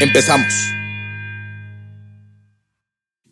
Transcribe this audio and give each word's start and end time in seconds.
Empezamos. 0.00 0.52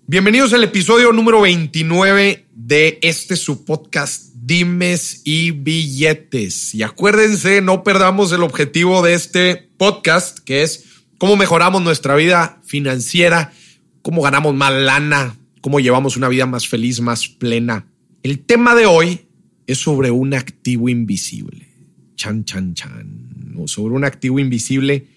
Bienvenidos 0.06 0.52
al 0.52 0.62
episodio 0.62 1.12
número 1.12 1.40
29 1.40 2.46
de 2.54 3.00
este 3.02 3.34
su 3.34 3.64
podcast 3.64 4.32
Dimes 4.36 5.22
y 5.24 5.50
Billetes. 5.50 6.72
Y 6.76 6.84
acuérdense, 6.84 7.60
no 7.62 7.82
perdamos 7.82 8.30
el 8.30 8.44
objetivo 8.44 9.02
de 9.02 9.14
este 9.14 9.70
podcast, 9.76 10.38
que 10.38 10.62
es 10.62 10.84
cómo 11.18 11.36
mejoramos 11.36 11.82
nuestra 11.82 12.14
vida 12.14 12.60
financiera, 12.64 13.52
cómo 14.02 14.22
ganamos 14.22 14.54
más 14.54 14.72
lana, 14.72 15.36
cómo 15.62 15.80
llevamos 15.80 16.16
una 16.16 16.28
vida 16.28 16.46
más 16.46 16.68
feliz, 16.68 17.00
más 17.00 17.26
plena. 17.26 17.86
El 18.22 18.38
tema 18.38 18.76
de 18.76 18.86
hoy 18.86 19.26
es 19.66 19.78
sobre 19.78 20.12
un 20.12 20.32
activo 20.32 20.88
invisible. 20.88 21.66
Chan, 22.14 22.44
chan, 22.44 22.74
chan. 22.74 23.54
O 23.58 23.66
sobre 23.66 23.94
un 23.94 24.04
activo 24.04 24.38
invisible 24.38 25.08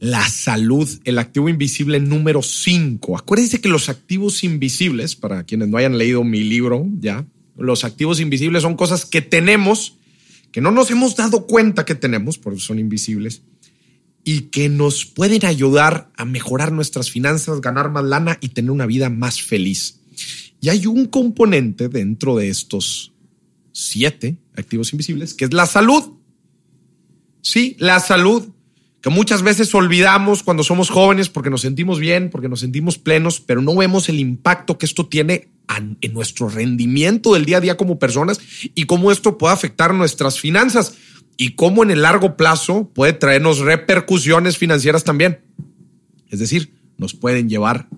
la 0.00 0.28
salud, 0.28 0.88
el 1.04 1.18
activo 1.18 1.48
invisible 1.48 1.98
número 2.00 2.42
5. 2.42 3.18
Acuérdense 3.18 3.60
que 3.60 3.68
los 3.68 3.88
activos 3.88 4.44
invisibles, 4.44 5.16
para 5.16 5.44
quienes 5.44 5.68
no 5.68 5.76
hayan 5.76 5.98
leído 5.98 6.22
mi 6.24 6.44
libro 6.44 6.86
ya, 7.00 7.26
los 7.56 7.84
activos 7.84 8.20
invisibles 8.20 8.62
son 8.62 8.76
cosas 8.76 9.04
que 9.04 9.20
tenemos, 9.20 9.96
que 10.52 10.60
no 10.60 10.70
nos 10.70 10.90
hemos 10.90 11.16
dado 11.16 11.46
cuenta 11.46 11.84
que 11.84 11.96
tenemos, 11.96 12.38
por 12.38 12.52
eso 12.52 12.62
son 12.62 12.78
invisibles, 12.78 13.42
y 14.24 14.42
que 14.42 14.68
nos 14.68 15.04
pueden 15.04 15.44
ayudar 15.44 16.10
a 16.16 16.24
mejorar 16.24 16.70
nuestras 16.70 17.10
finanzas, 17.10 17.60
ganar 17.60 17.90
más 17.90 18.04
lana 18.04 18.38
y 18.40 18.50
tener 18.50 18.70
una 18.70 18.86
vida 18.86 19.10
más 19.10 19.42
feliz. 19.42 20.00
Y 20.60 20.68
hay 20.68 20.86
un 20.86 21.06
componente 21.06 21.88
dentro 21.88 22.36
de 22.36 22.48
estos 22.48 23.12
siete 23.72 24.38
activos 24.54 24.92
invisibles, 24.92 25.34
que 25.34 25.46
es 25.46 25.54
la 25.54 25.66
salud. 25.66 26.12
Sí, 27.40 27.76
la 27.78 28.00
salud 28.00 28.48
que 29.00 29.10
muchas 29.10 29.42
veces 29.42 29.74
olvidamos 29.74 30.42
cuando 30.42 30.64
somos 30.64 30.90
jóvenes 30.90 31.28
porque 31.28 31.50
nos 31.50 31.60
sentimos 31.60 32.00
bien, 32.00 32.30
porque 32.30 32.48
nos 32.48 32.60
sentimos 32.60 32.98
plenos, 32.98 33.40
pero 33.40 33.62
no 33.62 33.76
vemos 33.76 34.08
el 34.08 34.18
impacto 34.18 34.76
que 34.78 34.86
esto 34.86 35.06
tiene 35.06 35.48
en 36.00 36.12
nuestro 36.12 36.48
rendimiento 36.48 37.34
del 37.34 37.44
día 37.44 37.58
a 37.58 37.60
día 37.60 37.76
como 37.76 37.98
personas 37.98 38.40
y 38.74 38.84
cómo 38.84 39.12
esto 39.12 39.38
puede 39.38 39.54
afectar 39.54 39.94
nuestras 39.94 40.40
finanzas 40.40 40.94
y 41.36 41.50
cómo 41.54 41.82
en 41.82 41.90
el 41.90 42.02
largo 42.02 42.36
plazo 42.36 42.90
puede 42.92 43.12
traernos 43.12 43.60
repercusiones 43.60 44.58
financieras 44.58 45.04
también. 45.04 45.40
Es 46.28 46.40
decir, 46.40 46.72
nos 46.96 47.14
pueden 47.14 47.48
llevar 47.48 47.88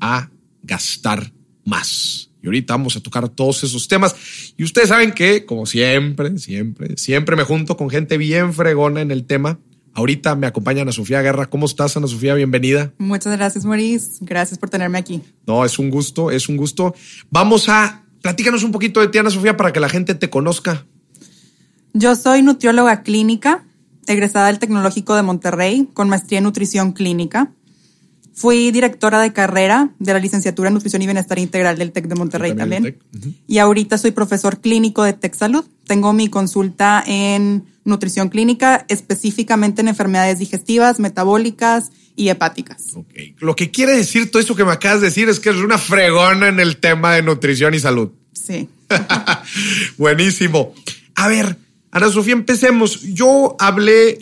a 0.00 0.30
gastar 0.62 1.32
más. 1.64 2.30
Y 2.42 2.46
ahorita 2.46 2.74
vamos 2.74 2.94
a 2.96 3.00
tocar 3.00 3.30
todos 3.30 3.64
esos 3.64 3.88
temas. 3.88 4.14
Y 4.58 4.64
ustedes 4.64 4.90
saben 4.90 5.12
que, 5.12 5.46
como 5.46 5.64
siempre, 5.64 6.36
siempre, 6.38 6.98
siempre 6.98 7.36
me 7.36 7.44
junto 7.44 7.76
con 7.78 7.88
gente 7.88 8.18
bien 8.18 8.52
fregona 8.52 9.00
en 9.00 9.10
el 9.10 9.24
tema. 9.24 9.58
Ahorita 9.94 10.34
me 10.34 10.48
acompaña 10.48 10.82
Ana 10.82 10.92
Sofía 10.92 11.22
Guerra. 11.22 11.46
¿Cómo 11.46 11.66
estás, 11.66 11.96
Ana 11.96 12.08
Sofía? 12.08 12.34
Bienvenida. 12.34 12.92
Muchas 12.98 13.36
gracias, 13.36 13.64
Maurice. 13.64 14.18
Gracias 14.20 14.58
por 14.58 14.68
tenerme 14.68 14.98
aquí. 14.98 15.22
No, 15.46 15.64
es 15.64 15.78
un 15.78 15.88
gusto, 15.88 16.32
es 16.32 16.48
un 16.48 16.56
gusto. 16.56 16.94
Vamos 17.30 17.68
a 17.68 18.02
platícanos 18.20 18.64
un 18.64 18.72
poquito 18.72 19.00
de 19.00 19.08
ti, 19.08 19.18
Ana 19.18 19.30
Sofía, 19.30 19.56
para 19.56 19.72
que 19.72 19.78
la 19.78 19.88
gente 19.88 20.14
te 20.14 20.30
conozca. 20.30 20.84
Yo 21.92 22.16
soy 22.16 22.42
nutrióloga 22.42 23.02
clínica, 23.02 23.64
egresada 24.08 24.48
del 24.48 24.58
Tecnológico 24.58 25.14
de 25.14 25.22
Monterrey, 25.22 25.88
con 25.94 26.08
maestría 26.08 26.38
en 26.38 26.44
nutrición 26.44 26.92
clínica. 26.92 27.52
Fui 28.32 28.72
directora 28.72 29.20
de 29.20 29.32
carrera 29.32 29.90
de 30.00 30.12
la 30.12 30.18
licenciatura 30.18 30.68
en 30.68 30.74
Nutrición 30.74 31.02
y 31.02 31.06
Bienestar 31.06 31.38
Integral 31.38 31.78
del 31.78 31.92
TEC 31.92 32.08
de 32.08 32.16
Monterrey 32.16 32.56
también. 32.56 32.98
Y 33.46 33.58
ahorita 33.58 33.96
soy 33.96 34.10
profesor 34.10 34.60
clínico 34.60 35.04
de 35.04 35.12
TEC 35.12 35.34
Salud. 35.34 35.64
Tengo 35.86 36.12
mi 36.12 36.26
consulta 36.28 37.04
en 37.06 37.64
nutrición 37.84 38.28
clínica, 38.28 38.86
específicamente 38.88 39.82
en 39.82 39.88
enfermedades 39.88 40.38
digestivas, 40.38 41.00
metabólicas 41.00 41.90
y 42.16 42.28
hepáticas. 42.28 42.94
Okay. 42.94 43.34
Lo 43.40 43.56
que 43.56 43.70
quiere 43.70 43.96
decir 43.96 44.30
todo 44.30 44.40
eso 44.40 44.54
que 44.54 44.64
me 44.64 44.72
acabas 44.72 45.00
de 45.00 45.08
decir 45.08 45.28
es 45.28 45.40
que 45.40 45.50
es 45.50 45.56
una 45.56 45.78
fregona 45.78 46.48
en 46.48 46.60
el 46.60 46.78
tema 46.78 47.14
de 47.14 47.22
nutrición 47.22 47.74
y 47.74 47.80
salud. 47.80 48.10
Sí. 48.32 48.68
Buenísimo. 49.98 50.74
A 51.14 51.28
ver, 51.28 51.56
Ana 51.90 52.10
Sofía, 52.10 52.32
empecemos. 52.32 53.02
Yo 53.02 53.56
hablé, 53.58 54.18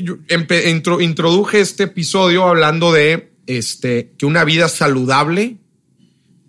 introduje 1.01 1.61
este 1.61 1.85
episodio 1.85 2.47
hablando 2.47 2.93
de 2.93 3.33
este, 3.47 4.13
que 4.19 4.27
una 4.27 4.45
vida 4.45 4.69
saludable, 4.69 5.57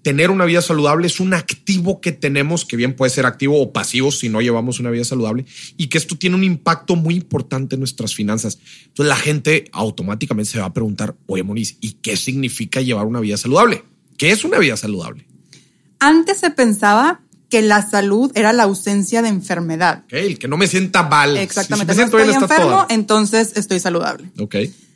tener 0.03 0.29
una 0.29 0.45
vida 0.45 0.61
saludable 0.61 1.07
es 1.07 1.19
un 1.19 1.33
activo 1.33 2.01
que 2.01 2.11
tenemos, 2.11 2.65
que 2.65 2.75
bien 2.75 2.95
puede 2.95 3.09
ser 3.09 3.25
activo 3.25 3.59
o 3.59 3.71
pasivo 3.71 4.11
si 4.11 4.29
no 4.29 4.41
llevamos 4.41 4.79
una 4.79 4.91
vida 4.91 5.05
saludable, 5.05 5.45
y 5.77 5.87
que 5.87 5.97
esto 5.97 6.17
tiene 6.17 6.35
un 6.35 6.43
impacto 6.43 6.95
muy 6.95 7.15
importante 7.15 7.75
en 7.75 7.79
nuestras 7.79 8.13
finanzas. 8.13 8.59
Entonces 8.87 9.09
la 9.09 9.15
gente 9.15 9.65
automáticamente 9.71 10.51
se 10.51 10.59
va 10.59 10.65
a 10.65 10.73
preguntar, 10.73 11.15
oye 11.25 11.43
Moniz, 11.43 11.77
¿y 11.81 11.93
qué 11.93 12.17
significa 12.17 12.81
llevar 12.81 13.07
una 13.07 13.21
vida 13.21 13.37
saludable? 13.37 13.83
¿Qué 14.17 14.31
es 14.31 14.43
una 14.43 14.59
vida 14.59 14.77
saludable? 14.77 15.25
Antes 15.99 16.37
se 16.37 16.51
pensaba 16.51 17.21
que 17.49 17.61
la 17.61 17.87
salud 17.87 18.31
era 18.35 18.51
la 18.51 18.63
ausencia 18.63 19.21
de 19.21 19.29
enfermedad. 19.29 20.03
el 20.09 20.37
que 20.37 20.47
no 20.47 20.57
me 20.57 20.67
sienta 20.67 21.03
mal. 21.03 21.37
Exactamente. 21.37 21.93
Si 21.93 21.99
me 21.99 22.05
estoy 22.05 22.21
enfermo, 22.23 22.85
entonces 22.89 23.53
estoy 23.55 23.79
saludable. 23.79 24.31
Ok. 24.39 24.55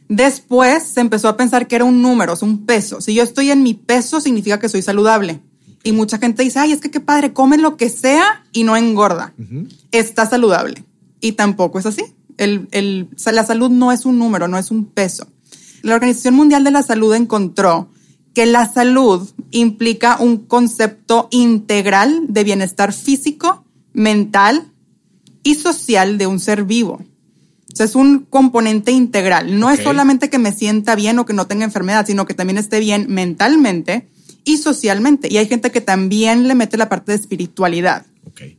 Después 0.10 0.84
se 0.84 1.02
empezó 1.02 1.28
a 1.28 1.38
pensar 1.38 1.68
que 1.68 1.76
era 1.76 1.86
un 1.86 2.02
número, 2.02 2.34
es 2.34 2.42
un 2.42 2.66
peso. 2.66 3.02
Si 3.02 3.14
yo 3.14 3.24
estoy 3.24 3.52
en 3.52 3.64
mi 3.64 3.74
peso, 3.74 4.22
significa 4.22 4.60
que 4.60 4.70
soy 4.70 4.82
saludable. 4.82 5.42
Y 5.84 5.92
mucha 5.92 6.18
gente 6.18 6.44
dice, 6.44 6.60
ay, 6.60 6.72
es 6.72 6.80
que 6.80 6.92
qué 6.92 7.00
padre, 7.00 7.34
come 7.34 7.58
lo 7.58 7.78
que 7.78 7.90
sea 7.90 8.46
y 8.52 8.64
no 8.64 8.78
engorda. 8.78 9.34
Está 9.92 10.26
saludable. 10.26 10.84
Y 11.20 11.34
tampoco 11.34 11.80
es 11.80 11.86
así. 11.86 12.04
la 12.38 13.46
salud 13.46 13.70
no 13.70 13.92
es 13.92 14.06
un 14.06 14.18
número, 14.18 14.48
no 14.48 14.58
es 14.58 14.72
un 14.72 14.86
peso. 14.86 15.28
La 15.82 15.96
Organización 15.96 16.36
Mundial 16.36 16.64
de 16.64 16.72
la 16.72 16.84
Salud 16.84 17.14
encontró 17.14 17.90
que 18.34 18.46
la 18.46 18.72
salud 18.72 19.28
implica 19.52 20.18
un 20.20 20.38
concepto 20.38 21.28
integral 21.32 22.26
de 22.28 22.44
bienestar 22.44 22.94
físico, 22.94 23.64
mental 23.94 24.72
y 25.44 25.56
social 25.56 26.18
de 26.18 26.28
un 26.28 26.40
ser 26.40 26.64
vivo 26.64 27.02
es 27.84 27.96
un 27.96 28.26
componente 28.26 28.92
integral. 28.92 29.60
No 29.60 29.70
es 29.72 29.82
solamente 29.84 30.30
que 30.30 30.40
me 30.40 30.54
sienta 30.54 30.96
bien 30.96 31.20
o 31.20 31.26
que 31.26 31.34
no 31.34 31.48
tenga 31.48 31.66
enfermedad, 31.66 32.06
sino 32.06 32.26
que 32.26 32.34
también 32.34 32.58
esté 32.58 32.80
bien 32.80 33.08
mentalmente 33.10 34.08
y 34.44 34.58
socialmente. 34.58 35.28
Y 35.32 35.38
hay 35.38 35.48
gente 35.48 35.72
que 35.72 35.82
también 35.82 36.48
le 36.48 36.56
mete 36.56 36.78
la 36.78 36.90
parte 36.90 37.12
de 37.12 37.18
espiritualidad, 37.18 38.06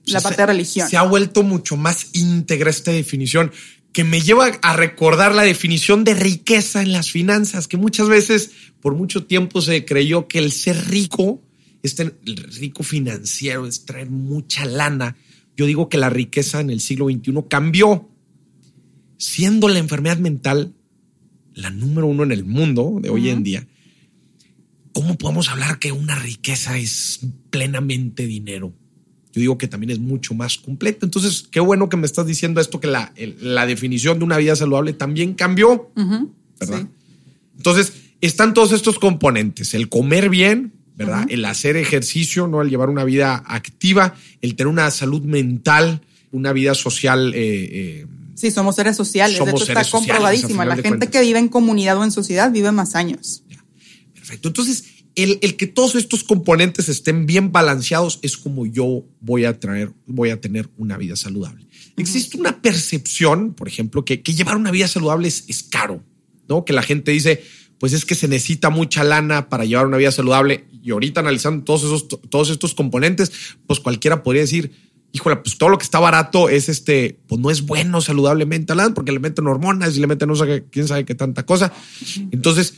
la 0.07 0.21
parte 0.21 0.43
de 0.43 0.47
religión. 0.47 0.89
Se 0.89 0.97
ha 0.97 1.03
vuelto 1.03 1.43
mucho 1.43 1.77
más 1.77 2.09
íntegra 2.13 2.71
esta 2.71 2.93
definición 2.93 3.53
que 3.93 4.05
me 4.05 4.21
lleva 4.21 4.47
a 4.63 4.77
recordar 4.77 5.35
la 5.35 5.43
definición 5.43 6.05
de 6.05 6.15
riqueza 6.15 6.83
en 6.83 6.93
las 6.93 7.11
finanzas, 7.11 7.67
que 7.67 7.77
muchas 7.77 8.09
veces 8.09 8.51
por 8.81 8.95
mucho 8.95 9.25
tiempo 9.25 9.61
se 9.61 9.85
creyó 9.85 10.29
que 10.29 10.39
el 10.39 10.53
ser 10.53 10.89
rico, 10.89 11.43
este, 11.83 12.15
el 12.27 12.37
rico 12.37 12.83
financiero, 12.83 13.67
es 13.67 13.85
traer 13.87 14.11
mucha 14.11 14.65
lana. 14.67 15.17
Yo 15.57 15.67
digo 15.67 15.89
que 15.89 15.99
la 15.99 16.11
riqueza 16.11 16.61
en 16.61 16.71
el 16.71 16.81
siglo 16.81 17.07
XXI 17.07 17.33
cambió 17.49 18.09
siendo 19.19 19.69
la 19.69 19.79
enfermedad 19.79 20.19
mental 20.19 20.73
la 21.59 21.71
número 21.71 22.07
uno 22.07 22.23
en 22.23 22.33
el 22.33 22.45
mundo 22.45 22.99
de 23.03 23.11
hoy 23.11 23.29
en 23.31 23.43
día, 23.43 23.67
¿cómo 24.93 25.19
podemos 25.19 25.49
hablar 25.49 25.79
que 25.79 25.93
una 25.93 26.15
riqueza 26.15 26.79
es 26.79 27.21
plenamente 27.51 28.27
dinero? 28.27 28.73
Yo 29.33 29.41
digo 29.41 29.59
que 29.59 29.67
también 29.67 29.91
es 29.91 29.99
mucho 29.99 30.35
más 30.35 30.57
completo. 30.57 31.05
Entonces, 31.05 31.47
qué 31.51 31.61
bueno 31.61 31.89
que 31.89 31.97
me 31.97 32.07
estás 32.07 32.27
diciendo 32.27 32.61
esto, 32.61 32.81
que 32.81 32.87
la, 32.87 33.13
la 33.41 33.67
definición 33.67 34.19
de 34.19 34.25
una 34.25 34.39
vida 34.39 34.57
saludable 34.57 34.93
también 34.93 35.35
cambió, 35.35 35.91
¿verdad? 36.61 36.89
Entonces, 37.57 37.93
están 38.21 38.55
todos 38.55 38.73
estos 38.73 38.99
componentes, 38.99 39.75
el 39.75 39.89
comer 39.89 40.31
bien, 40.31 40.73
¿verdad? 40.97 41.27
El 41.29 41.45
hacer 41.45 41.77
ejercicio, 41.77 42.47
¿no? 42.47 42.63
El 42.63 42.71
llevar 42.71 42.89
una 42.89 43.05
vida 43.05 43.43
activa, 43.47 44.15
el 44.41 44.55
tener 44.55 44.69
una 44.69 44.91
salud 44.91 45.23
mental, 45.23 46.03
una 46.31 46.53
vida 46.53 46.75
social 46.75 47.33
eh, 47.35 47.41
eh, 47.41 48.07
Sí, 48.39 48.53
somos 48.53 48.77
seres 48.77 48.97
sociales. 48.97 49.45
de 49.45 49.51
hecho, 49.51 49.65
está 49.65 49.85
comprobadísima. 49.85 50.65
La 50.65 50.77
gente 50.77 51.11
que 51.11 51.21
vive 51.21 51.41
en 51.41 51.49
comunidad 51.49 51.99
o 51.99 52.05
en 52.05 52.13
sociedad 52.13 52.53
vive 52.53 52.71
más 52.71 52.95
años. 52.95 53.43
Perfecto. 54.15 54.47
Entonces, 54.47 54.85
el, 55.17 55.57
que 55.57 55.67
todos 55.67 55.97
estos 55.97 56.23
componentes 56.23 56.89
estén 56.89 57.27
bien 57.27 57.51
balanceados 57.51 58.21
es 58.23 58.37
como 58.37 58.65
yo 58.65 59.05
voy 59.21 59.45
a 59.45 59.59
traer, 59.59 59.91
voy 60.07 60.31
a 60.31 60.41
tener 60.41 60.71
una 60.77 60.97
vida 60.97 61.17
saludable. 61.17 61.67
Existe 61.97 62.39
una 62.39 62.63
percepción, 62.63 63.55
por 63.55 63.67
ejemplo, 63.67 64.05
que, 64.05 64.19
llevar 64.19 64.57
una 64.57 64.71
vida 64.71 64.87
saludable 64.87 65.27
es, 65.27 65.65
caro. 65.69 66.05
¿no? 66.49 66.65
Que 66.65 66.73
la 66.73 66.83
gente 66.83 67.11
dice, 67.11 67.43
pues 67.81 67.93
es 67.93 68.05
que 68.05 68.15
se 68.15 68.29
necesita 68.29 68.71
mucha 68.71 69.03
lana 69.03 69.49
para 69.49 69.65
llevar 69.65 69.89
una 69.89 69.97
vida 69.97 70.13
saludable. 70.13 70.67
Y 70.81 70.93
ahorita 70.93 71.19
analizando 71.19 71.65
todos 71.65 71.83
esos, 71.83 72.07
todos 72.07 72.51
estos 72.51 72.75
componentes, 72.75 73.33
pues 73.67 73.81
cualquiera 73.81 74.23
podría 74.23 74.43
decir, 74.43 74.71
híjole, 75.13 75.37
pues 75.37 75.59
todo 75.59 75.69
lo 75.69 75.79
que 75.79 75.85
está 75.85 75.99
barato 75.99 76.49
es 76.49 76.69
este, 76.69 77.19
pues 77.27 77.41
no 77.41 77.51
es 77.51 77.63
bueno 77.63 78.01
saludablemente 78.01 78.73
hablando, 78.73 78.95
porque 78.95 79.13
le 79.13 79.19
meten 79.19 79.47
hormonas 79.47 79.97
y 79.97 80.01
le 80.01 80.07
meten 80.07 80.29
no 80.29 80.37
sé 80.37 80.65
quién 80.71 80.87
sabe 80.89 81.05
qué 81.05 81.15
tanta 81.15 81.45
cosa. 81.45 81.73
Entonces, 82.31 82.75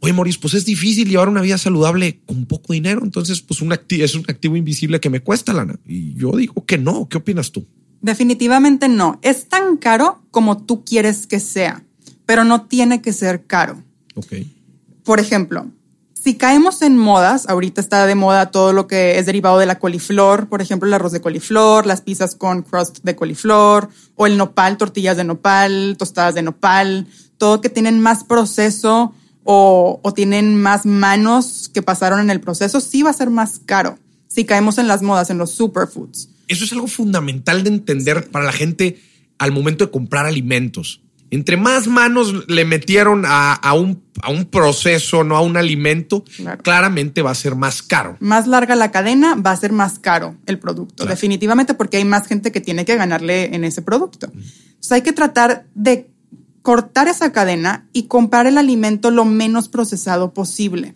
oye, 0.00 0.12
Maurice, 0.12 0.38
pues 0.40 0.54
es 0.54 0.64
difícil 0.64 1.08
llevar 1.08 1.28
una 1.28 1.42
vida 1.42 1.58
saludable 1.58 2.20
con 2.26 2.46
poco 2.46 2.72
dinero. 2.72 3.02
Entonces, 3.02 3.40
pues 3.42 3.60
un 3.60 3.72
es 3.72 4.14
un 4.14 4.24
activo 4.28 4.56
invisible 4.56 5.00
que 5.00 5.10
me 5.10 5.20
cuesta 5.20 5.52
lana. 5.52 5.78
Y 5.86 6.14
yo 6.14 6.32
digo 6.32 6.64
que 6.64 6.78
no. 6.78 7.08
¿Qué 7.08 7.18
opinas 7.18 7.52
tú? 7.52 7.66
Definitivamente 8.00 8.88
no. 8.88 9.18
Es 9.22 9.48
tan 9.48 9.76
caro 9.76 10.22
como 10.30 10.64
tú 10.64 10.84
quieres 10.84 11.26
que 11.26 11.40
sea, 11.40 11.84
pero 12.26 12.44
no 12.44 12.66
tiene 12.66 13.02
que 13.02 13.12
ser 13.12 13.44
caro. 13.46 13.82
Ok. 14.14 14.34
Por 15.02 15.20
ejemplo, 15.20 15.70
si 16.28 16.34
caemos 16.34 16.82
en 16.82 16.98
modas, 16.98 17.48
ahorita 17.48 17.80
está 17.80 18.04
de 18.04 18.14
moda 18.14 18.50
todo 18.50 18.74
lo 18.74 18.86
que 18.86 19.18
es 19.18 19.24
derivado 19.24 19.58
de 19.58 19.64
la 19.64 19.78
coliflor, 19.78 20.46
por 20.50 20.60
ejemplo, 20.60 20.86
el 20.86 20.92
arroz 20.92 21.10
de 21.10 21.22
coliflor, 21.22 21.86
las 21.86 22.02
pizzas 22.02 22.34
con 22.34 22.60
crust 22.60 22.98
de 23.02 23.16
coliflor, 23.16 23.88
o 24.14 24.26
el 24.26 24.36
nopal, 24.36 24.76
tortillas 24.76 25.16
de 25.16 25.24
nopal, 25.24 25.96
tostadas 25.98 26.34
de 26.34 26.42
nopal, 26.42 27.06
todo 27.38 27.62
que 27.62 27.70
tienen 27.70 27.98
más 28.00 28.24
proceso 28.24 29.14
o, 29.42 30.02
tienen 30.14 30.60
más 30.60 30.84
manos 30.84 31.70
que 31.72 31.80
pasaron 31.80 32.20
en 32.20 32.28
el 32.28 32.42
proceso, 32.42 32.78
sí 32.82 33.02
va 33.02 33.08
a 33.08 33.14
ser 33.14 33.30
más 33.30 33.62
caro 33.64 33.98
si 34.26 34.44
caemos 34.44 34.76
en 34.76 34.86
las 34.86 35.00
modas, 35.00 35.30
en 35.30 35.38
los 35.38 35.52
superfoods. 35.52 36.28
Eso 36.46 36.66
es 36.66 36.72
algo 36.74 36.88
fundamental 36.88 37.64
de 37.64 37.70
entender 37.70 38.28
para 38.28 38.44
la 38.44 38.52
gente 38.52 39.00
al 39.38 39.52
momento 39.52 39.86
de 39.86 39.90
comprar 39.90 40.26
alimentos 40.26 41.00
entre 41.30 41.56
más 41.56 41.86
manos 41.86 42.48
le 42.48 42.64
metieron 42.64 43.24
a, 43.26 43.72
un, 43.74 44.02
a 44.22 44.30
un, 44.30 44.46
proceso, 44.46 45.24
no 45.24 45.36
a 45.36 45.42
un 45.42 45.56
alimento, 45.56 46.24
claramente 46.62 47.22
va 47.22 47.30
a 47.30 47.34
ser 47.34 47.54
más 47.54 47.82
caro. 47.82 48.16
Más 48.20 48.46
larga 48.46 48.76
la 48.76 48.90
cadena, 48.90 49.34
va 49.34 49.50
a 49.50 49.56
ser 49.56 49.72
más 49.72 49.98
caro 49.98 50.36
el 50.46 50.58
producto, 50.58 51.04
definitivamente 51.04 51.74
porque 51.74 51.98
hay 51.98 52.04
más 52.04 52.26
gente 52.26 52.50
que 52.50 52.60
tiene 52.60 52.84
que 52.84 52.96
ganarle 52.96 53.54
en 53.54 53.64
ese 53.64 53.82
producto. 53.82 54.30
Entonces 54.32 54.92
hay 54.92 55.02
que 55.02 55.12
tratar 55.12 55.66
de 55.74 56.10
cortar 56.62 57.08
esa 57.08 57.32
cadena 57.32 57.86
y 57.92 58.04
comprar 58.04 58.46
el 58.46 58.58
alimento 58.58 59.10
lo 59.10 59.24
menos 59.24 59.68
procesado 59.68 60.32
posible. 60.32 60.94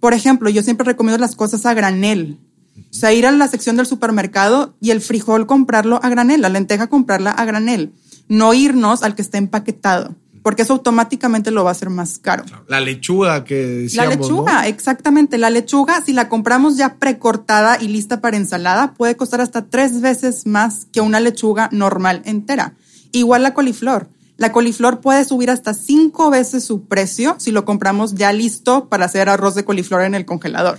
Por 0.00 0.14
ejemplo, 0.14 0.48
yo 0.48 0.62
siempre 0.62 0.86
recomiendo 0.86 1.20
las 1.20 1.36
cosas 1.36 1.66
a 1.66 1.74
granel. 1.74 2.38
O 2.76 2.94
sea, 2.94 3.12
ir 3.12 3.26
a 3.26 3.30
la 3.30 3.46
sección 3.46 3.76
del 3.76 3.86
supermercado 3.86 4.74
y 4.80 4.90
el 4.90 5.02
frijol 5.02 5.46
comprarlo 5.46 6.00
a 6.02 6.08
granel, 6.08 6.40
la 6.40 6.48
lenteja 6.48 6.86
comprarla 6.86 7.30
a 7.30 7.44
granel 7.44 7.92
no 8.30 8.54
irnos 8.54 9.02
al 9.02 9.16
que 9.16 9.22
está 9.22 9.38
empaquetado, 9.38 10.14
porque 10.42 10.62
eso 10.62 10.74
automáticamente 10.74 11.50
lo 11.50 11.64
va 11.64 11.70
a 11.70 11.72
hacer 11.72 11.90
más 11.90 12.18
caro. 12.18 12.44
La 12.68 12.80
lechuga 12.80 13.44
que 13.44 13.56
decíamos, 13.56 14.14
La 14.14 14.16
lechuga, 14.16 14.68
exactamente. 14.68 15.36
La 15.36 15.50
lechuga, 15.50 16.00
si 16.00 16.12
la 16.12 16.28
compramos 16.28 16.76
ya 16.76 16.94
precortada 16.94 17.76
y 17.82 17.88
lista 17.88 18.20
para 18.20 18.36
ensalada, 18.36 18.94
puede 18.94 19.16
costar 19.16 19.40
hasta 19.40 19.66
tres 19.66 20.00
veces 20.00 20.46
más 20.46 20.86
que 20.92 21.00
una 21.00 21.18
lechuga 21.18 21.68
normal 21.72 22.22
entera. 22.24 22.74
Igual 23.10 23.42
la 23.42 23.52
coliflor. 23.52 24.08
La 24.36 24.52
coliflor 24.52 25.00
puede 25.00 25.24
subir 25.24 25.50
hasta 25.50 25.74
cinco 25.74 26.30
veces 26.30 26.64
su 26.64 26.84
precio 26.84 27.34
si 27.38 27.50
lo 27.50 27.64
compramos 27.64 28.14
ya 28.14 28.32
listo 28.32 28.88
para 28.88 29.06
hacer 29.06 29.28
arroz 29.28 29.56
de 29.56 29.64
coliflor 29.64 30.02
en 30.02 30.14
el 30.14 30.24
congelador. 30.24 30.78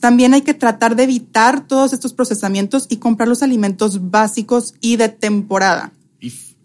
También 0.00 0.34
hay 0.34 0.42
que 0.42 0.54
tratar 0.54 0.94
de 0.94 1.02
evitar 1.02 1.66
todos 1.66 1.92
estos 1.92 2.14
procesamientos 2.14 2.86
y 2.88 2.98
comprar 2.98 3.28
los 3.28 3.42
alimentos 3.42 4.10
básicos 4.10 4.74
y 4.80 4.96
de 4.96 5.08
temporada. 5.08 5.92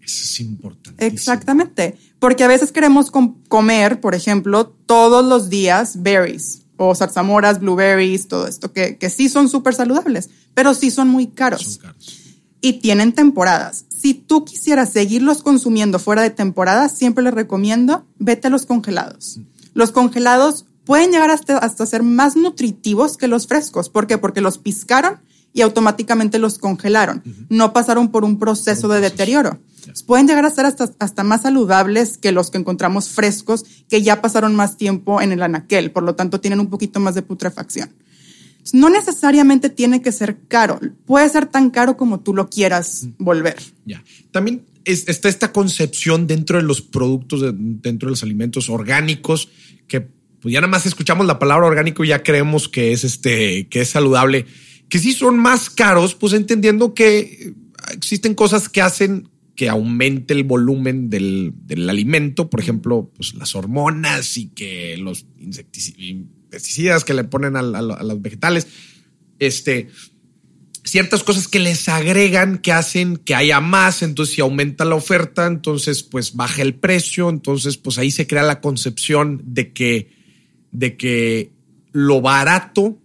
Eso 0.06 0.22
es 0.22 0.40
importante. 0.40 1.04
Exactamente, 1.04 1.98
porque 2.20 2.44
a 2.44 2.48
veces 2.48 2.70
queremos 2.70 3.10
comer, 3.48 4.00
por 4.00 4.14
ejemplo, 4.14 4.68
todos 4.86 5.24
los 5.24 5.50
días 5.50 6.00
berries 6.00 6.62
o 6.76 6.94
zarzamoras, 6.94 7.58
blueberries, 7.58 8.28
todo 8.28 8.46
esto, 8.46 8.72
que, 8.72 8.98
que 8.98 9.10
sí 9.10 9.28
son 9.28 9.48
súper 9.48 9.74
saludables, 9.74 10.30
pero 10.54 10.74
sí 10.74 10.92
son 10.92 11.08
muy 11.08 11.26
caros. 11.26 11.62
Son 11.62 11.82
caros. 11.82 12.22
Y 12.60 12.74
tienen 12.74 13.12
temporadas. 13.12 13.84
Si 13.88 14.14
tú 14.14 14.44
quisieras 14.44 14.90
seguirlos 14.90 15.42
consumiendo 15.42 15.98
fuera 15.98 16.22
de 16.22 16.30
temporada, 16.30 16.88
siempre 16.88 17.24
les 17.24 17.34
recomiendo, 17.34 18.06
vete 18.18 18.46
a 18.46 18.50
los 18.50 18.64
congelados. 18.64 19.40
Los 19.74 19.90
congelados 19.90 20.66
pueden 20.84 21.10
llegar 21.10 21.30
hasta, 21.30 21.58
hasta 21.58 21.84
ser 21.84 22.04
más 22.04 22.36
nutritivos 22.36 23.16
que 23.16 23.26
los 23.26 23.48
frescos. 23.48 23.88
¿Por 23.88 24.06
qué? 24.06 24.18
Porque 24.18 24.40
los 24.40 24.58
piscaron 24.58 25.18
y 25.56 25.62
automáticamente 25.62 26.38
los 26.38 26.58
congelaron. 26.58 27.22
No 27.48 27.72
pasaron 27.72 28.10
por 28.10 28.24
un 28.24 28.38
proceso 28.38 28.88
de 28.88 29.00
deterioro. 29.00 29.58
Pueden 30.04 30.28
llegar 30.28 30.44
a 30.44 30.50
ser 30.50 30.66
hasta, 30.66 30.90
hasta 30.98 31.24
más 31.24 31.42
saludables 31.42 32.18
que 32.18 32.30
los 32.30 32.50
que 32.50 32.58
encontramos 32.58 33.08
frescos, 33.08 33.64
que 33.88 34.02
ya 34.02 34.20
pasaron 34.20 34.54
más 34.54 34.76
tiempo 34.76 35.22
en 35.22 35.32
el 35.32 35.42
anaquel, 35.42 35.92
por 35.92 36.02
lo 36.02 36.14
tanto 36.14 36.40
tienen 36.40 36.60
un 36.60 36.68
poquito 36.68 37.00
más 37.00 37.14
de 37.14 37.22
putrefacción. 37.22 37.88
No 38.74 38.90
necesariamente 38.90 39.70
tiene 39.70 40.02
que 40.02 40.12
ser 40.12 40.36
caro, 40.46 40.78
puede 41.06 41.26
ser 41.30 41.46
tan 41.46 41.70
caro 41.70 41.96
como 41.96 42.20
tú 42.20 42.34
lo 42.34 42.50
quieras 42.50 43.08
volver. 43.16 43.56
Ya. 43.86 44.04
También 44.32 44.66
está 44.84 45.30
esta 45.30 45.52
concepción 45.52 46.26
dentro 46.26 46.58
de 46.58 46.64
los 46.64 46.82
productos, 46.82 47.40
dentro 47.54 48.08
de 48.08 48.10
los 48.10 48.22
alimentos 48.22 48.68
orgánicos, 48.68 49.48
que 49.88 50.02
pues 50.02 50.52
ya 50.52 50.60
nada 50.60 50.70
más 50.70 50.84
escuchamos 50.84 51.26
la 51.26 51.38
palabra 51.38 51.66
orgánico 51.66 52.04
y 52.04 52.08
ya 52.08 52.22
creemos 52.22 52.68
que 52.68 52.92
es 52.92 53.04
este, 53.04 53.68
que 53.68 53.80
es 53.80 53.88
saludable, 53.88 54.44
que 54.88 54.98
sí 54.98 55.12
son 55.12 55.38
más 55.38 55.70
caros, 55.70 56.14
pues 56.14 56.32
entendiendo 56.32 56.94
que 56.94 57.54
existen 57.92 58.34
cosas 58.34 58.68
que 58.68 58.82
hacen 58.82 59.28
que 59.56 59.68
aumente 59.68 60.34
el 60.34 60.44
volumen 60.44 61.08
del, 61.08 61.54
alimento, 61.88 62.50
por 62.50 62.60
ejemplo, 62.60 63.10
pues 63.16 63.34
las 63.34 63.54
hormonas 63.54 64.36
y 64.36 64.48
que 64.48 64.96
los 64.98 65.26
pesticidas 66.50 67.04
que 67.04 67.14
le 67.14 67.24
ponen 67.24 67.56
a, 67.56 67.62
los 67.62 68.22
vegetales, 68.22 68.68
este, 69.38 69.88
ciertas 70.84 71.24
cosas 71.24 71.48
que 71.48 71.58
les 71.58 71.88
agregan 71.88 72.58
que 72.58 72.72
hacen 72.72 73.16
que 73.16 73.34
haya 73.34 73.60
más, 73.60 74.02
entonces 74.02 74.34
si 74.34 74.42
aumenta 74.42 74.84
la 74.84 74.94
oferta, 74.94 75.46
entonces 75.46 76.02
pues 76.02 76.34
baja 76.34 76.62
el 76.62 76.74
precio, 76.74 77.30
entonces 77.30 77.78
pues 77.78 77.98
ahí 77.98 78.10
se 78.10 78.26
crea 78.26 78.42
la 78.42 78.60
concepción 78.60 79.40
de 79.44 79.72
que, 79.72 80.10
de 80.70 80.96
que 80.96 81.52
lo 81.92 82.20
barato 82.20 83.00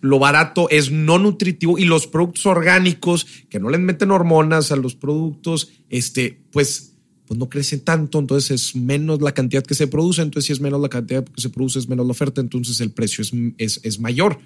lo 0.00 0.18
barato 0.18 0.68
es 0.70 0.90
no 0.90 1.18
nutritivo 1.18 1.78
y 1.78 1.84
los 1.84 2.06
productos 2.06 2.46
orgánicos 2.46 3.26
que 3.48 3.60
no 3.60 3.68
les 3.70 3.80
meten 3.80 4.10
hormonas 4.10 4.72
a 4.72 4.76
los 4.76 4.94
productos, 4.94 5.70
este, 5.90 6.40
pues, 6.52 6.92
pues 7.26 7.38
no 7.38 7.48
crecen 7.48 7.80
tanto, 7.80 8.18
entonces 8.18 8.50
es 8.50 8.76
menos 8.76 9.20
la 9.20 9.32
cantidad 9.32 9.62
que 9.62 9.74
se 9.74 9.86
produce, 9.86 10.22
entonces 10.22 10.46
si 10.46 10.52
es 10.52 10.60
menos 10.60 10.80
la 10.80 10.88
cantidad 10.88 11.24
que 11.24 11.40
se 11.40 11.50
produce 11.50 11.78
es 11.78 11.88
menos 11.88 12.06
la 12.06 12.12
oferta, 12.12 12.40
entonces 12.40 12.80
el 12.80 12.90
precio 12.90 13.22
es, 13.58 13.80
es, 13.82 14.00
mayor. 14.00 14.38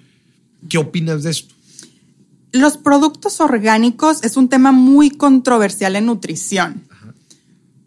¿Qué 0.67 0.77
opinas 0.77 1.23
de 1.23 1.31
esto? 1.31 1.55
Los 2.51 2.77
productos 2.77 3.39
orgánicos 3.39 4.23
es 4.23 4.37
un 4.37 4.49
tema 4.49 4.71
muy 4.71 5.09
controversial 5.09 5.95
en 5.95 6.05
nutrición. 6.05 6.83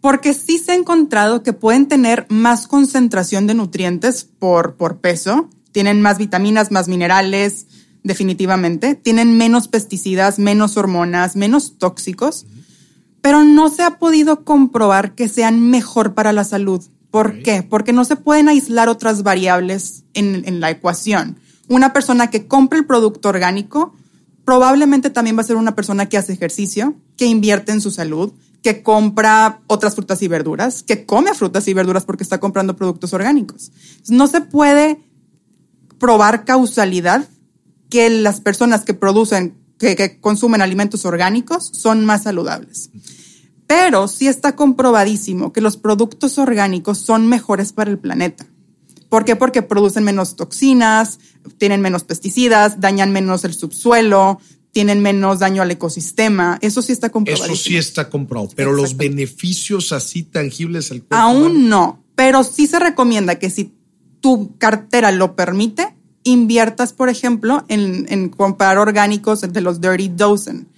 Porque 0.01 0.33
sí 0.33 0.59
se 0.59 0.73
ha 0.73 0.75
encontrado 0.77 1.43
que 1.43 1.53
pueden 1.53 1.89
tener 1.89 2.27
más 2.29 2.69
concentración 2.69 3.49
de 3.49 3.55
nutrientes 3.55 4.25
por, 4.25 4.77
por 4.77 5.01
peso, 5.01 5.51
tienen 5.73 6.01
más 6.01 6.19
vitaminas, 6.19 6.71
más 6.71 6.89
minerales, 6.89 7.67
definitivamente. 8.03 8.95
Tienen 8.95 9.37
menos 9.37 9.69
pesticidas, 9.69 10.39
menos 10.39 10.77
hormonas, 10.77 11.37
menos 11.37 11.79
tóxicos. 11.79 12.47
Pero 13.21 13.45
no 13.45 13.69
se 13.69 13.83
ha 13.83 13.99
podido 13.99 14.45
comprobar 14.45 15.15
que 15.15 15.29
sean 15.29 15.71
mejor 15.71 16.15
para 16.15 16.33
la 16.33 16.45
salud. 16.45 16.83
¿Por 17.11 17.43
qué? 17.43 17.63
Porque 17.63 17.93
no 17.93 18.05
se 18.05 18.17
pueden 18.17 18.49
aislar 18.49 18.89
otras 18.89 19.23
variables 19.23 20.05
en, 20.15 20.43
en 20.47 20.61
la 20.61 20.71
ecuación. 20.71 21.39
Una 21.69 21.93
persona 21.93 22.31
que 22.31 22.47
compra 22.47 22.79
el 22.79 22.87
producto 22.87 23.29
orgánico 23.29 23.95
probablemente 24.45 25.11
también 25.11 25.37
va 25.37 25.43
a 25.43 25.45
ser 25.45 25.57
una 25.57 25.75
persona 25.75 26.07
que 26.07 26.17
hace 26.17 26.33
ejercicio, 26.33 26.95
que 27.17 27.27
invierte 27.27 27.73
en 27.73 27.83
su 27.83 27.91
salud, 27.91 28.33
que 28.63 28.83
compra 28.83 29.61
otras 29.67 29.95
frutas 29.95 30.23
y 30.23 30.29
verduras, 30.29 30.83
que 30.83 31.07
come 31.07 31.35
frutas 31.35 31.69
y 31.69 31.75
verduras 31.75 32.05
porque 32.05 32.23
está 32.23 32.39
comprando 32.41 32.77
productos 32.77 33.13
orgánicos. 33.13 33.73
No 34.09 34.27
se 34.27 34.41
puede 34.41 35.08
probar 35.99 36.45
causalidad 36.45 37.29
que 37.91 38.11
las 38.11 38.41
personas 38.41 38.85
que 38.85 38.95
producen, 38.95 39.55
que, 39.79 40.19
consumen 40.21 40.63
alimentos 40.63 41.05
orgánicos 41.05 41.71
son 41.73 42.05
más 42.05 42.25
saludables. 42.25 42.91
Pero 43.67 44.09
sí 44.09 44.29
está 44.29 44.57
comprobadísimo 44.57 45.53
que 45.53 45.61
los 45.61 45.77
productos 45.77 46.39
orgánicos 46.39 46.99
son 46.99 47.27
mejores 47.27 47.73
para 47.73 47.91
el 47.91 47.99
planeta. 47.99 48.47
¿Por 49.09 49.25
qué? 49.25 49.37
Porque 49.37 49.63
producen 49.63 50.05
menos 50.05 50.37
toxinas, 50.37 51.19
tienen 51.57 51.81
menos 51.81 52.05
pesticidas, 52.05 52.81
dañan 52.81 53.11
menos 53.11 53.45
el 53.45 53.55
subsuelo, 53.55 54.39
tienen 54.71 55.01
menos 55.01 55.39
daño 55.39 55.63
al 55.63 55.71
ecosistema. 55.71 56.59
Eso 56.61 56.83
sí 56.83 56.93
está 56.93 57.11
comprobado. 57.11 57.53
Eso 57.53 57.57
sí 57.57 57.77
está 57.77 58.11
comprobado, 58.11 58.51
pero 58.55 58.73
los 58.73 58.97
beneficios 58.97 59.93
así 59.93 60.23
tangibles 60.23 60.91
al 60.91 60.99
cuerpo. 60.99 61.17
Aún 61.17 61.69
no, 61.69 62.05
pero 62.15 62.45
sí 62.45 62.67
se 62.67 62.79
recomienda 62.79 63.39
que 63.39 63.51
si 63.51 63.78
tu 64.21 64.57
cartera 64.59 65.13
lo 65.13 65.37
permite, 65.37 65.95
inviertas, 66.25 66.93
por 66.93 67.09
ejemplo, 67.09 67.65
en, 67.69 68.29
comprar 68.31 68.79
orgánicos 68.79 69.41
de 69.41 69.61
los 69.61 69.81
Dirty 69.81 70.09
Dozen, 70.09 70.69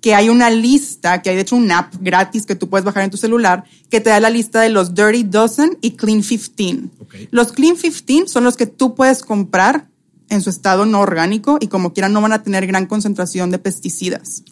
que 0.00 0.14
hay 0.14 0.28
una 0.28 0.50
lista, 0.50 1.22
que 1.22 1.30
hay 1.30 1.36
de 1.36 1.42
hecho 1.42 1.56
una 1.56 1.78
app 1.78 1.94
gratis 2.00 2.46
que 2.46 2.54
tú 2.54 2.68
puedes 2.68 2.84
bajar 2.84 3.04
en 3.04 3.10
tu 3.10 3.16
celular, 3.16 3.64
que 3.90 4.00
te 4.00 4.10
da 4.10 4.20
la 4.20 4.30
lista 4.30 4.60
de 4.60 4.68
los 4.68 4.94
Dirty 4.94 5.24
Dozen 5.24 5.78
y 5.80 5.92
Clean 5.92 6.22
15. 6.22 6.90
Los 7.30 7.52
Clean 7.52 7.76
15 7.76 8.28
son 8.28 8.44
los 8.44 8.56
que 8.56 8.66
tú 8.66 8.94
puedes 8.94 9.22
comprar 9.22 9.88
en 10.28 10.42
su 10.42 10.50
estado 10.50 10.86
no 10.86 11.00
orgánico 11.00 11.58
y 11.60 11.68
como 11.68 11.92
quieran 11.92 12.12
no 12.12 12.20
van 12.20 12.32
a 12.32 12.42
tener 12.42 12.66
gran 12.66 12.86
concentración 12.86 13.50
de 13.50 13.58
pesticidas. 13.58 14.42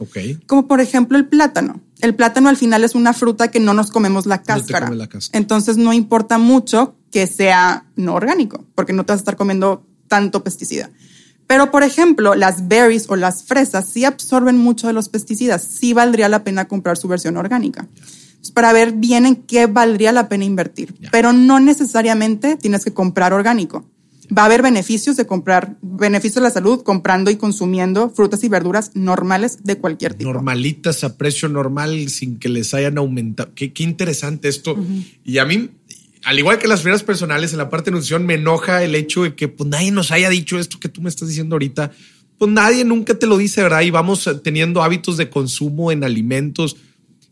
Como 0.47 0.67
por 0.69 0.81
ejemplo 0.81 1.19
el 1.19 1.27
plátano. 1.27 1.81
El 2.01 2.15
plátano 2.15 2.49
al 2.49 2.57
final 2.57 2.85
es 2.85 2.95
una 2.95 3.13
fruta 3.13 3.51
que 3.51 3.61
no 3.61 3.75
nos 3.75 3.91
comemos 3.91 4.27
la 4.27 4.43
cáscara. 4.43 4.91
la 4.91 5.09
cáscara. 5.09 5.39
Entonces 5.39 5.77
no 5.77 5.93
importa 5.93 6.39
mucho 6.39 6.95
que 7.15 7.29
sea 7.29 7.87
no 7.95 8.15
orgánico, 8.15 8.65
porque 8.75 8.93
no 8.93 9.07
te 9.07 9.13
vas 9.13 9.19
a 9.19 9.23
estar 9.23 9.37
comiendo 9.37 9.87
tanto 10.09 10.43
pesticida. 10.43 10.91
Pero, 11.47 11.71
por 11.71 11.85
ejemplo, 11.85 12.35
las 12.35 12.67
berries 12.67 13.09
o 13.09 13.15
las 13.15 13.45
fresas 13.45 13.89
sí 13.89 14.05
absorben 14.05 14.59
mucho 14.59 14.89
de 14.89 14.95
los 14.95 15.09
pesticidas. 15.09 15.63
Sí 15.63 15.93
valdría 15.93 16.29
la 16.29 16.43
pena 16.43 16.67
comprar 16.67 16.97
su 16.97 17.07
versión 17.07 17.37
orgánica. 17.37 17.87
para 18.53 18.73
ver 18.73 18.95
bien 18.95 19.27
en 19.27 19.37
qué 19.37 19.67
valdría 19.67 20.11
la 20.11 20.29
pena 20.29 20.45
invertir. 20.45 20.97
Pero 21.13 21.33
no 21.33 21.61
necesariamente 21.61 22.57
tienes 22.57 22.85
que 22.85 22.93
comprar 22.93 23.33
orgánico. 23.33 23.85
Va 24.37 24.43
a 24.43 24.47
haber 24.47 24.63
beneficios 24.63 25.17
de 25.17 25.27
comprar, 25.27 25.77
beneficios 25.83 26.37
de 26.37 26.41
la 26.43 26.51
salud 26.51 26.83
comprando 26.83 27.31
y 27.31 27.37
consumiendo 27.37 28.11
frutas 28.11 28.43
y 28.43 28.49
verduras 28.49 28.91
normales 28.95 29.59
de 29.63 29.79
cualquier 29.79 30.15
tipo. 30.15 30.33
Normalitas 30.33 31.05
a 31.05 31.17
precio 31.17 31.49
normal 31.49 32.09
sin 32.09 32.39
que 32.39 32.49
les 32.49 32.75
hayan 32.75 32.99
aumentado. 32.99 33.53
Qué, 33.55 33.73
interesante 33.79 34.49
esto. 34.49 34.77
Y 35.25 35.39
a 35.39 35.45
mí 35.45 35.71
al 36.25 36.39
igual 36.39 36.59
que 36.59 36.69
las 36.69 36.83
fibras 36.83 37.03
personales, 37.03 37.53
en 37.53 37.59
la 37.59 37.69
parte 37.69 37.91
de 37.91 37.93
nutrición 37.93 38.25
me 38.25 38.35
enoja 38.35 38.83
el 38.83 38.95
hecho 38.95 39.25
de 39.25 39.35
que 39.35 39.49
pues, 39.49 39.69
nadie 39.69 39.91
nos 39.91 40.11
haya 40.11 40.31
dicho 40.31 40.59
esto 40.59 40.81
que 40.81 40.89
tú 40.89 41.03
me 41.03 41.09
estás 41.09 41.29
diciendo 41.29 41.55
ahorita. 41.55 41.93
Pues 42.39 42.51
nadie 42.51 42.85
nunca 42.85 43.15
te 43.15 43.27
lo 43.27 43.37
dice, 43.37 43.63
¿verdad? 43.63 43.83
Y 43.83 43.91
vamos 43.91 44.29
teniendo 44.43 44.83
hábitos 44.83 45.17
de 45.17 45.31
consumo 45.31 45.93
en 45.93 46.03
alimentos 46.03 46.77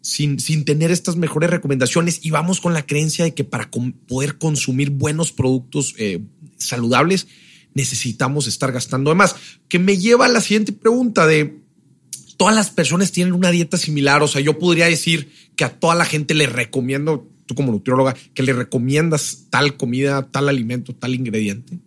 sin, 0.01 0.39
sin 0.39 0.65
tener 0.65 0.91
estas 0.91 1.17
mejores 1.17 1.51
recomendaciones 1.51 2.21
y 2.23 2.31
vamos 2.31 2.61
con 2.61 2.75
la 2.75 2.87
creencia 2.87 3.25
de 3.25 3.35
que 3.35 3.45
para 3.45 3.71
poder 4.07 4.37
consumir 4.37 4.91
buenos 4.91 5.33
productos 5.33 5.95
eh, 5.99 6.21
saludables 6.57 7.29
necesitamos 7.75 8.47
estar 8.47 8.73
gastando 8.73 9.11
de 9.11 9.17
más. 9.17 9.35
Que 9.69 9.79
me 9.79 9.97
lleva 9.97 10.27
a 10.27 10.29
la 10.29 10.41
siguiente 10.41 10.73
pregunta 10.73 11.27
de 11.27 11.63
todas 12.37 12.55
las 12.55 12.71
personas 12.71 13.13
tienen 13.13 13.35
una 13.35 13.51
dieta 13.51 13.77
similar. 13.77 14.23
O 14.23 14.29
sea, 14.29 14.41
yo 14.41 14.59
podría 14.59 14.87
decir 14.87 15.33
que 15.57 15.65
a 15.65 15.79
toda 15.79 15.95
la 15.95 16.05
gente 16.05 16.35
le 16.35 16.47
recomiendo 16.47 17.32
tú 17.47 17.55
como 17.55 17.73
nutrióloga, 17.73 18.15
que 18.35 18.43
le 18.43 18.53
recomiendas 18.53 19.47
tal 19.51 19.77
comida, 19.77 20.27
tal 20.31 20.49
alimento, 20.49 20.95
tal 20.95 21.15
ingrediente? 21.15 21.79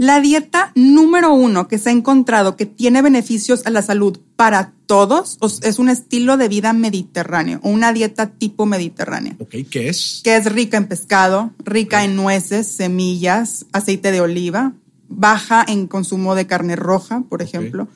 La 0.00 0.18
dieta 0.18 0.72
número 0.74 1.34
uno 1.34 1.68
que 1.68 1.76
se 1.76 1.90
ha 1.90 1.92
encontrado 1.92 2.56
que 2.56 2.64
tiene 2.64 3.02
beneficios 3.02 3.66
a 3.66 3.70
la 3.70 3.82
salud 3.82 4.18
para 4.34 4.72
todos 4.86 5.36
es 5.62 5.78
un 5.78 5.90
estilo 5.90 6.38
de 6.38 6.48
vida 6.48 6.72
mediterráneo 6.72 7.60
o 7.62 7.68
una 7.68 7.92
dieta 7.92 8.30
tipo 8.30 8.64
mediterránea. 8.64 9.36
Ok, 9.38 9.56
¿qué 9.70 9.90
es? 9.90 10.22
Que 10.24 10.36
es 10.36 10.50
rica 10.50 10.78
en 10.78 10.88
pescado, 10.88 11.52
rica 11.62 12.02
en 12.02 12.16
nueces, 12.16 12.66
semillas, 12.66 13.66
aceite 13.72 14.10
de 14.10 14.22
oliva, 14.22 14.72
baja 15.10 15.62
en 15.68 15.86
consumo 15.86 16.34
de 16.34 16.46
carne 16.46 16.76
roja, 16.76 17.22
por 17.28 17.42
ejemplo. 17.42 17.86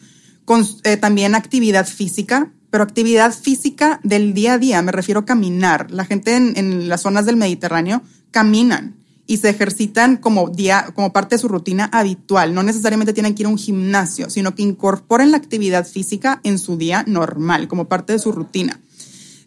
Con, 0.45 0.67
eh, 0.83 0.99
también 0.99 1.35
actividad 1.35 1.87
física, 1.87 2.53
pero 2.75 2.83
actividad 2.83 3.33
física 3.33 4.01
del 4.03 4.35
día 4.35 4.55
a 4.55 4.59
día, 4.59 4.83
me 4.83 4.91
refiero 4.91 5.21
a 5.21 5.25
caminar. 5.25 5.93
La 5.93 6.05
gente 6.05 6.35
en, 6.35 6.89
las 6.89 7.03
zonas 7.03 7.25
del 7.25 7.37
Mediterráneo 7.37 8.03
caminan 8.33 8.97
y 9.29 9.37
se 9.37 9.51
ejercitan 9.51 10.17
como, 10.17 10.49
día, 10.51 10.87
como 10.93 11.13
parte 11.13 11.37
de 11.37 11.39
su 11.39 11.47
rutina 11.47 11.89
habitual. 11.93 12.53
No 12.53 12.65
necesariamente 12.65 13.13
tienen 13.13 13.37
que 13.37 13.45
ir 13.45 13.47
a 13.47 13.51
un 13.51 13.59
gimnasio, 13.59 14.29
sino 14.29 14.57
que 14.57 14.65
incorporen 14.65 15.31
la 15.31 15.37
actividad 15.37 15.87
física 15.87 16.41
en 16.43 16.59
su 16.59 16.77
día 16.77 17.05
normal, 17.07 17.69
como 17.69 17.85
parte 17.85 18.13
de 18.13 18.19
su 18.19 18.33
rutina. 18.33 18.81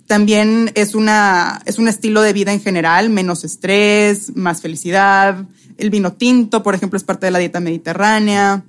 También 0.06 0.72
es, 0.76 0.96
una, 0.96 1.62
es 1.66 1.80
un 1.80 1.90
estilo 1.90 2.22
de 2.22 2.32
vida 2.32 2.54
en 2.54 2.62
general, 2.62 3.10
menos 3.10 3.44
estrés, 3.44 4.38
más 4.38 4.62
felicidad. 4.62 5.46
El 5.78 5.90
vino 5.90 6.14
tinto, 6.14 6.64
por 6.64 6.76
ejemplo, 6.76 6.96
es 6.96 7.04
parte 7.04 7.26
de 7.26 7.32
la 7.32 7.40
dieta 7.40 7.60
mediterránea. 7.60 8.64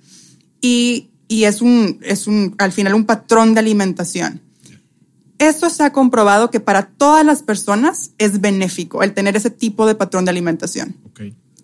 Y, 0.61 1.11
y 1.29 1.45
es, 1.45 1.63
un, 1.63 2.01
es 2.03 2.27
un, 2.27 2.57
al 2.59 2.73
final 2.73 2.95
un 2.95 3.05
patrón 3.05 3.55
de 3.55 3.61
alimentación. 3.61 4.48
Esto 5.39 5.71
se 5.71 5.85
ha 5.85 5.93
comprobado 5.93 6.51
que 6.51 6.61
para 6.61 6.87
todas 6.87 7.25
las 7.25 7.43
personas 7.43 8.11
es 8.19 8.41
benéfico 8.41 9.03
el 9.03 9.15
tener 9.15 9.37
ese 9.37 9.51
tipo 9.51 9.87
de 9.87 9.95
patrón 9.95 10.25
de 10.25 10.31
alimentación. 10.31 10.97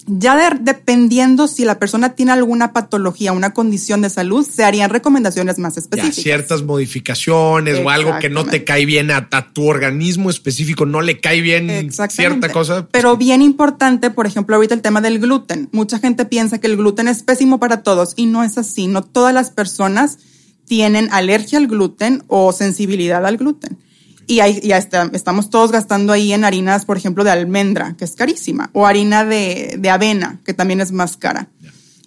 Ya 0.07 0.59
dependiendo 0.61 1.49
si 1.49 1.65
la 1.65 1.79
persona 1.79 2.15
tiene 2.15 2.33
alguna 2.33 2.75
patología, 2.75 3.33
una 3.33 3.55
condición 3.55 4.03
de 4.03 4.11
salud, 4.11 4.47
se 4.47 4.63
harían 4.63 4.91
recomendaciones 4.91 5.59
más 5.59 5.79
específicas. 5.79 6.23
ciertas 6.23 6.63
modificaciones 6.63 7.81
o 7.83 7.89
algo 7.89 8.19
que 8.21 8.29
no 8.29 8.45
te 8.45 8.65
cae 8.65 8.85
bien 8.85 9.11
a, 9.11 9.29
tu 9.55 9.67
organismo 9.67 10.29
específico, 10.29 10.85
no 10.85 11.01
le 11.01 11.21
cae 11.21 11.41
bien 11.41 11.91
cierta 12.11 12.53
cosa. 12.53 12.87
Pero 12.91 13.17
bien 13.17 13.41
importante, 13.41 14.11
por 14.11 14.27
ejemplo, 14.27 14.57
ahorita 14.57 14.75
el 14.75 14.83
tema 14.83 15.01
del 15.01 15.21
gluten. 15.21 15.71
Mucha 15.73 15.99
gente 15.99 16.27
piensa 16.27 16.61
que 16.61 16.67
el 16.67 16.77
gluten 16.77 17.09
es 17.09 17.23
pésimo 17.23 17.59
para 17.59 17.83
todos 17.83 18.13
y 18.17 18.27
no 18.27 18.45
es 18.45 18.59
así. 18.59 18.89
No 18.89 19.03
todas 19.03 19.33
las 19.33 19.51
personas 19.51 20.19
tienen 20.67 21.09
alergia 21.13 21.59
al 21.59 21.67
gluten 21.67 22.23
o 22.29 22.53
sensibilidad 22.53 23.25
al 23.25 23.37
gluten. 23.37 23.79
Y 24.27 24.41
ahí 24.41 24.61
ya 24.63 24.79
estamos 24.79 25.51
todos 25.51 25.71
gastando 25.71 26.13
ahí 26.13 26.33
en 26.33 26.45
harinas, 26.45 26.87
por 26.87 26.97
ejemplo, 26.97 27.25
de 27.25 27.31
almendra, 27.31 27.95
que 27.97 28.05
es 28.05 28.13
carísima, 28.13 28.71
o 28.73 28.87
harina 28.87 29.25
de, 29.25 29.79
avena, 29.91 30.41
que 30.45 30.55
también 30.55 30.81
es 30.81 30.93
más 30.93 31.17
cara. 31.17 31.51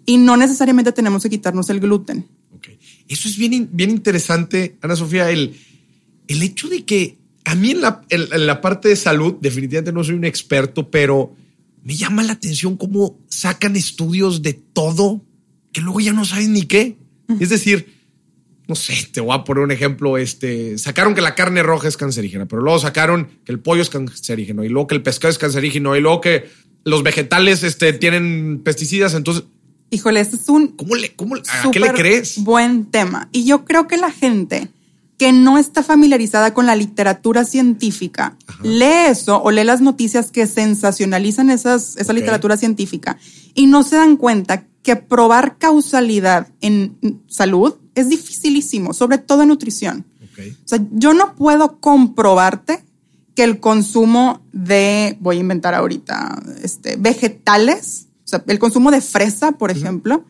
Y 0.06 0.18
no 0.18 0.36
necesariamente 0.36 0.92
tenemos 0.92 1.24
que 1.24 1.30
quitarnos 1.30 1.70
el 1.70 1.80
gluten. 1.80 2.26
Eso 3.08 3.30
es 3.30 3.38
bien, 3.38 3.70
bien 3.72 3.92
interesante, 3.92 4.78
Ana 4.82 4.96
Sofía, 4.96 5.30
el, 5.30 5.56
el 6.28 6.42
hecho 6.42 6.68
de 6.68 6.84
que 6.86 7.18
a 7.46 7.56
mí 7.56 7.72
en 7.72 7.82
la, 7.82 8.02
en 8.10 8.48
la 8.48 8.60
parte 8.62 8.90
de 8.90 8.96
salud, 8.96 9.36
definitivamente 9.40 9.94
no 9.94 10.04
soy 10.04 10.16
un 10.16 10.26
experto, 10.26 10.90
pero 10.90 11.36
me 11.84 11.96
llama 11.96 12.24
la 12.24 12.34
atención 12.34 12.76
cómo 12.76 13.18
sacan 13.30 13.76
estudios 13.78 14.42
de 14.42 14.54
todo 14.54 15.22
que 15.72 15.82
luego 15.82 16.00
ya 16.00 16.12
no 16.12 16.26
saben 16.26 16.54
ni 16.54 16.64
qué. 16.64 16.98
Es 17.40 17.50
decir, 17.50 17.97
no 18.67 18.75
sé, 18.75 19.07
te 19.12 19.21
voy 19.21 19.36
a 19.36 19.43
poner 19.43 19.63
un 19.63 19.71
ejemplo, 19.71 20.17
este, 20.17 20.77
sacaron 20.77 21.15
que 21.15 21.21
la 21.21 21.36
carne 21.36 21.63
roja 21.63 21.88
es 21.88 21.95
cancerígena, 21.95 22.47
pero 22.47 22.62
luego 22.62 22.79
sacaron 22.79 23.29
que 23.45 23.51
el 23.51 23.59
pollo 23.59 23.81
es 23.81 23.89
cancerígeno 23.89 24.63
y 24.63 24.69
luego 24.69 24.88
que 24.88 24.95
el 24.95 25.03
pescado 25.03 25.31
es 25.31 25.38
cancerígeno 25.38 25.95
y 25.95 26.01
luego 26.01 26.19
que 26.21 26.50
los 26.83 27.03
vegetales 27.03 27.63
este, 27.63 27.93
tienen 27.93 28.62
pesticidas, 28.63 29.13
entonces... 29.13 29.45
Híjole, 29.89 30.19
este 30.19 30.36
es 30.36 30.50
un... 30.50 30.67
¿Cómo 30.69 30.95
le, 30.95 31.15
cómo, 31.15 31.36
¿A 31.36 31.71
qué 31.71 31.79
le 31.79 31.93
crees? 31.93 32.43
Buen 32.43 32.91
tema. 32.91 33.29
Y 33.31 33.45
yo 33.45 33.63
creo 33.63 33.88
que 33.88 33.95
la 33.95 34.12
gente 34.12 34.69
que 35.17 35.31
no 35.31 35.57
está 35.57 35.81
familiarizada 35.81 36.53
con 36.53 36.65
la 36.65 36.75
literatura 36.75 37.43
científica, 37.45 38.38
lee 38.62 39.09
eso 39.09 39.41
o 39.41 39.50
lee 39.50 39.63
las 39.63 39.81
noticias 39.81 40.29
que 40.29 40.45
sensacionalizan 40.45 41.50
esas, 41.50 41.97
esa 41.97 42.13
literatura 42.13 42.55
científica 42.55 43.17
y 43.55 43.65
no 43.65 43.83
se 43.83 43.95
dan 43.95 44.17
cuenta 44.17 44.65
que 44.88 44.96
probar 44.96 45.58
causalidad 45.58 46.48
en 46.62 46.98
salud 47.27 47.75
es 47.94 48.08
dificilísimo, 48.08 48.94
sobre 48.94 49.17
todo 49.17 49.41
en 49.41 49.50
nutrición. 49.50 50.06
O 50.39 50.65
sea, 50.67 50.79
yo 50.94 51.13
no 51.13 51.36
puedo 51.36 51.82
comprobarte 51.82 52.86
que 53.36 53.44
el 53.44 53.60
consumo 53.60 54.48
de, 54.53 55.17
voy 55.20 55.36
a 55.36 55.39
inventar 55.41 55.75
ahorita, 55.75 56.41
este, 56.63 56.96
vegetales, 56.96 58.08
o 58.24 58.29
sea, 58.29 58.41
el 58.48 58.60
consumo 58.60 58.89
de 58.89 59.01
fresa, 59.01 59.51
por 59.51 59.72
ejemplo, 59.72 60.24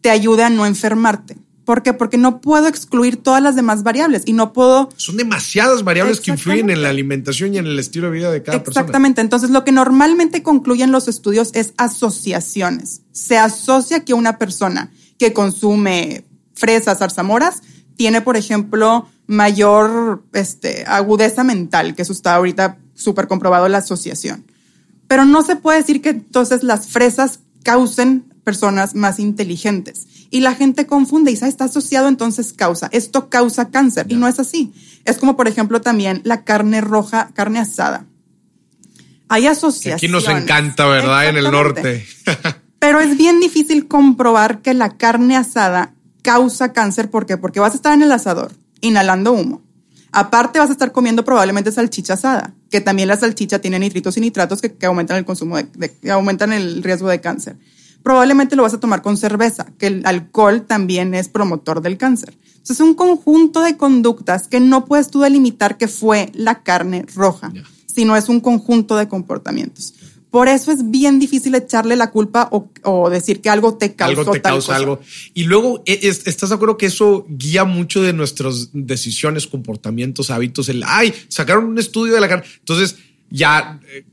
te 0.00 0.10
ayude 0.10 0.44
a 0.44 0.50
no 0.50 0.64
enfermarte. 0.64 1.36
¿Por 1.64 1.82
qué? 1.82 1.94
Porque 1.94 2.18
no 2.18 2.40
puedo 2.40 2.68
excluir 2.68 3.16
todas 3.16 3.42
las 3.42 3.56
demás 3.56 3.82
variables 3.82 4.22
y 4.26 4.34
no 4.34 4.52
puedo... 4.52 4.90
Son 4.96 5.16
demasiadas 5.16 5.82
variables 5.82 6.20
que 6.20 6.30
influyen 6.30 6.68
en 6.68 6.82
la 6.82 6.90
alimentación 6.90 7.54
y 7.54 7.58
en 7.58 7.66
el 7.66 7.78
estilo 7.78 8.08
de 8.08 8.12
vida 8.12 8.30
de 8.30 8.42
cada 8.42 8.62
persona. 8.62 8.82
Exactamente. 8.82 9.22
Entonces, 9.22 9.50
lo 9.50 9.64
que 9.64 9.72
normalmente 9.72 10.42
concluyen 10.42 10.92
los 10.92 11.08
estudios 11.08 11.50
es 11.54 11.72
asociaciones. 11.78 13.00
Se 13.12 13.38
asocia 13.38 14.04
que 14.04 14.12
una 14.12 14.38
persona 14.38 14.90
que 15.18 15.32
consume 15.32 16.24
fresas, 16.54 16.98
zarzamoras, 16.98 17.62
tiene, 17.96 18.20
por 18.20 18.36
ejemplo, 18.36 19.08
mayor 19.26 20.22
este, 20.32 20.84
agudeza 20.86 21.44
mental, 21.44 21.94
que 21.94 22.02
eso 22.02 22.12
está 22.12 22.34
ahorita 22.34 22.78
súper 22.94 23.26
comprobado 23.26 23.68
la 23.68 23.78
asociación. 23.78 24.44
Pero 25.08 25.24
no 25.24 25.42
se 25.42 25.56
puede 25.56 25.78
decir 25.78 26.02
que 26.02 26.10
entonces 26.10 26.62
las 26.62 26.88
fresas 26.88 27.40
causen 27.62 28.33
personas 28.44 28.94
más 28.94 29.18
inteligentes. 29.18 30.06
Y 30.30 30.40
la 30.40 30.54
gente 30.54 30.86
confunde 30.86 31.30
y 31.30 31.34
dice, 31.34 31.46
ah, 31.46 31.48
está 31.48 31.64
asociado, 31.64 32.08
entonces 32.08 32.52
causa. 32.52 32.88
Esto 32.92 33.28
causa 33.28 33.70
cáncer. 33.70 34.06
Y 34.08 34.14
no 34.14 34.28
es 34.28 34.38
así. 34.38 34.72
Es 35.04 35.18
como, 35.18 35.36
por 35.36 35.48
ejemplo, 35.48 35.80
también 35.80 36.20
la 36.24 36.44
carne 36.44 36.80
roja, 36.80 37.30
carne 37.34 37.58
asada. 37.58 38.06
Hay 39.28 39.46
asociaciones. 39.46 40.02
Aquí 40.02 40.08
nos 40.08 40.28
encanta, 40.28 40.86
¿verdad? 40.86 41.28
En 41.28 41.36
el 41.36 41.50
norte. 41.50 42.06
Pero 42.78 43.00
es 43.00 43.16
bien 43.16 43.40
difícil 43.40 43.88
comprobar 43.88 44.60
que 44.60 44.74
la 44.74 44.96
carne 44.96 45.36
asada 45.36 45.94
causa 46.22 46.72
cáncer. 46.72 47.10
¿Por 47.10 47.26
qué? 47.26 47.36
Porque 47.36 47.60
vas 47.60 47.72
a 47.72 47.76
estar 47.76 47.94
en 47.94 48.02
el 48.02 48.12
asador 48.12 48.52
inhalando 48.80 49.32
humo. 49.32 49.62
Aparte 50.12 50.60
vas 50.60 50.68
a 50.68 50.72
estar 50.72 50.92
comiendo 50.92 51.24
probablemente 51.24 51.72
salchicha 51.72 52.12
asada, 52.12 52.54
que 52.70 52.80
también 52.80 53.08
la 53.08 53.16
salchicha 53.16 53.58
tiene 53.58 53.80
nitritos 53.80 54.16
y 54.16 54.20
nitratos 54.20 54.60
que, 54.62 54.86
aumentan 54.86 55.16
el 55.16 55.24
consumo, 55.24 55.56
de, 55.56 55.90
que 55.90 56.10
aumentan 56.10 56.52
el 56.52 56.84
riesgo 56.84 57.08
de 57.08 57.20
cáncer. 57.20 57.56
Probablemente 58.04 58.54
lo 58.54 58.62
vas 58.62 58.74
a 58.74 58.80
tomar 58.80 59.02
con 59.02 59.16
cerveza, 59.16 59.66
que 59.78 59.88
el 59.88 60.06
alcohol 60.06 60.62
también 60.66 61.14
es 61.14 61.28
promotor 61.28 61.80
del 61.80 61.96
cáncer. 61.96 62.36
Entonces, 62.44 62.76
es 62.76 62.80
un 62.80 62.94
conjunto 62.94 63.62
de 63.62 63.76
conductas 63.76 64.46
que 64.46 64.60
no 64.60 64.84
puedes 64.84 65.10
tú 65.10 65.22
delimitar 65.22 65.76
que 65.78 65.88
fue 65.88 66.30
la 66.34 66.62
carne 66.62 67.06
roja, 67.14 67.52
sino 67.86 68.14
es 68.14 68.28
un 68.28 68.40
conjunto 68.40 68.96
de 68.96 69.08
comportamientos. 69.08 69.94
Por 70.30 70.48
eso 70.48 70.70
es 70.70 70.90
bien 70.90 71.18
difícil 71.18 71.54
echarle 71.54 71.96
la 71.96 72.10
culpa 72.10 72.50
o, 72.50 73.08
decir 73.08 73.40
que 73.40 73.48
algo 73.48 73.74
te 73.74 73.94
causó 73.94 74.20
algo 74.20 74.32
te 74.32 74.42
causa 74.42 74.76
algo. 74.76 75.00
Y 75.32 75.44
luego, 75.44 75.82
e, 75.86 76.00
¿estás 76.02 76.50
de 76.50 76.56
acuerdo 76.56 76.76
que 76.76 76.86
eso 76.86 77.24
guía 77.28 77.64
mucho 77.64 78.02
de 78.02 78.12
nuestras 78.12 78.70
decisiones, 78.72 79.46
comportamientos, 79.46 80.30
hábitos? 80.30 80.68
El, 80.68 80.82
ay, 80.86 81.14
sacaron 81.28 81.66
un 81.66 81.78
estudio 81.78 82.14
de 82.14 82.20
la 82.20 82.28
carne. 82.28 82.44
Entonces, 82.58 82.96
ya 83.30 83.80
eh, 83.88 84.04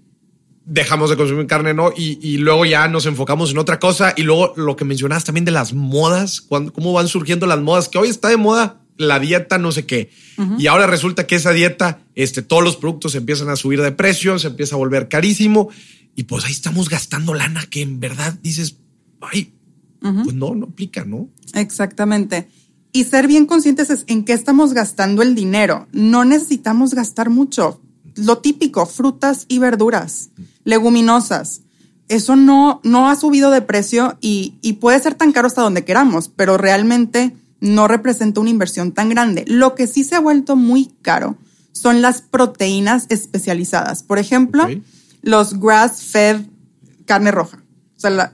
dejamos 0.72 1.10
de 1.10 1.18
consumir 1.18 1.48
carne, 1.48 1.74
¿no? 1.74 1.92
Y, 1.96 2.38
luego 2.38 2.66
ya 2.66 2.88
nos 2.88 3.06
enfocamos 3.06 3.51
en 3.51 3.58
otra 3.58 3.78
cosa. 3.78 4.13
Y 4.16 4.24
luego 4.24 4.54
lo 4.56 4.78
que 4.78 4.86
mencionabas 4.86 5.25
también 5.25 5.44
de 5.44 5.51
las 5.51 5.74
modas, 5.74 6.40
cuando, 6.40 6.72
cómo 6.72 6.94
van 6.94 7.10
surgiendo 7.10 7.46
las 7.46 7.60
modas, 7.60 7.90
que 7.90 7.98
hoy 7.98 8.08
está 8.08 8.30
de 8.30 8.38
moda 8.38 8.78
la 8.98 9.20
dieta 9.20 9.58
no 9.58 9.72
sé 9.72 9.86
qué. 9.86 10.12
Y 10.58 10.68
ahora 10.68 10.88
resulta 10.88 11.28
que 11.28 11.36
esa 11.36 11.51
dieta, 11.51 12.00
este, 12.16 12.42
todos 12.42 12.63
los 12.63 12.78
productos 12.78 13.16
empiezan 13.16 13.50
a 13.50 13.56
subir 13.56 13.82
de 13.82 13.92
precio, 13.92 14.40
se 14.40 14.48
empieza 14.48 14.75
a 14.75 14.78
volver 14.78 15.08
carísimo. 15.08 15.70
Y 16.16 16.24
pues 16.24 16.46
ahí 16.46 16.51
estamos 16.51 16.90
gastando 16.90 17.34
lana 17.34 17.66
que 17.70 17.82
en 17.82 18.00
verdad 18.00 18.34
dices, 18.42 18.78
ay, 19.22 19.54
pues 20.00 20.34
no, 20.34 20.56
no 20.56 20.68
aplica, 20.68 21.06
¿no? 21.06 21.30
Exactamente. 21.54 22.48
Y 22.92 23.04
ser 23.04 23.28
bien 23.28 23.46
conscientes 23.46 23.90
es 23.90 24.04
en 24.08 24.24
qué 24.24 24.34
estamos 24.34 24.74
gastando 24.74 25.22
el 25.22 25.36
dinero. 25.36 25.88
No 25.92 26.25
necesitamos 26.25 26.94
gastar 26.94 27.30
mucho. 27.30 27.82
Lo 28.16 28.40
típico, 28.40 28.86
frutas 28.86 29.46
y 29.48 29.60
verduras, 29.60 30.32
leguminosas. 30.63 31.62
Eso 32.08 32.36
no, 32.36 32.82
no 32.84 33.10
ha 33.10 33.15
subido 33.15 33.51
de 33.51 33.62
precio 33.62 34.18
y, 34.22 34.56
y 34.62 34.74
puede 34.74 35.00
ser 35.00 35.15
tan 35.15 35.32
caro 35.32 35.48
hasta 35.48 35.62
donde 35.62 35.86
queramos, 35.86 36.30
pero 36.30 36.58
realmente 36.58 37.36
no 37.62 37.88
representa 37.88 38.41
una 38.41 38.50
inversión 38.50 38.91
tan 38.91 39.10
grande. 39.10 39.46
Lo 39.48 39.75
que 39.75 39.88
sí 39.88 40.03
se 40.03 40.15
ha 40.15 40.20
vuelto 40.20 40.56
muy 40.56 40.91
caro 41.01 41.38
son 41.72 42.01
las 42.01 42.22
proteínas 42.22 43.06
especializadas. 43.10 44.03
Por 44.03 44.20
ejemplo, 44.20 44.68
los 45.22 45.60
grass-fed 45.60 46.41
carne 47.06 47.32
roja. 47.32 47.58
O 47.98 48.00
sea, 48.00 48.34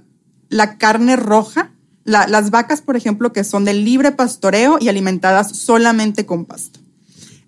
la, 0.50 0.78
carne 0.78 1.16
roja, 1.16 1.72
las 2.04 2.52
vacas, 2.52 2.82
por 2.82 2.96
ejemplo, 2.96 3.34
que 3.34 3.44
son 3.44 3.66
de 3.66 3.74
libre 3.74 4.12
pastoreo 4.12 4.78
y 4.80 4.88
alimentadas 4.88 5.56
solamente 5.56 6.26
con 6.26 6.46
pasto. 6.46 6.80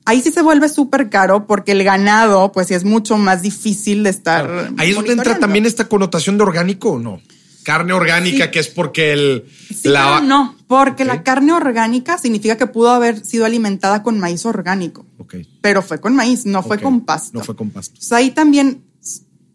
Ahí 0.10 0.24
sí 0.24 0.32
se 0.32 0.42
vuelve 0.42 0.70
súper 0.70 1.08
caro 1.12 1.46
porque 1.46 1.74
el 1.74 1.84
ganado, 1.84 2.52
pues 2.52 2.66
sí 2.66 2.74
es 2.74 2.84
mucho 2.84 3.16
más 3.20 3.44
difícil 3.44 4.04
de 4.04 4.10
estar. 4.10 4.72
Ahí 4.78 4.90
es 4.90 4.96
donde 4.96 5.12
entra 5.12 5.38
también 5.38 5.68
esta 5.68 5.88
connotación 5.88 6.36
de 6.36 6.46
orgánico 6.46 6.94
o 6.94 7.00
no. 7.00 7.22
Carne 7.62 7.94
orgánica, 7.94 8.50
que 8.50 8.58
es 8.58 8.70
porque 8.70 9.14
el. 9.14 9.46
la... 9.84 10.20
No, 10.22 10.56
porque 10.66 11.06
la 11.06 11.22
carne 11.22 11.54
orgánica 11.54 12.18
significa 12.18 12.58
que 12.58 12.66
pudo 12.66 12.90
haber 12.90 13.24
sido 13.24 13.46
alimentada 13.46 14.02
con 14.02 14.18
maíz 14.18 14.48
orgánico. 14.48 15.06
Pero 15.62 15.84
fue 15.84 16.02
con 16.02 16.16
maíz, 16.16 16.44
no 16.44 16.64
fue 16.64 16.80
con 16.80 17.02
pasto. 17.02 17.38
No 17.38 17.44
fue 17.44 17.56
con 17.56 17.70
pasto. 17.70 18.16
ahí 18.16 18.32
también 18.32 18.82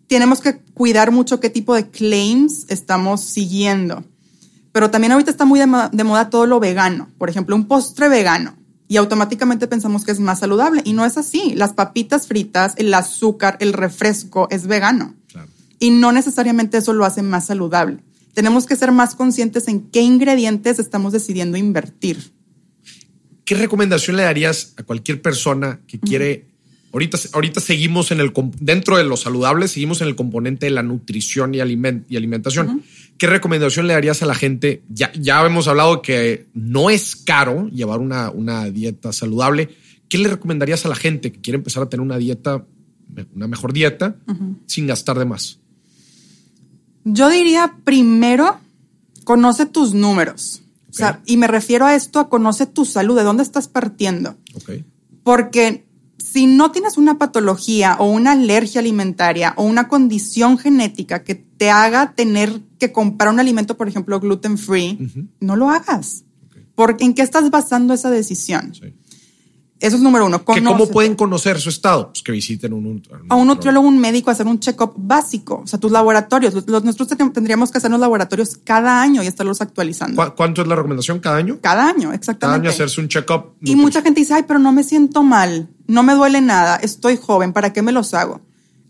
tenemos 0.06 0.40
que 0.40 0.58
cuidar 0.72 1.10
mucho 1.10 1.40
qué 1.40 1.50
tipo 1.50 1.74
de 1.74 1.90
claims 1.90 2.66
estamos 2.68 3.22
siguiendo. 3.22 4.04
Pero 4.70 4.88
también 4.88 5.10
ahorita 5.10 5.32
está 5.32 5.44
muy 5.44 5.58
de 5.58 6.04
moda, 6.04 6.30
todo 6.30 6.46
lo 6.46 6.60
vegano. 6.60 7.08
Por 7.18 7.28
ejemplo, 7.28 7.56
un 7.56 7.66
postre 7.66 8.08
vegano. 8.08 8.54
Y 8.86 8.96
automáticamente 8.96 9.66
pensamos 9.66 10.04
que 10.04 10.12
es 10.12 10.20
más 10.20 10.40
saludable. 10.40 10.82
Y 10.84 10.92
no 10.92 11.04
es 11.04 11.16
así. 11.16 11.54
Las 11.54 11.72
papitas 11.72 12.26
fritas, 12.26 12.74
el 12.76 12.92
azúcar, 12.92 13.56
el 13.60 13.72
refresco 13.72 14.48
es 14.50 14.66
vegano. 14.66 15.14
Y 15.78 15.90
no 15.90 16.12
necesariamente 16.12 16.78
eso 16.78 16.92
lo 16.92 17.04
hace 17.04 17.22
más 17.22 17.46
saludable. 17.46 17.98
Tenemos 18.34 18.66
que 18.66 18.76
ser 18.76 18.92
más 18.92 19.14
conscientes 19.14 19.68
en 19.68 19.82
qué 19.90 20.02
ingredientes 20.02 20.78
estamos 20.78 21.12
decidiendo 21.12 21.56
invertir. 21.56 22.32
¿Qué 23.44 23.54
recomendación 23.54 24.16
le 24.16 24.22
darías 24.22 24.74
a 24.76 24.82
cualquier 24.82 25.20
persona 25.22 25.80
que 25.86 26.00
quiere 26.00 26.46
Ahorita, 26.94 27.18
ahorita 27.32 27.60
seguimos 27.60 28.12
en 28.12 28.20
el, 28.20 28.32
dentro 28.60 28.96
de 28.96 29.02
lo 29.02 29.16
saludable, 29.16 29.66
seguimos 29.66 30.00
en 30.00 30.06
el 30.06 30.14
componente 30.14 30.66
de 30.66 30.70
la 30.70 30.84
nutrición 30.84 31.52
y, 31.52 31.58
y 31.58 32.16
alimentación. 32.16 32.84
¿Qué 33.18 33.26
recomendación 33.26 33.86
le 33.86 33.94
darías 33.94 34.22
a 34.22 34.26
la 34.26 34.34
gente? 34.34 34.82
Ya, 34.88 35.12
ya 35.12 35.44
hemos 35.44 35.68
hablado 35.68 36.02
que 36.02 36.48
no 36.52 36.90
es 36.90 37.16
caro 37.16 37.68
llevar 37.68 38.00
una, 38.00 38.30
una 38.30 38.70
dieta 38.70 39.12
saludable. 39.12 39.70
¿Qué 40.08 40.18
le 40.18 40.28
recomendarías 40.28 40.84
a 40.84 40.88
la 40.88 40.96
gente 40.96 41.32
que 41.32 41.40
quiere 41.40 41.56
empezar 41.58 41.82
a 41.82 41.88
tener 41.88 42.04
una 42.04 42.18
dieta, 42.18 42.64
una 43.34 43.48
mejor 43.48 43.72
dieta, 43.72 44.16
sin 44.66 44.86
gastar 44.86 45.18
de 45.18 45.24
más? 45.24 45.60
Yo 47.04 47.30
diría 47.30 47.76
primero, 47.84 48.58
conoce 49.24 49.66
tus 49.66 49.94
números. 49.94 50.62
O 50.90 50.92
sea, 50.92 51.20
y 51.26 51.36
me 51.36 51.48
refiero 51.48 51.86
a 51.86 51.96
esto, 51.96 52.20
a 52.20 52.28
conoce 52.28 52.66
tu 52.66 52.84
salud, 52.84 53.16
de 53.16 53.24
dónde 53.24 53.42
estás 53.42 53.66
partiendo. 53.66 54.36
Okay. 54.54 54.84
Porque 55.24 55.84
si 56.18 56.46
no 56.46 56.70
tienes 56.70 56.96
una 56.96 57.18
patología 57.18 57.96
o 57.98 58.06
una 58.06 58.32
alergia 58.32 58.80
alimentaria 58.80 59.54
o 59.56 59.64
una 59.64 59.88
condición 59.88 60.56
genética 60.58 61.24
que 61.24 61.34
te 61.34 61.70
haga 61.70 62.14
tener 62.14 62.60
que 62.88 62.92
comprar 62.92 63.32
un 63.32 63.40
alimento, 63.40 63.76
por 63.76 63.88
ejemplo, 63.88 64.20
gluten 64.20 64.58
free, 64.58 64.98
no 65.40 65.56
lo 65.56 65.70
hagas. 65.70 66.24
Porque 66.74 67.04
¿En 67.04 67.14
qué 67.14 67.22
estás 67.22 67.50
basando 67.50 67.94
esa 67.94 68.10
decisión? 68.10 68.72
Eso 69.80 69.96
es 69.96 70.02
número 70.02 70.24
uno. 70.24 70.42
¿Cómo 70.44 70.88
pueden 70.88 71.14
conocer 71.14 71.60
su 71.60 71.68
estado? 71.68 72.08
Pues 72.08 72.22
que 72.22 72.32
visiten 72.32 72.72
un, 72.72 73.02
a 73.28 73.34
un 73.34 73.46
nutriólogo, 73.46 73.86
un 73.86 73.98
médico, 73.98 74.30
hacer 74.30 74.46
un 74.46 74.58
check-up 74.58 74.94
básico. 74.96 75.60
O 75.64 75.66
sea, 75.66 75.78
tus 75.78 75.92
laboratorios. 75.92 76.54
Los, 76.54 76.84
nosotros 76.84 77.08
tendríamos 77.32 77.70
que 77.70 77.78
hacer 77.78 77.90
los 77.90 78.00
laboratorios 78.00 78.58
cada 78.64 79.02
año 79.02 79.22
y 79.22 79.26
estarlos 79.26 79.60
actualizando. 79.60 80.34
¿Cuánto 80.36 80.62
es 80.62 80.68
la 80.68 80.76
recomendación? 80.76 81.18
¿Cada 81.20 81.36
año? 81.36 81.58
Cada 81.60 81.88
año, 81.88 82.12
exactamente. 82.14 82.38
Cada 82.40 82.54
año 82.54 82.70
hacerse 82.70 83.00
un 83.00 83.08
check-up. 83.08 83.56
Y 83.60 83.76
mucha 83.76 84.00
gente 84.00 84.20
dice, 84.20 84.32
ay, 84.34 84.44
pero 84.46 84.58
no 84.58 84.72
me 84.72 84.84
siento 84.84 85.22
mal, 85.22 85.68
no 85.86 86.02
me 86.02 86.14
duele 86.14 86.40
nada, 86.40 86.76
estoy 86.76 87.18
joven, 87.18 87.52
¿para 87.52 87.72
qué 87.72 87.82
me 87.82 87.92
los 87.92 88.14
hago? 88.14 88.40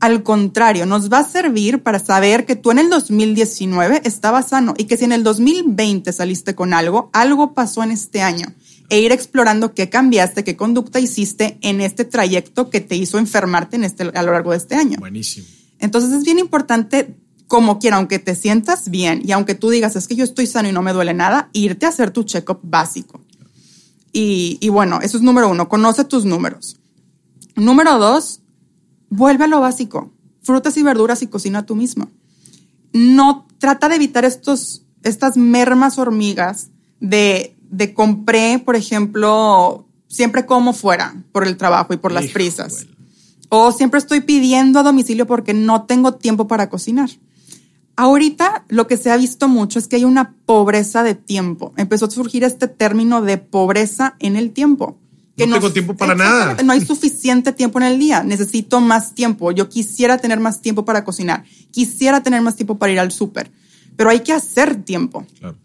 Al 0.01 0.23
contrario, 0.23 0.87
nos 0.87 1.11
va 1.11 1.21
a 1.21 1.29
servir 1.29 1.83
para 1.83 1.99
saber 1.99 2.45
que 2.45 2.57
tú 2.57 2.71
en 2.71 2.79
el 2.79 2.91
2019 2.91 4.03
estabas 4.05 4.49
sano 4.49 4.75
y 4.77 4.85
que 4.85 4.97
si 4.97 5.05
en 5.05 5.13
el 5.13 5.23
2020 5.23 6.13
saliste 6.13 6.55
con 6.55 6.75
algo, 6.75 7.11
algo 7.13 7.55
pasó 7.55 7.83
en 7.83 7.91
este 7.91 8.21
año 8.21 8.49
e 8.91 9.01
ir 9.01 9.13
explorando 9.13 9.73
qué 9.73 9.89
cambiaste, 9.89 10.45
qué 10.45 10.57
conducta 10.57 11.01
hiciste 11.01 11.59
en 11.63 11.81
este 11.81 12.05
trayecto 12.05 12.71
que 12.71 12.81
te 12.81 12.97
hizo 12.97 13.19
enfermarte 13.19 13.77
en 13.77 13.85
este, 13.85 14.03
a 14.15 14.23
lo 14.23 14.33
largo 14.33 14.51
de 14.51 14.59
este 14.59 14.75
año. 14.75 14.99
Buenísimo. 14.99 15.47
Entonces 15.79 16.13
es 16.13 16.25
bien 16.25 16.39
importante, 16.39 17.17
como 17.47 17.79
quiera, 17.79 17.97
aunque 17.97 18.19
te 18.19 18.35
sientas 18.35 18.91
bien 18.91 19.23
y 19.25 19.33
aunque 19.33 19.55
tú 19.55 19.71
digas, 19.71 19.97
es 19.97 20.07
que 20.07 20.17
yo 20.17 20.25
estoy 20.25 20.47
sano 20.47 20.69
y 20.69 20.73
no 20.73 20.83
me 20.83 20.93
duele 20.93 21.15
nada, 21.15 21.49
irte 21.53 21.87
a 21.87 21.91
hacer 21.91 22.11
tu 22.11 22.25
check-up 22.25 22.61
básico. 22.63 23.23
Y, 24.13 24.59
y 24.61 24.69
bueno, 24.69 25.01
eso 25.03 25.17
es 25.17 25.23
número 25.23 25.49
uno, 25.49 25.69
conoce 25.69 26.05
tus 26.05 26.25
números. 26.25 26.77
Número 27.57 27.99
dos, 27.99 28.41
vuelve 29.17 29.45
a 29.45 29.49
lo 29.49 29.61
básico, 29.61 30.13
frutas 30.43 30.77
y 30.77 30.83
verduras 30.83 31.23
y 31.23 31.27
cocina 31.27 31.67
tú 31.67 31.75
mismo. 31.75 32.11
No 32.93 33.47
trata 33.59 33.89
de 33.89 33.97
evitar 33.97 34.25
estos, 34.25 34.85
estas 35.03 35.37
mermas 35.37 35.99
hormigas 35.99 36.71
de 37.01 37.55
de 37.77 37.93
compré, 37.93 38.61
por 38.65 38.77
ejemplo, 38.77 39.87
siempre 40.07 40.47
como 40.47 40.73
fuera 40.73 41.15
por 41.33 41.47
el 41.47 41.57
trabajo 41.57 41.93
y 41.93 41.97
por 41.97 42.13
las 42.13 42.27
prisas. 42.27 42.87
O 43.49 43.73
siempre 43.73 43.99
estoy 43.99 44.21
pidiendo 44.21 44.79
a 44.79 44.83
domicilio 44.85 45.27
porque 45.27 45.55
no 45.55 45.85
tengo 45.85 46.15
tiempo 46.15 46.47
para 46.47 46.69
cocinar. 46.69 47.11
Ahorita 47.97 48.65
lo 48.69 48.87
que 48.87 48.97
se 48.97 49.11
ha 49.11 49.17
visto 49.17 49.49
mucho 49.49 49.79
es 49.79 49.89
que 49.89 49.97
hay 49.97 50.05
una 50.05 50.35
pobreza 50.47 51.03
de 51.03 51.15
tiempo. 51.15 51.73
Empezó 51.77 52.07
a 52.07 52.11
surgir 52.11 52.45
este 52.45 52.69
término 52.69 53.23
de 53.23 53.39
pobreza 53.39 54.17
en 54.19 54.37
el 54.37 54.53
tiempo. 54.53 54.99
Que 55.37 55.47
no, 55.47 55.57
tengo 55.57 55.73
tiempo 55.73 55.97
para 55.97 56.15
nada. 56.15 56.57
No 56.63 56.73
hay 56.73 56.85
suficiente 56.85 57.53
tiempo 57.53 57.79
en 57.81 57.87
el 57.87 57.99
día. 57.99 58.23
Necesito 58.23 58.81
más 58.81 59.15
tiempo. 59.15 59.51
Yo 59.51 59.69
quisiera 59.69 60.19
tener 60.19 60.39
más 60.39 60.63
tiempo 60.63 60.85
para 60.85 61.05
cocinar. 61.05 61.45
Quisiera 61.73 62.23
tener 62.23 62.41
más 62.41 62.55
tiempo 62.55 62.79
para 62.79 62.93
ir 62.93 63.01
al 63.01 63.11
súper. 63.11 63.51
Pero 63.97 64.11
hay 64.11 64.21
que 64.21 64.33
hacer 64.33 64.83
tiempo. 64.85 65.27
Claro 65.41 65.57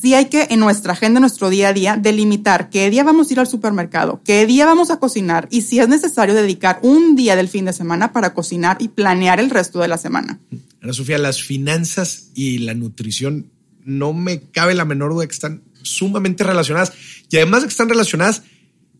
sí 0.00 0.14
hay 0.14 0.26
que 0.26 0.48
en 0.50 0.60
nuestra 0.60 0.92
agenda, 0.92 1.18
en 1.18 1.22
nuestro 1.22 1.50
día 1.50 1.68
a 1.68 1.72
día, 1.72 1.96
delimitar 1.96 2.70
qué 2.70 2.90
día 2.90 3.04
vamos 3.04 3.28
a 3.28 3.32
ir 3.32 3.40
al 3.40 3.46
supermercado, 3.46 4.20
qué 4.24 4.46
día 4.46 4.66
vamos 4.66 4.90
a 4.90 4.98
cocinar 4.98 5.48
y 5.50 5.62
si 5.62 5.80
es 5.80 5.88
necesario 5.88 6.34
dedicar 6.34 6.78
un 6.82 7.16
día 7.16 7.36
del 7.36 7.48
fin 7.48 7.64
de 7.64 7.72
semana 7.72 8.12
para 8.12 8.34
cocinar 8.34 8.76
y 8.80 8.88
planear 8.88 9.40
el 9.40 9.50
resto 9.50 9.80
de 9.80 9.88
la 9.88 9.98
semana. 9.98 10.38
Ana 10.80 10.92
Sofía, 10.92 11.18
las 11.18 11.42
finanzas 11.42 12.30
y 12.34 12.58
la 12.58 12.74
nutrición 12.74 13.50
no 13.84 14.12
me 14.12 14.42
cabe 14.42 14.74
la 14.74 14.84
menor 14.84 15.12
duda 15.12 15.26
que 15.26 15.32
están 15.32 15.62
sumamente 15.82 16.44
relacionadas 16.44 16.92
y 17.30 17.36
además 17.36 17.62
de 17.62 17.68
que 17.68 17.72
están 17.72 17.88
relacionadas, 17.88 18.42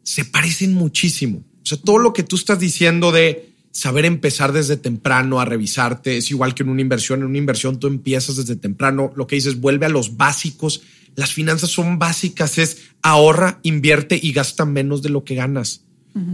se 0.09 0.25
parecen 0.25 0.73
muchísimo. 0.73 1.45
O 1.63 1.67
sea, 1.67 1.77
todo 1.77 1.99
lo 1.99 2.15
que 2.15 2.23
tú 2.23 2.37
estás 2.37 2.59
diciendo 2.59 3.13
de 3.13 3.51
saber 3.73 4.07
empezar 4.07 4.55
desde 4.55 4.79
temprano 4.79 5.39
a 5.39 5.45
revisarte. 5.45 6.17
Es 6.17 6.31
igual 6.31 6.55
que 6.55 6.63
en 6.63 6.71
una 6.71 6.81
inversión. 6.81 7.21
En 7.21 7.27
una 7.27 7.37
inversión 7.37 7.79
tú 7.79 7.89
empiezas 7.89 8.37
desde 8.37 8.57
temprano. 8.57 9.13
Lo 9.17 9.27
que 9.27 9.37
dices, 9.37 9.61
vuelve 9.61 9.85
a 9.85 9.91
los 9.91 10.17
básicos. 10.17 10.81
Las 11.15 11.35
finanzas 11.35 11.69
son 11.69 11.99
básicas. 11.99 12.57
Es 12.57 12.79
ahorra, 13.03 13.61
invierte 13.63 14.19
y 14.21 14.33
gasta 14.33 14.65
menos 14.65 15.03
de 15.03 15.11
lo 15.11 15.25
que 15.25 15.35
ganas. 15.35 15.83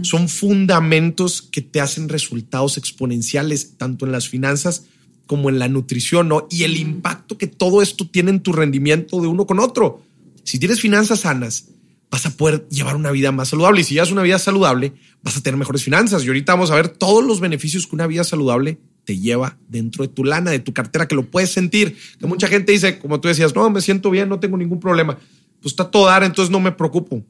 Son 0.03 0.29
fundamentos 0.29 1.41
que 1.41 1.61
te 1.61 1.81
hacen 1.81 2.07
resultados 2.07 2.77
exponenciales, 2.77 3.73
tanto 3.77 4.05
en 4.05 4.13
las 4.13 4.29
finanzas 4.29 4.85
como 5.27 5.49
en 5.49 5.59
la 5.59 5.67
nutrición, 5.67 6.29
¿no? 6.29 6.47
Y 6.49 6.63
el 6.63 6.77
impacto 6.77 7.37
que 7.37 7.47
todo 7.47 7.81
esto 7.81 8.07
tiene 8.07 8.31
en 8.31 8.39
tu 8.39 8.53
rendimiento 8.53 9.21
de 9.21 9.27
uno 9.27 9.45
con 9.45 9.59
otro. 9.59 10.01
Si 10.43 10.59
tienes 10.59 10.79
finanzas 10.79 11.19
sanas, 11.19 11.65
vas 12.09 12.25
a 12.25 12.31
poder 12.31 12.67
llevar 12.69 12.95
una 12.95 13.11
vida 13.11 13.31
más 13.31 13.49
saludable. 13.49 13.81
Y 13.81 13.83
si 13.83 13.93
llevas 13.93 14.11
una 14.11 14.23
vida 14.23 14.39
saludable, 14.39 14.93
vas 15.21 15.37
a 15.37 15.41
tener 15.41 15.57
mejores 15.57 15.83
finanzas. 15.83 16.23
Y 16.23 16.27
ahorita 16.27 16.53
vamos 16.53 16.71
a 16.71 16.75
ver 16.75 16.89
todos 16.89 17.23
los 17.23 17.39
beneficios 17.39 17.87
que 17.87 17.95
una 17.95 18.07
vida 18.07 18.23
saludable 18.23 18.79
te 19.03 19.19
lleva 19.19 19.57
dentro 19.67 20.03
de 20.03 20.09
tu 20.09 20.23
lana, 20.23 20.51
de 20.51 20.59
tu 20.59 20.73
cartera, 20.73 21.07
que 21.07 21.15
lo 21.15 21.29
puedes 21.29 21.51
sentir. 21.51 21.97
Que 22.19 22.27
mucha 22.27 22.47
gente 22.47 22.71
dice, 22.71 22.99
como 22.99 23.19
tú 23.19 23.27
decías, 23.27 23.55
no, 23.55 23.69
me 23.69 23.81
siento 23.81 24.09
bien, 24.09 24.29
no 24.29 24.39
tengo 24.39 24.57
ningún 24.57 24.79
problema. 24.79 25.17
Pues 25.61 25.73
está 25.73 25.89
todo 25.89 26.07
dar, 26.07 26.23
entonces 26.23 26.51
no 26.51 26.59
me 26.59 26.71
preocupo. 26.71 27.23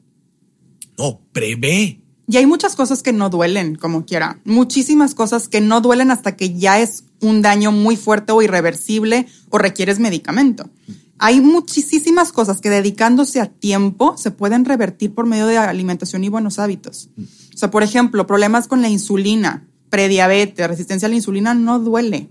No, 0.98 1.20
prevé. 1.32 2.00
Y 2.28 2.36
hay 2.38 2.46
muchas 2.46 2.74
cosas 2.74 3.02
que 3.02 3.12
no 3.12 3.30
duelen, 3.30 3.76
como 3.76 4.04
quiera. 4.04 4.40
Muchísimas 4.44 5.14
cosas 5.14 5.48
que 5.48 5.60
no 5.60 5.80
duelen 5.80 6.10
hasta 6.10 6.36
que 6.36 6.54
ya 6.54 6.80
es 6.80 7.04
un 7.20 7.40
daño 7.40 7.70
muy 7.70 7.96
fuerte 7.96 8.32
o 8.32 8.42
irreversible 8.42 9.26
o 9.50 9.58
requieres 9.58 10.00
medicamento. 10.00 10.68
Hay 11.18 11.40
muchísimas 11.40 12.32
cosas 12.32 12.60
que 12.60 12.68
dedicándose 12.68 13.40
a 13.40 13.46
tiempo 13.46 14.16
se 14.18 14.30
pueden 14.30 14.64
revertir 14.64 15.14
por 15.14 15.26
medio 15.26 15.46
de 15.46 15.56
alimentación 15.56 16.24
y 16.24 16.28
buenos 16.28 16.58
hábitos. 16.58 17.08
O 17.54 17.56
sea, 17.56 17.70
por 17.70 17.82
ejemplo, 17.82 18.26
problemas 18.26 18.68
con 18.68 18.82
la 18.82 18.88
insulina, 18.88 19.66
prediabetes, 19.88 20.68
resistencia 20.68 21.06
a 21.06 21.08
la 21.08 21.14
insulina 21.16 21.54
no 21.54 21.78
duele. 21.78 22.28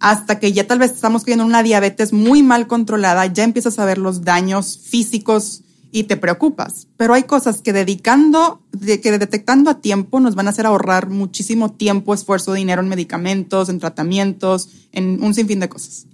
Hasta 0.00 0.38
que 0.38 0.52
ya 0.52 0.66
tal 0.66 0.78
vez 0.78 0.92
estamos 0.92 1.24
cayendo 1.24 1.44
en 1.44 1.50
una 1.50 1.62
diabetes 1.62 2.12
muy 2.12 2.42
mal 2.42 2.66
controlada, 2.66 3.26
ya 3.26 3.44
empiezas 3.44 3.78
a 3.78 3.84
ver 3.84 3.98
los 3.98 4.22
daños 4.22 4.78
físicos 4.78 5.62
y 5.90 6.04
te 6.04 6.16
preocupas. 6.16 6.86
Pero 6.96 7.14
hay 7.14 7.24
cosas 7.24 7.60
que 7.60 7.72
dedicando, 7.72 8.62
que 8.80 9.18
detectando 9.18 9.70
a 9.70 9.80
tiempo 9.80 10.20
nos 10.20 10.34
van 10.34 10.46
a 10.46 10.50
hacer 10.50 10.66
ahorrar 10.66 11.10
muchísimo 11.10 11.72
tiempo, 11.72 12.14
esfuerzo, 12.14 12.54
dinero 12.54 12.80
en 12.80 12.88
medicamentos, 12.88 13.68
en 13.68 13.80
tratamientos, 13.80 14.70
en 14.92 15.22
un 15.22 15.34
sinfín 15.34 15.60
de 15.60 15.68
cosas. 15.68 16.06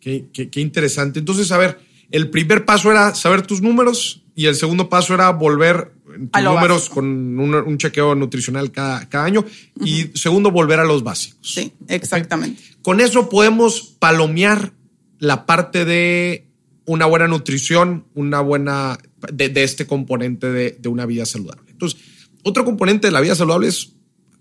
Qué, 0.00 0.50
interesante. 0.56 1.18
Entonces, 1.18 1.52
a 1.52 1.58
ver, 1.58 1.78
el 2.10 2.30
primer 2.30 2.64
paso 2.64 2.90
era 2.90 3.14
saber 3.14 3.42
tus 3.42 3.60
números 3.60 4.24
y 4.34 4.46
el 4.46 4.54
segundo 4.54 4.88
paso 4.88 5.14
era 5.14 5.30
volver 5.30 5.92
tus 6.32 6.42
números 6.42 6.88
con 6.88 7.38
un, 7.38 7.78
chequeo 7.78 8.14
nutricional 8.14 8.72
cada, 8.72 9.24
año 9.24 9.44
y 9.84 10.10
segundo, 10.14 10.50
volver 10.50 10.80
a 10.80 10.84
los 10.84 11.02
básicos. 11.02 11.52
Sí, 11.52 11.72
exactamente. 11.88 12.62
Con 12.82 13.00
eso 13.00 13.28
podemos 13.28 13.96
palomear 13.98 14.72
la 15.18 15.46
parte 15.46 15.84
de 15.84 16.46
una 16.86 17.06
buena 17.06 17.28
nutrición, 17.28 18.06
una 18.14 18.40
buena 18.40 18.98
de, 19.32 19.52
este 19.62 19.86
componente 19.86 20.50
de, 20.50 20.88
una 20.88 21.06
vida 21.06 21.26
saludable. 21.26 21.70
Entonces, 21.70 22.00
otro 22.42 22.64
componente 22.64 23.06
de 23.08 23.12
la 23.12 23.20
vida 23.20 23.34
saludable 23.34 23.68
es 23.68 23.92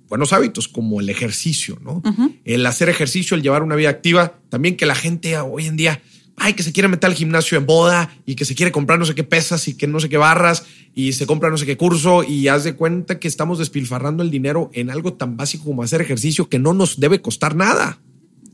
buenos 0.10 0.34
hábitos 0.34 0.68
como 0.68 1.00
el 1.00 1.10
ejercicio, 1.10 1.80
¿no? 1.82 2.02
El 2.44 2.66
hacer 2.66 2.90
ejercicio, 2.90 3.38
el 3.38 3.44
llevar 3.44 3.62
una 3.62 3.76
vida 3.76 3.90
activa, 3.90 4.34
también 4.50 4.76
que 4.76 4.86
la 4.86 4.96
gente 4.96 5.38
hoy 5.38 5.68
en 5.68 5.78
día, 5.78 6.02
ay, 6.36 6.54
que 6.54 6.64
se 6.64 6.74
quiere 6.74 6.88
meter 6.88 7.10
al 7.10 7.16
gimnasio 7.16 7.58
en 7.58 7.68
boda 7.68 8.12
y 8.26 8.36
que 8.36 8.44
se 8.44 8.56
quiere 8.56 8.72
comprar 8.72 8.98
no 8.98 9.06
sé 9.06 9.14
qué 9.14 9.24
pesas 9.24 9.68
y 9.68 9.76
que 9.76 9.88
no 9.88 10.00
sé 10.00 10.10
qué 10.10 10.18
barras 10.18 10.66
y 10.96 11.14
se 11.14 11.28
compra 11.28 11.50
no 11.52 11.58
sé 11.58 11.66
qué 11.68 11.78
curso 11.78 12.24
y 12.24 12.48
haz 12.48 12.64
de 12.64 12.74
cuenta 12.74 13.20
que 13.20 13.28
estamos 13.28 13.60
despilfarrando 13.60 14.24
el 14.24 14.32
dinero 14.32 14.72
en 14.74 14.90
algo 14.90 15.14
tan 15.14 15.38
básico 15.38 15.66
como 15.66 15.84
hacer 15.84 16.02
ejercicio 16.02 16.50
que 16.50 16.58
no 16.58 16.74
nos 16.74 17.00
debe 17.00 17.22
costar 17.22 17.56
nada. 17.56 18.00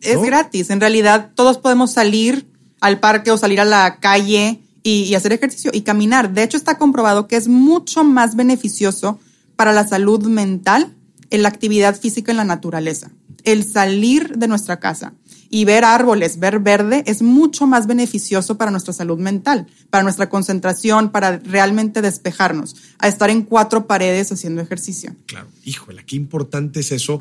Es 0.01 0.21
gratis, 0.21 0.69
en 0.69 0.81
realidad 0.81 1.31
todos 1.35 1.57
podemos 1.57 1.93
salir 1.93 2.45
al 2.81 2.99
parque 2.99 3.31
o 3.31 3.37
salir 3.37 3.61
a 3.61 3.65
la 3.65 3.99
calle 3.99 4.59
y, 4.83 5.03
y 5.03 5.15
hacer 5.15 5.31
ejercicio 5.31 5.71
y 5.73 5.81
caminar. 5.81 6.33
De 6.33 6.43
hecho, 6.43 6.57
está 6.57 6.77
comprobado 6.77 7.27
que 7.27 7.37
es 7.37 7.47
mucho 7.47 8.03
más 8.03 8.35
beneficioso 8.35 9.19
para 9.55 9.71
la 9.71 9.87
salud 9.87 10.25
mental 10.27 10.91
en 10.91 10.94
la 11.31 11.49
actividad 11.49 11.99
física 11.99 12.31
en 12.31 12.37
la 12.37 12.43
naturaleza. 12.43 13.11
El 13.43 13.63
salir 13.63 14.37
de 14.37 14.47
nuestra 14.47 14.79
casa 14.79 15.13
y 15.49 15.65
ver 15.65 15.85
árboles, 15.85 16.39
ver 16.39 16.59
verde, 16.59 17.03
es 17.05 17.21
mucho 17.21 17.67
más 17.67 17.87
beneficioso 17.87 18.57
para 18.57 18.71
nuestra 18.71 18.93
salud 18.93 19.19
mental, 19.19 19.67
para 19.89 20.03
nuestra 20.03 20.27
concentración, 20.29 21.11
para 21.11 21.37
realmente 21.37 22.01
despejarnos, 22.01 22.75
a 22.97 23.07
estar 23.07 23.29
en 23.29 23.43
cuatro 23.43 23.87
paredes 23.87 24.31
haciendo 24.31 24.61
ejercicio. 24.61 25.15
Claro, 25.27 25.47
híjole, 25.63 26.03
qué 26.05 26.15
importante 26.15 26.79
es 26.79 26.91
eso. 26.91 27.19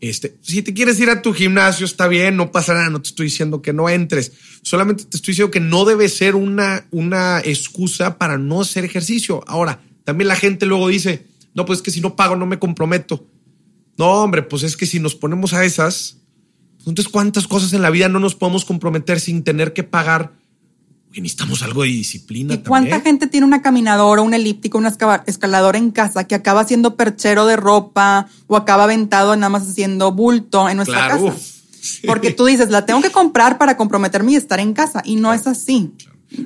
este, 0.00 0.36
si 0.42 0.62
te 0.62 0.74
quieres 0.74 1.00
ir 1.00 1.10
a 1.10 1.22
tu 1.22 1.32
gimnasio, 1.32 1.86
está 1.86 2.06
bien, 2.08 2.36
no 2.36 2.52
pasa 2.52 2.74
nada, 2.74 2.90
no 2.90 3.00
te 3.00 3.08
estoy 3.08 3.26
diciendo 3.26 3.62
que 3.62 3.72
no 3.72 3.88
entres, 3.88 4.32
solamente 4.62 5.04
te 5.04 5.16
estoy 5.16 5.32
diciendo 5.32 5.50
que 5.50 5.60
no 5.60 5.84
debe 5.84 6.08
ser 6.08 6.36
una, 6.36 6.86
una 6.90 7.40
excusa 7.40 8.18
para 8.18 8.38
no 8.38 8.60
hacer 8.60 8.84
ejercicio. 8.84 9.42
Ahora, 9.46 9.80
también 10.04 10.28
la 10.28 10.36
gente 10.36 10.66
luego 10.66 10.88
dice, 10.88 11.26
no, 11.54 11.64
pues 11.64 11.78
es 11.78 11.82
que 11.82 11.90
si 11.90 12.00
no 12.00 12.16
pago 12.16 12.36
no 12.36 12.46
me 12.46 12.58
comprometo. 12.58 13.26
No, 13.98 14.22
hombre, 14.22 14.42
pues 14.42 14.62
es 14.62 14.76
que 14.76 14.86
si 14.86 14.98
nos 15.00 15.14
ponemos 15.14 15.52
a 15.52 15.64
esas, 15.64 16.18
entonces 16.86 17.08
cuántas 17.08 17.46
cosas 17.46 17.72
en 17.72 17.82
la 17.82 17.90
vida 17.90 18.08
no 18.08 18.18
nos 18.18 18.34
podemos 18.34 18.64
comprometer 18.64 19.20
sin 19.20 19.44
tener 19.44 19.72
que 19.72 19.82
pagar. 19.82 20.32
Y 21.14 21.20
necesitamos 21.20 21.62
algo 21.62 21.82
de 21.82 21.88
disciplina. 21.88 22.54
¿Y 22.54 22.58
cuánta 22.58 23.00
gente 23.00 23.26
tiene 23.26 23.46
una 23.46 23.60
caminadora, 23.60 24.22
un 24.22 24.32
elíptico, 24.32 24.78
una 24.78 24.96
escaladora 25.26 25.76
en 25.76 25.90
casa 25.90 26.24
que 26.24 26.34
acaba 26.34 26.64
siendo 26.64 26.96
perchero 26.96 27.44
de 27.44 27.56
ropa 27.56 28.28
o 28.46 28.56
acaba 28.56 28.84
aventado 28.84 29.36
nada 29.36 29.50
más 29.50 29.68
haciendo 29.68 30.12
bulto 30.12 30.70
en 30.70 30.78
nuestra 30.78 31.08
casa? 31.08 31.34
Porque 32.06 32.30
tú 32.30 32.46
dices, 32.46 32.70
la 32.70 32.86
tengo 32.86 33.02
que 33.02 33.10
comprar 33.10 33.58
para 33.58 33.76
comprometerme 33.76 34.32
y 34.32 34.36
estar 34.36 34.58
en 34.58 34.72
casa. 34.72 35.02
Y 35.04 35.16
no 35.16 35.34
es 35.34 35.46
así. 35.46 35.92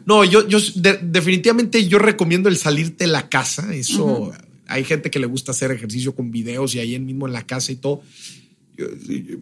No, 0.04 0.24
yo, 0.24 0.48
yo 0.48 0.58
definitivamente 0.74 1.86
yo 1.86 2.00
recomiendo 2.00 2.48
el 2.48 2.56
salirte 2.56 3.04
de 3.04 3.12
la 3.12 3.28
casa. 3.28 3.72
Eso 3.72 4.32
hay 4.66 4.84
gente 4.84 5.10
que 5.10 5.18
le 5.18 5.26
gusta 5.26 5.52
hacer 5.52 5.70
ejercicio 5.70 6.14
con 6.14 6.30
videos 6.30 6.74
y 6.74 6.80
ahí 6.80 6.98
mismo 6.98 7.26
en 7.26 7.32
la 7.32 7.46
casa 7.46 7.72
y 7.72 7.76
todo. 7.76 8.02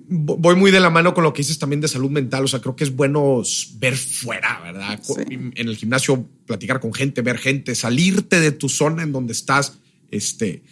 Voy 0.08 0.54
muy 0.54 0.70
de 0.70 0.78
la 0.78 0.90
mano 0.90 1.12
con 1.12 1.24
lo 1.24 1.32
que 1.32 1.42
dices 1.42 1.58
también 1.58 1.80
de 1.80 1.88
salud 1.88 2.10
mental. 2.10 2.44
O 2.44 2.48
sea, 2.48 2.60
creo 2.60 2.76
que 2.76 2.84
es 2.84 2.94
bueno 2.94 3.42
ver 3.78 3.96
fuera, 3.96 4.60
¿verdad? 4.60 5.00
En 5.28 5.52
el 5.56 5.76
gimnasio, 5.76 6.28
platicar 6.46 6.80
con 6.80 6.92
gente, 6.92 7.22
ver 7.22 7.38
gente, 7.38 7.74
salirte 7.74 8.40
de 8.40 8.52
tu 8.52 8.68
zona 8.68 9.02
en 9.02 9.12
donde 9.12 9.32
estás, 9.32 9.78
este, 10.10 10.62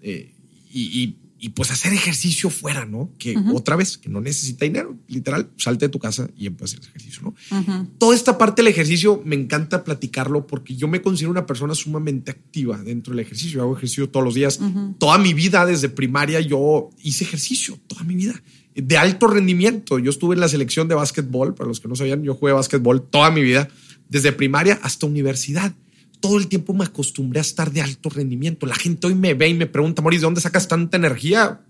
eh, 0.00 0.32
y 0.72 1.02
y 1.02 1.16
pues 1.54 1.70
hacer 1.70 1.92
ejercicio 1.92 2.50
fuera, 2.50 2.86
¿no? 2.86 3.10
Que 3.18 3.36
otra 3.52 3.76
vez, 3.76 3.98
que 3.98 4.08
no 4.08 4.20
necesita 4.20 4.64
dinero, 4.64 4.96
literal, 5.06 5.50
salte 5.56 5.86
de 5.86 5.88
tu 5.90 5.98
casa 5.98 6.28
y 6.36 6.46
empieza 6.46 6.76
a 6.76 6.80
hacer 6.80 6.90
ejercicio, 6.90 7.22
¿no? 7.22 7.86
Toda 7.98 8.14
esta 8.14 8.38
parte 8.38 8.62
del 8.62 8.72
ejercicio 8.72 9.22
me 9.24 9.36
encanta 9.36 9.84
platicarlo 9.84 10.46
porque 10.46 10.76
yo 10.76 10.88
me 10.88 11.02
considero 11.02 11.30
una 11.30 11.46
persona 11.46 11.74
sumamente 11.74 12.30
activa 12.30 12.78
dentro 12.78 13.14
del 13.14 13.20
ejercicio. 13.20 13.58
Yo 13.58 13.62
hago 13.62 13.76
ejercicio 13.76 14.08
todos 14.08 14.24
los 14.24 14.34
días. 14.34 14.60
Toda 14.98 15.18
mi 15.18 15.34
vida, 15.34 15.66
desde 15.66 15.88
primaria, 15.88 16.40
yo 16.40 16.90
hice 17.02 17.24
ejercicio, 17.24 17.78
toda 17.86 18.02
mi 18.04 18.14
vida, 18.14 18.42
de 18.74 18.96
alto 18.96 19.26
rendimiento. 19.26 19.98
Yo 19.98 20.10
estuve 20.10 20.34
en 20.34 20.40
la 20.40 20.48
selección 20.48 20.88
de 20.88 20.94
básquetbol, 20.94 21.54
para 21.54 21.68
los 21.68 21.80
que 21.80 21.88
no 21.88 21.96
sabían, 21.96 22.22
yo 22.22 22.34
jugué 22.34 22.52
básquetbol 22.52 23.02
toda 23.02 23.30
mi 23.30 23.42
vida, 23.42 23.68
desde 24.08 24.32
primaria 24.32 24.78
hasta 24.82 25.06
universidad 25.06 25.74
todo 26.20 26.38
el 26.38 26.48
tiempo 26.48 26.74
me 26.74 26.84
acostumbré 26.84 27.40
a 27.40 27.42
estar 27.42 27.72
de 27.72 27.80
alto 27.80 28.08
rendimiento. 28.08 28.66
La 28.66 28.74
gente 28.74 29.06
hoy 29.06 29.14
me 29.14 29.34
ve 29.34 29.48
y 29.48 29.54
me 29.54 29.66
pregunta, 29.66 30.02
Moris, 30.02 30.20
¿de 30.20 30.26
dónde 30.26 30.40
sacas 30.40 30.68
tanta 30.68 30.96
energía? 30.96 31.60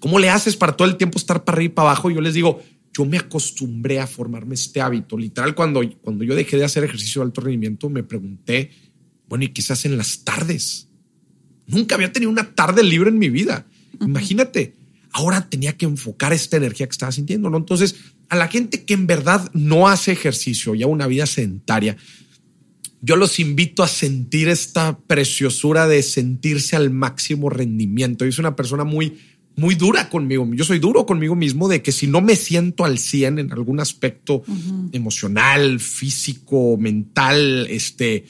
¿Cómo 0.00 0.18
le 0.18 0.28
haces 0.28 0.56
para 0.56 0.76
todo 0.76 0.88
el 0.88 0.96
tiempo 0.96 1.18
estar 1.18 1.44
para 1.44 1.56
arriba 1.56 1.72
y 1.72 1.74
para 1.74 1.90
abajo? 1.90 2.10
yo 2.10 2.20
les 2.20 2.34
digo, 2.34 2.62
yo 2.92 3.04
me 3.04 3.18
acostumbré 3.18 4.00
a 4.00 4.06
formarme 4.06 4.54
este 4.54 4.80
hábito. 4.80 5.18
Literal, 5.18 5.54
cuando, 5.54 5.82
cuando 6.00 6.24
yo 6.24 6.34
dejé 6.34 6.56
de 6.56 6.64
hacer 6.64 6.82
ejercicio 6.82 7.20
de 7.20 7.26
alto 7.26 7.42
rendimiento, 7.42 7.88
me 7.90 8.02
pregunté, 8.02 8.70
bueno, 9.28 9.44
¿y 9.44 9.48
qué 9.48 9.62
se 9.62 9.72
hace 9.72 9.88
en 9.88 9.98
las 9.98 10.24
tardes? 10.24 10.88
Nunca 11.66 11.94
había 11.94 12.12
tenido 12.12 12.30
una 12.30 12.54
tarde 12.54 12.82
libre 12.82 13.10
en 13.10 13.18
mi 13.18 13.28
vida. 13.28 13.66
Imagínate, 14.00 14.74
ahora 15.12 15.48
tenía 15.48 15.76
que 15.76 15.84
enfocar 15.84 16.32
esta 16.32 16.56
energía 16.56 16.86
que 16.86 16.92
estaba 16.92 17.12
sintiendo, 17.12 17.50
¿no? 17.50 17.56
Entonces, 17.58 17.96
a 18.28 18.36
la 18.36 18.48
gente 18.48 18.84
que 18.84 18.94
en 18.94 19.06
verdad 19.06 19.50
no 19.52 19.88
hace 19.88 20.12
ejercicio, 20.12 20.74
ya 20.74 20.86
una 20.86 21.06
vida 21.06 21.26
sedentaria, 21.26 21.96
yo 23.00 23.16
los 23.16 23.38
invito 23.38 23.82
a 23.82 23.88
sentir 23.88 24.48
esta 24.48 24.98
preciosura 24.98 25.86
de 25.86 26.02
sentirse 26.02 26.76
al 26.76 26.90
máximo 26.90 27.50
rendimiento. 27.50 28.24
Yo 28.24 28.32
soy 28.32 28.42
una 28.42 28.56
persona 28.56 28.84
muy, 28.84 29.18
muy 29.56 29.74
dura 29.74 30.08
conmigo. 30.08 30.48
Yo 30.54 30.64
soy 30.64 30.78
duro 30.78 31.06
conmigo 31.06 31.34
mismo 31.34 31.68
de 31.68 31.82
que 31.82 31.92
si 31.92 32.06
no 32.06 32.20
me 32.20 32.36
siento 32.36 32.84
al 32.84 32.98
100 32.98 33.38
en 33.38 33.52
algún 33.52 33.80
aspecto 33.80 34.42
emocional, 34.92 35.80
físico, 35.80 36.76
mental, 36.78 37.66
este, 37.70 38.24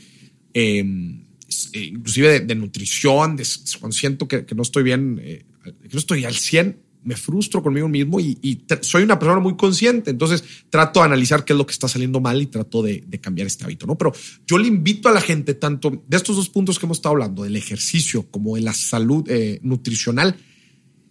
em, 0.55 1.25
eh, 1.73 1.85
inclusive 1.85 2.41
de, 2.41 2.55
nutrición, 2.55 3.37
de, 3.37 3.47
cuando 3.81 3.97
siento 3.97 4.29
que, 4.29 4.45
no 4.55 4.63
estoy 4.63 4.83
bien, 4.83 5.21
eh, 5.23 5.45
que 5.65 5.89
no 5.93 5.99
estoy 5.99 6.25
al 6.25 6.35
100, 6.35 6.77
me 7.07 7.17
frustro 7.17 7.63
conmigo 7.63 7.89
mismo 7.89 8.21
y, 8.21 8.65
soy 8.83 9.05
una 9.05 9.19
persona 9.19 9.41
muy 9.41 9.57
consciente. 9.57 10.11
Entonces 10.11 10.45
trato 10.69 11.01
de 11.01 11.07
analizar 11.07 11.45
qué 11.45 11.53
es 11.53 11.57
lo 11.57 11.65
que 11.65 11.73
está 11.73 11.89
saliendo 11.89 12.21
mal 12.21 12.43
y 12.43 12.47
trato 12.47 12.83
de, 12.83 13.05
cambiar 13.21 13.47
este 13.47 13.65
hábito, 13.65 13.87
¿no? 13.87 13.97
Pero 13.97 14.13
yo 14.47 14.59
le 14.59 14.67
invito 14.67 15.09
a 15.09 15.13
la 15.13 15.21
gente, 15.21 15.55
tanto 15.55 16.03
de 16.07 16.17
estos 16.17 16.37
dos 16.37 16.49
puntos 16.49 16.79
que 16.79 16.87
hemos 16.87 16.99
estado 16.99 17.15
hablando, 17.15 17.45
del 17.45 17.57
ejercicio 17.57 18.27
como 18.31 18.57
de 18.57 18.63
la 18.63 18.75
salud 18.75 19.25
eh, 19.29 19.61
nutricional, 19.63 20.37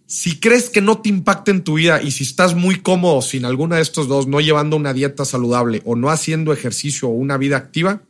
si 0.06 0.38
crees 0.38 0.70
que 0.70 0.80
no 0.80 0.98
te 0.98 1.08
impacta 1.08 1.50
en 1.50 1.64
tu 1.64 1.74
vida 1.74 2.00
y 2.00 2.12
si 2.12 2.22
estás 2.22 2.54
muy 2.54 2.76
cómodo 2.76 3.22
sin 3.22 3.44
alguna 3.44 3.76
de 3.76 3.82
estos 3.82 4.06
dos, 4.06 4.28
no 4.28 4.40
llevando 4.40 4.76
una 4.76 4.92
dieta 4.92 5.24
saludable 5.24 5.82
o 5.84 5.96
no 5.96 6.10
haciendo 6.10 6.52
ejercicio 6.52 7.08
o 7.08 7.12
una 7.12 7.38
vida 7.38 7.56
activa, 7.56 8.02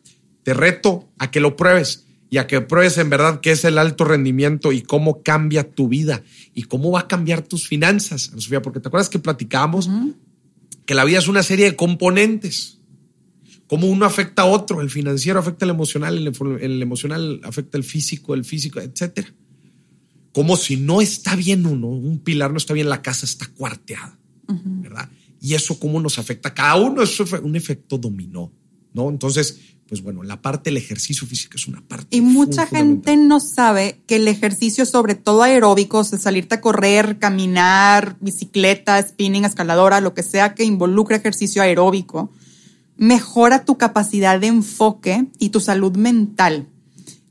te 0.42 0.52
reto 0.52 1.08
a 1.18 1.30
que 1.30 1.40
lo 1.40 1.56
pruebes 1.56 2.05
y 2.28 2.38
a 2.38 2.46
que 2.46 2.60
pruebes 2.60 2.98
en 2.98 3.10
verdad 3.10 3.40
qué 3.40 3.52
es 3.52 3.64
el 3.64 3.78
alto 3.78 4.04
rendimiento 4.04 4.72
y 4.72 4.82
cómo 4.82 5.22
cambia 5.22 5.70
tu 5.70 5.88
vida 5.88 6.22
y 6.54 6.64
cómo 6.64 6.90
va 6.90 7.00
a 7.00 7.08
cambiar 7.08 7.42
tus 7.42 7.68
finanzas, 7.68 8.32
Sofía, 8.36 8.62
porque 8.62 8.80
te 8.80 8.88
acuerdas 8.88 9.08
que 9.08 9.18
platicábamos 9.18 9.88
que 10.84 10.94
la 10.94 11.04
vida 11.04 11.18
es 11.18 11.28
una 11.28 11.42
serie 11.42 11.66
de 11.66 11.76
componentes. 11.76 12.78
Como 13.66 13.88
uno 13.88 14.06
afecta 14.06 14.42
a 14.42 14.46
otro, 14.46 14.80
el 14.80 14.90
financiero 14.90 15.40
afecta 15.40 15.64
al 15.64 15.70
emocional, 15.70 16.16
el, 16.16 16.58
el 16.60 16.82
emocional 16.82 17.40
afecta 17.42 17.76
al 17.76 17.84
físico, 17.84 18.34
el 18.34 18.44
físico, 18.44 18.80
etcétera. 18.80 19.34
Como 20.32 20.56
si 20.56 20.76
no 20.76 21.00
está 21.00 21.34
bien 21.34 21.66
uno, 21.66 21.88
un 21.88 22.20
pilar 22.20 22.52
no 22.52 22.58
está 22.58 22.74
bien, 22.74 22.88
la 22.88 23.02
casa 23.02 23.26
está 23.26 23.46
cuarteada, 23.48 24.18
¿verdad? 24.46 25.08
Y 25.40 25.54
eso 25.54 25.80
cómo 25.80 26.00
nos 26.00 26.18
afecta 26.18 26.50
a 26.50 26.54
cada 26.54 26.76
uno, 26.76 27.02
eso 27.02 27.24
es 27.24 27.32
un 27.32 27.56
efecto 27.56 27.98
dominó, 27.98 28.52
¿no? 28.96 29.08
Entonces, 29.10 29.58
pues 29.88 30.02
bueno, 30.02 30.24
la 30.24 30.42
parte 30.42 30.70
del 30.70 30.78
ejercicio 30.78 31.26
físico 31.28 31.56
es 31.56 31.68
una 31.68 31.80
parte. 31.80 32.16
Y 32.16 32.20
mucha 32.20 32.66
gente 32.66 33.16
no 33.16 33.38
sabe 33.38 34.00
que 34.06 34.16
el 34.16 34.26
ejercicio, 34.26 34.84
sobre 34.84 35.14
todo 35.14 35.44
aeróbico, 35.44 36.02
de 36.02 36.18
salirte 36.18 36.56
a 36.56 36.60
correr, 36.60 37.18
caminar, 37.20 38.16
bicicleta, 38.20 39.00
spinning, 39.00 39.44
escaladora, 39.44 40.00
lo 40.00 40.14
que 40.14 40.24
sea 40.24 40.54
que 40.54 40.64
involucre 40.64 41.16
ejercicio 41.16 41.62
aeróbico, 41.62 42.32
mejora 42.96 43.64
tu 43.64 43.78
capacidad 43.78 44.40
de 44.40 44.48
enfoque 44.48 45.26
y 45.38 45.50
tu 45.50 45.60
salud 45.60 45.96
mental. 45.96 46.66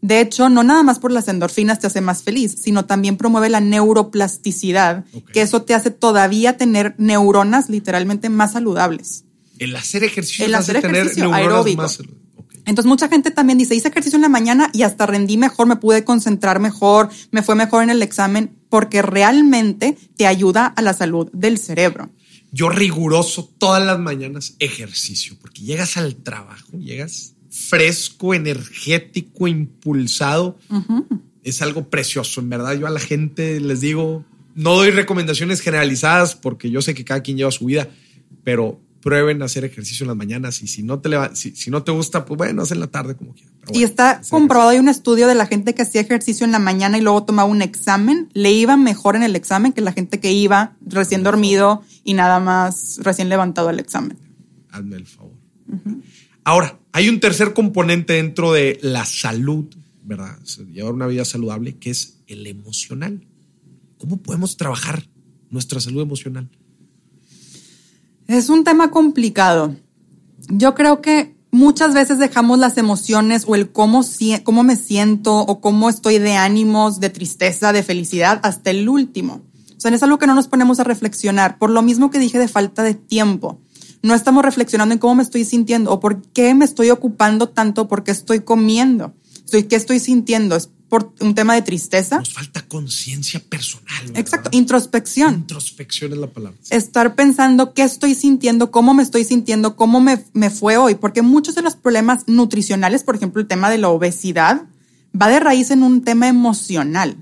De 0.01 0.21
hecho, 0.21 0.49
no 0.49 0.63
nada 0.63 0.83
más 0.83 0.99
por 0.99 1.11
las 1.11 1.27
endorfinas 1.27 1.79
te 1.79 1.87
hace 1.87 1.99
más 1.99 2.21
feliz, 2.21 2.55
sino 2.61 2.85
también 2.85 3.17
promueve 3.17 3.49
la 3.49 3.59
neuroplasticidad, 3.59 5.03
que 5.33 5.41
eso 5.41 5.63
te 5.63 5.73
hace 5.73 5.89
todavía 5.89 6.57
tener 6.57 6.93
neuronas 6.99 7.69
literalmente 7.69 8.29
más 8.29 8.51
saludables. 8.53 9.24
El 9.59 9.75
hacer 9.75 10.03
ejercicio, 10.03 10.45
el 10.45 10.55
hacer 10.55 10.77
ejercicio 10.77 11.25
tener 11.25 11.33
aeróbico. 11.33 11.81
Más 11.81 11.99
entonces 12.65 12.89
mucha 12.89 13.07
gente 13.07 13.31
también 13.31 13.57
dice, 13.57 13.75
hice 13.75 13.89
ejercicio 13.89 14.17
en 14.17 14.23
la 14.23 14.29
mañana 14.29 14.69
y 14.73 14.81
hasta 14.81 15.05
rendí 15.05 15.37
mejor, 15.37 15.67
me 15.67 15.75
pude 15.75 16.03
concentrar 16.03 16.59
mejor, 16.59 17.09
me 17.31 17.43
fue 17.43 17.55
mejor 17.55 17.83
en 17.83 17.91
el 17.91 18.01
examen, 18.01 18.57
porque 18.69 19.01
realmente 19.01 19.97
te 20.17 20.25
ayuda 20.25 20.65
a 20.65 20.81
la 20.81 20.93
salud 20.93 21.29
del 21.31 21.59
cerebro. 21.59 22.09
Yo 22.51 22.69
riguroso 22.69 23.51
todas 23.57 23.85
las 23.85 23.99
mañanas 23.99 24.55
ejercicio, 24.59 25.35
porque 25.39 25.61
llegas 25.61 25.97
al 25.97 26.15
trabajo, 26.15 26.77
llegas 26.79 27.35
fresco, 27.49 28.33
energético, 28.33 29.47
impulsado. 29.47 30.57
Es 31.43 31.61
algo 31.61 31.89
precioso, 31.89 32.41
en 32.41 32.49
verdad. 32.49 32.73
Yo 32.73 32.87
a 32.87 32.89
la 32.89 32.99
gente 32.99 33.59
les 33.59 33.81
digo, 33.81 34.25
no 34.55 34.75
doy 34.75 34.89
recomendaciones 34.89 35.61
generalizadas 35.61 36.35
porque 36.35 36.71
yo 36.71 36.81
sé 36.81 36.95
que 36.95 37.05
cada 37.05 37.21
quien 37.21 37.37
lleva 37.37 37.51
su 37.51 37.65
vida, 37.65 37.89
pero 38.43 38.79
prueben 39.05 39.43
hacer 39.43 39.63
ejercicio 39.63 40.03
en 40.03 40.07
las 40.07 40.17
mañanas 40.17 40.63
y 40.63 40.67
si 40.67 40.81
no 40.81 40.99
te, 40.99 41.11
si, 41.35 41.69
no 41.69 41.83
te 41.83 41.91
gusta, 41.91 42.25
pues 42.25 42.39
bueno, 42.39 42.63
haz 42.63 42.71
en 42.71 42.79
la 42.79 42.87
tarde 42.87 43.15
como 43.15 43.35
quieras. 43.35 43.53
y 43.71 43.83
está 43.83 44.19
comprobado, 44.31 44.71
hay 44.71 44.79
un 44.79 44.89
estudio 44.89 45.27
de 45.27 45.35
la 45.35 45.45
gente 45.45 45.75
que 45.75 45.83
hacía 45.83 46.01
ejercicio 46.01 46.43
en 46.43 46.51
la 46.51 46.57
mañana 46.57 46.97
y 46.97 47.01
luego 47.01 47.23
tomaba 47.23 47.47
un 47.47 47.61
examen, 47.61 48.31
le 48.33 48.51
iba 48.51 48.77
mejor 48.77 49.15
en 49.15 49.21
el 49.21 49.35
examen 49.35 49.73
que 49.73 49.81
la 49.81 49.93
gente 49.93 50.19
que 50.19 50.33
iba 50.33 50.75
recién 50.83 51.21
dormido 51.21 51.83
y 52.03 52.15
nada 52.15 52.39
más 52.39 52.97
recién 53.03 53.29
levantado 53.29 53.69
al 53.69 53.79
examen. 53.79 54.17
Hazme 54.71 54.95
el 54.95 55.05
favor. 55.05 55.33
Ahora, 56.43 56.79
hay 56.91 57.07
un 57.07 57.19
tercer 57.19 57.53
componente 57.53 58.13
dentro 58.13 58.53
de 58.53 58.79
la 58.81 59.05
salud, 59.05 59.65
¿verdad? 60.01 60.39
Llevar 60.73 60.93
una 60.93 61.05
vida 61.05 61.25
saludable, 61.25 61.77
que 61.77 61.91
es 61.91 62.23
el 62.25 62.47
emocional. 62.47 63.23
¿Cómo 63.99 64.17
podemos 64.17 64.57
trabajar 64.57 65.07
nuestra 65.51 65.79
salud 65.79 66.01
emocional? 66.01 66.49
Es 68.27 68.49
un 68.49 68.63
tema 68.63 68.89
complicado. 68.89 69.75
Yo 70.49 70.73
creo 70.73 71.01
que 71.01 71.35
muchas 71.51 71.93
veces 71.93 72.17
dejamos 72.17 72.57
las 72.59 72.77
emociones 72.77 73.45
o 73.47 73.55
el 73.55 73.71
cómo, 73.71 74.03
cómo 74.43 74.63
me 74.63 74.75
siento 74.75 75.37
o 75.37 75.61
cómo 75.61 75.89
estoy 75.89 76.17
de 76.19 76.33
ánimos, 76.33 76.99
de 76.99 77.09
tristeza, 77.09 77.71
de 77.71 77.83
felicidad 77.83 78.39
hasta 78.43 78.71
el 78.71 78.89
último. 78.89 79.41
O 79.77 79.79
sea, 79.79 79.91
es 79.91 80.03
algo 80.03 80.17
que 80.17 80.27
no 80.27 80.33
nos 80.33 80.47
ponemos 80.47 80.79
a 80.79 80.83
reflexionar. 80.83 81.57
Por 81.59 81.69
lo 81.69 81.81
mismo 81.81 82.09
que 82.09 82.19
dije 82.19 82.39
de 82.39 82.47
falta 82.47 82.81
de 82.81 82.95
tiempo. 82.95 83.59
No 84.01 84.13
estamos 84.13 84.43
reflexionando 84.43 84.93
en 84.93 84.99
cómo 84.99 85.15
me 85.15 85.23
estoy 85.23 85.45
sintiendo 85.45 85.91
o 85.91 85.99
por 85.99 86.21
qué 86.21 86.53
me 86.53 86.65
estoy 86.65 86.89
ocupando 86.89 87.49
tanto, 87.49 87.87
por 87.87 88.03
qué 88.03 88.11
estoy 88.11 88.39
comiendo. 88.41 89.13
¿Qué 89.51 89.75
estoy 89.75 89.99
sintiendo? 89.99 90.55
¿Es 90.55 90.69
por 90.89 91.13
un 91.19 91.35
tema 91.35 91.55
de 91.55 91.61
tristeza. 91.61 92.19
Nos 92.19 92.33
falta 92.33 92.61
conciencia 92.67 93.39
personal. 93.39 94.11
Exacto, 94.13 94.49
introspección. 94.53 95.35
Introspección 95.35 96.13
es 96.13 96.17
la 96.17 96.27
palabra. 96.27 96.57
Estar 96.69 97.15
pensando 97.15 97.73
qué 97.73 97.83
estoy 97.83 98.15
sintiendo, 98.15 98.71
cómo 98.71 98.93
me 98.93 99.03
estoy 99.03 99.25
sintiendo, 99.25 99.75
cómo 99.75 99.99
me, 99.99 100.23
me 100.33 100.49
fue 100.49 100.77
hoy, 100.77 100.95
porque 100.95 101.21
muchos 101.21 101.55
de 101.55 101.61
los 101.61 101.75
problemas 101.75 102.27
nutricionales, 102.27 103.03
por 103.03 103.15
ejemplo, 103.15 103.41
el 103.41 103.47
tema 103.47 103.69
de 103.69 103.77
la 103.77 103.89
obesidad, 103.89 104.63
va 105.19 105.29
de 105.29 105.39
raíz 105.39 105.71
en 105.71 105.83
un 105.83 106.03
tema 106.03 106.27
emocional. 106.27 107.17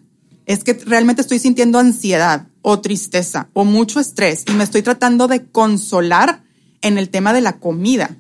Es 0.45 0.63
que 0.63 0.73
realmente 0.73 1.21
estoy 1.21 1.39
sintiendo 1.39 1.80
ansiedad 1.80 2.47
o 2.62 2.80
tristeza 2.82 3.49
o 3.54 3.63
mucho 3.63 3.99
estrés 3.99 4.43
y 4.47 4.52
me 4.54 4.63
estoy 4.63 4.82
tratando 4.82 5.28
de 5.28 5.45
consolar 5.45 6.43
en 6.82 6.97
el 6.97 7.10
tema 7.10 7.32
de 7.32 7.41
la 7.41 7.60
comida 7.60 8.17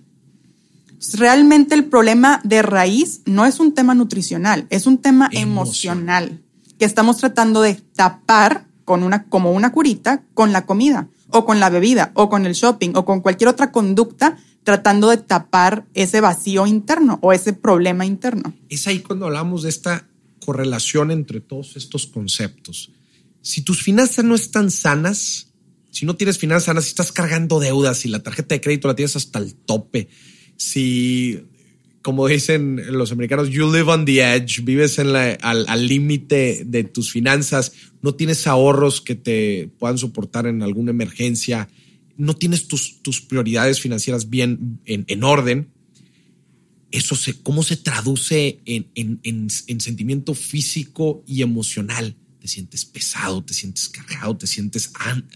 realmente 1.13 1.75
el 1.75 1.85
problema 1.85 2.41
de 2.43 2.61
raíz 2.61 3.21
no 3.25 3.45
es 3.45 3.59
un 3.59 3.73
tema 3.73 3.93
nutricional, 3.93 4.67
es 4.69 4.85
un 4.87 4.97
tema 4.97 5.29
emocional 5.31 6.41
que 6.79 6.85
estamos 6.85 7.17
tratando 7.17 7.61
de 7.61 7.75
tapar 7.75 8.67
con 8.85 9.03
una, 9.03 9.25
como 9.25 9.51
una 9.51 9.71
curita 9.71 10.23
con 10.33 10.51
la 10.51 10.65
comida 10.65 11.07
o 11.29 11.45
con 11.45 11.59
la 11.59 11.69
bebida 11.69 12.11
o 12.15 12.29
con 12.29 12.45
el 12.45 12.53
shopping 12.53 12.91
o 12.95 13.05
con 13.05 13.21
cualquier 13.21 13.49
otra 13.49 13.71
conducta 13.71 14.37
tratando 14.63 15.09
de 15.09 15.17
tapar 15.17 15.85
ese 15.93 16.21
vacío 16.21 16.65
interno 16.67 17.19
o 17.21 17.33
ese 17.33 17.53
problema 17.53 18.05
interno. 18.05 18.53
Es 18.69 18.87
ahí 18.87 18.99
cuando 18.99 19.25
hablamos 19.25 19.63
de 19.63 19.69
esta 19.69 20.07
correlación 20.45 21.11
entre 21.11 21.41
todos 21.41 21.75
estos 21.75 22.07
conceptos. 22.07 22.91
Si 23.41 23.61
tus 23.61 23.83
finanzas 23.83 24.23
no 24.23 24.35
están 24.35 24.71
sanas, 24.71 25.47
si 25.91 26.05
no 26.05 26.15
tienes 26.15 26.37
finanzas 26.37 26.65
sanas, 26.65 26.83
si 26.85 26.89
estás 26.89 27.11
cargando 27.11 27.59
deudas, 27.59 27.97
si 27.97 28.09
la 28.09 28.23
tarjeta 28.23 28.55
de 28.55 28.61
crédito 28.61 28.87
la 28.87 28.95
tienes 28.95 29.15
hasta 29.15 29.39
el 29.39 29.53
tope, 29.53 30.07
si, 30.57 31.41
como 32.01 32.27
dicen 32.27 32.81
los 32.89 33.11
americanos, 33.11 33.49
you 33.49 33.71
live 33.71 33.89
on 33.91 34.05
the 34.05 34.21
edge, 34.21 34.61
vives 34.63 34.99
en 34.99 35.15
al 35.15 35.87
límite 35.87 36.63
de 36.65 36.83
tus 36.83 37.11
finanzas, 37.11 37.73
no 38.01 38.15
tienes 38.15 38.47
ahorros 38.47 39.01
que 39.01 39.15
te 39.15 39.69
puedan 39.79 39.97
soportar 39.97 40.45
en 40.45 40.61
alguna 40.61 40.91
emergencia, 40.91 41.69
no 42.17 42.35
tienes 42.35 42.67
tus, 42.67 43.01
tus 43.01 43.21
prioridades 43.21 43.79
financieras 43.79 44.29
bien 44.29 44.79
en, 44.85 45.23
orden, 45.23 45.69
eso 46.91 47.15
se, 47.15 47.41
cómo 47.41 47.63
se 47.63 47.77
traduce 47.77 48.59
en, 48.65 49.19
en, 49.23 49.49
sentimiento 49.49 50.35
físico 50.35 51.23
y 51.25 51.41
emocional. 51.41 52.15
Te 52.43 52.49
sientes 52.49 52.83
pesado, 52.83 53.41
te 53.41 53.53
sientes 53.53 53.87
cargado, 53.87 54.35
te 54.35 54.47
sientes 54.47 54.91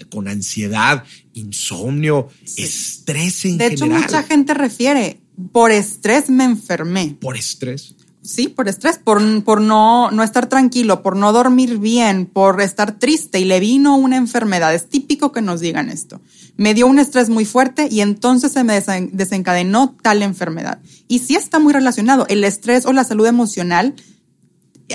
con 0.10 0.28
ansiedad, 0.28 1.06
insomnio, 1.36 2.28
estrés 2.58 3.46
en 3.46 3.58
de 3.58 3.70
general. 3.70 3.90
De 3.90 3.96
hecho, 3.96 4.08
mucha 4.08 4.24
gente 4.24 4.54
refiere, 4.54 5.22
por 5.54 5.72
estrés 5.72 6.30
me 6.30 6.44
enfermé. 6.44 7.16
¿Por 7.22 7.38
estrés? 7.38 7.96
Sí, 8.22 8.50
por 8.50 8.68
estrés, 8.68 8.98
por, 8.98 9.22
por 9.46 9.62
no, 9.62 10.12
no 10.12 10.22
estar 10.22 10.50
tranquilo, 10.50 11.02
por 11.02 11.16
no 11.16 11.32
dormir 11.32 11.78
bien, 11.78 12.26
por 12.26 12.60
estar 12.60 13.00
triste 13.00 13.40
y 13.40 13.46
le 13.46 13.62
vino 13.62 13.96
una 13.96 14.18
enfermedad. 14.18 14.76
Es 14.76 14.90
típico 14.90 15.32
que 15.32 15.42
nos 15.42 15.62
digan 15.62 15.90
esto. 15.90 16.20
Me 16.58 16.74
dio 16.74 16.88
un 16.88 17.00
estrés 17.00 17.30
muy 17.30 17.46
fuerte 17.46 17.88
y 17.90 18.02
entonces 18.02 18.52
se 18.52 18.66
me 18.66 18.84
desencadenó 19.14 19.96
tal 20.02 20.24
enfermedad. 20.24 20.80
Y 21.08 21.20
sí 21.20 21.38
está 21.38 21.60
muy 21.60 21.72
relacionado. 21.72 22.28
El 22.28 22.44
estrés 22.44 22.86
o 22.86 22.92
la 22.92 23.06
salud 23.06 23.28
emocional 23.28 23.96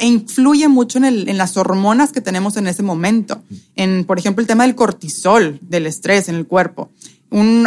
influye 0.00 0.68
mucho 0.68 0.98
en, 0.98 1.04
el, 1.04 1.28
en, 1.28 1.36
las 1.36 1.56
hormonas 1.56 2.12
que 2.12 2.20
tenemos 2.20 2.56
en 2.56 2.66
ese 2.66 2.82
momento. 2.82 3.42
En, 3.76 4.04
por 4.04 4.18
ejemplo, 4.18 4.40
el 4.40 4.46
tema 4.46 4.64
del 4.64 4.74
cortisol, 4.74 5.58
del 5.60 5.86
estrés 5.86 6.28
en 6.28 6.36
el 6.36 6.46
cuerpo. 6.46 6.90
Un, 7.30 7.66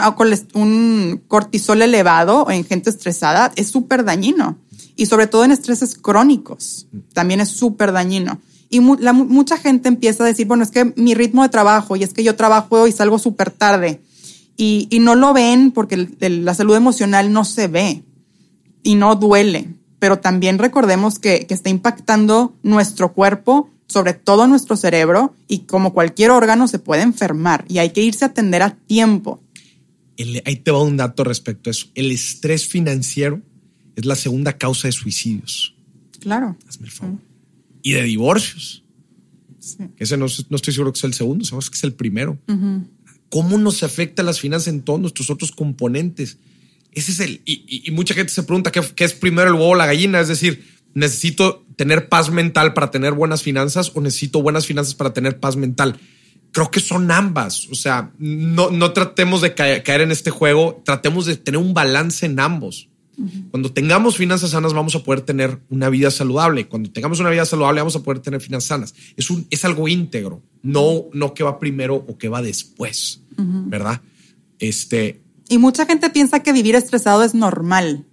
un 0.53 1.21
cortisol 1.27 1.81
elevado 1.81 2.49
en 2.49 2.65
gente 2.65 2.89
estresada 2.89 3.51
es 3.55 3.67
súper 3.67 4.03
dañino. 4.03 4.57
Y 4.95 5.07
sobre 5.07 5.27
todo 5.27 5.43
en 5.43 5.51
estreses 5.51 5.95
crónicos, 5.95 6.88
también 7.13 7.41
es 7.41 7.49
súper 7.49 7.91
dañino. 7.91 8.39
Y 8.69 8.79
mucha 8.79 9.57
gente 9.57 9.88
empieza 9.88 10.23
a 10.23 10.27
decir, 10.27 10.47
bueno, 10.47 10.63
es 10.63 10.71
que 10.71 10.93
mi 10.95 11.13
ritmo 11.13 11.43
de 11.43 11.49
trabajo 11.49 11.95
y 11.95 12.03
es 12.03 12.13
que 12.13 12.23
yo 12.23 12.35
trabajo 12.35 12.88
y 12.88 12.91
salgo 12.91 13.19
súper 13.19 13.51
tarde. 13.51 14.01
Y, 14.57 14.88
y, 14.89 14.99
no 14.99 15.15
lo 15.15 15.33
ven 15.33 15.71
porque 15.71 16.07
la 16.19 16.53
salud 16.53 16.75
emocional 16.75 17.31
no 17.31 17.43
se 17.43 17.67
ve 17.67 18.03
y 18.83 18.95
no 18.95 19.15
duele 19.15 19.75
pero 19.99 20.19
también 20.19 20.58
recordemos 20.58 21.19
que, 21.19 21.45
está 21.49 21.69
impactando 21.69 22.55
nuestro 22.63 23.13
cuerpo, 23.13 23.69
sobre 23.88 24.13
todo 24.13 24.47
nuestro 24.47 24.75
cerebro, 24.75 25.36
y 25.47 25.60
como 25.60 25.93
cualquier 25.93 26.31
órgano 26.31 26.67
se 26.67 26.79
puede 26.79 27.03
enfermar 27.03 27.65
y 27.67 27.79
hay 27.79 27.91
que 27.91 28.01
irse 28.01 28.25
a 28.25 28.29
atender 28.29 28.62
a 28.62 28.75
tiempo. 28.75 29.41
ahí 30.45 30.55
te 30.58 30.71
va 30.71 30.81
un 30.81 30.97
dato 30.97 31.23
respecto 31.23 31.69
a 31.69 31.71
eso. 31.71 31.88
El 31.95 32.12
estrés 32.12 32.67
financiero 32.67 33.41
es 33.95 34.05
la 34.05 34.15
segunda 34.15 34.58
causa 34.58 34.88
de 34.88 34.91
suicidios. 34.91 35.75
Claro. 36.19 36.58
Hazme 36.67 36.88
el 36.88 36.91
favor. 36.91 37.19
Y 37.81 37.93
de 37.93 38.03
divorcios. 38.03 38.84
Ese 39.97 40.17
no, 40.17 40.25
estoy 40.25 40.73
seguro 40.73 40.93
que 40.93 40.99
sea 40.99 41.08
el 41.08 41.13
segundo, 41.13 41.45
sabemos 41.45 41.69
que 41.69 41.77
es 41.77 41.84
el 41.84 41.93
primero. 41.93 42.38
¿Cómo 43.29 43.58
nos 43.58 43.84
afecta 43.84 44.23
las 44.23 44.39
finanzas 44.39 44.67
en 44.67 44.81
todos 44.81 44.99
nuestros 44.99 45.29
otros 45.29 45.51
componentes? 45.51 46.38
Ese 46.95 47.12
es 47.12 47.19
el. 47.19 47.41
Y, 47.45 47.91
mucha 47.91 48.13
gente 48.13 48.31
se 48.31 48.43
pregunta 48.43 48.71
¿qué, 48.71 49.03
es 49.03 49.13
primero 49.13 49.49
el 49.49 49.53
huevo 49.53 49.69
o 49.69 49.75
la 49.75 49.86
gallina. 49.86 50.19
Es 50.19 50.29
decir, 50.29 50.65
necesito 50.93 51.65
tener 51.75 52.10
paz 52.10 52.31
mental 52.31 52.73
para 52.73 52.89
tener 52.89 53.13
buenas 53.13 53.43
finanzas 53.43 53.91
o 53.93 54.01
necesito 54.01 54.41
buenas 54.41 54.65
finanzas 54.65 54.95
para 54.95 55.13
tener 55.13 55.39
paz 55.39 55.58
mental. 55.58 55.99
creo 56.51 56.71
que 56.71 56.79
son 56.79 57.12
ambas. 57.12 57.67
O 57.69 57.75
sea, 57.75 58.12
no, 58.17 58.71
no 58.71 58.93
tratemos 58.93 59.41
de 59.41 59.53
caer 59.53 60.01
en 60.01 60.12
este 60.12 60.31
juego, 60.31 60.81
tratemos 60.86 61.25
de 61.25 61.36
tener 61.36 61.60
un 61.60 61.73
balance 61.73 62.25
en 62.25 62.39
ambos. 62.39 62.89
Cuando 63.51 63.71
tengamos 63.71 64.17
finanzas 64.17 64.51
sanas, 64.51 64.73
vamos 64.73 64.95
a 64.95 65.03
poder 65.03 65.21
tener 65.21 65.60
una 65.69 65.89
vida 65.89 66.12
saludable. 66.12 66.67
Cuando 66.67 66.91
tengamos 66.91 67.19
una 67.19 67.29
vida 67.29 67.45
saludable, 67.45 67.81
vamos 67.81 67.95
a 67.95 68.03
poder 68.03 68.19
tener 68.19 68.41
finanzas 68.41 68.67
sanas. 68.67 68.95
Es, 69.15 69.29
un, 69.29 69.47
es 69.49 69.63
algo 69.63 69.88
íntegro, 69.88 70.41
no, 70.63 71.05
no 71.13 71.34
que 71.34 71.43
va 71.43 71.60
primero 71.60 71.95
o 71.95 72.17
que 72.17 72.29
va 72.29 72.41
después, 72.41 73.21
¿verdad? 73.38 74.01
Este. 74.60 75.21
Y 75.49 75.58
mucha 75.58 75.86
gente 75.86 76.10
piensa 76.10 76.41
que 76.41 76.53
vivir 76.53 76.75
estresado 76.75 77.23
es 77.23 77.34
normal 77.34 78.05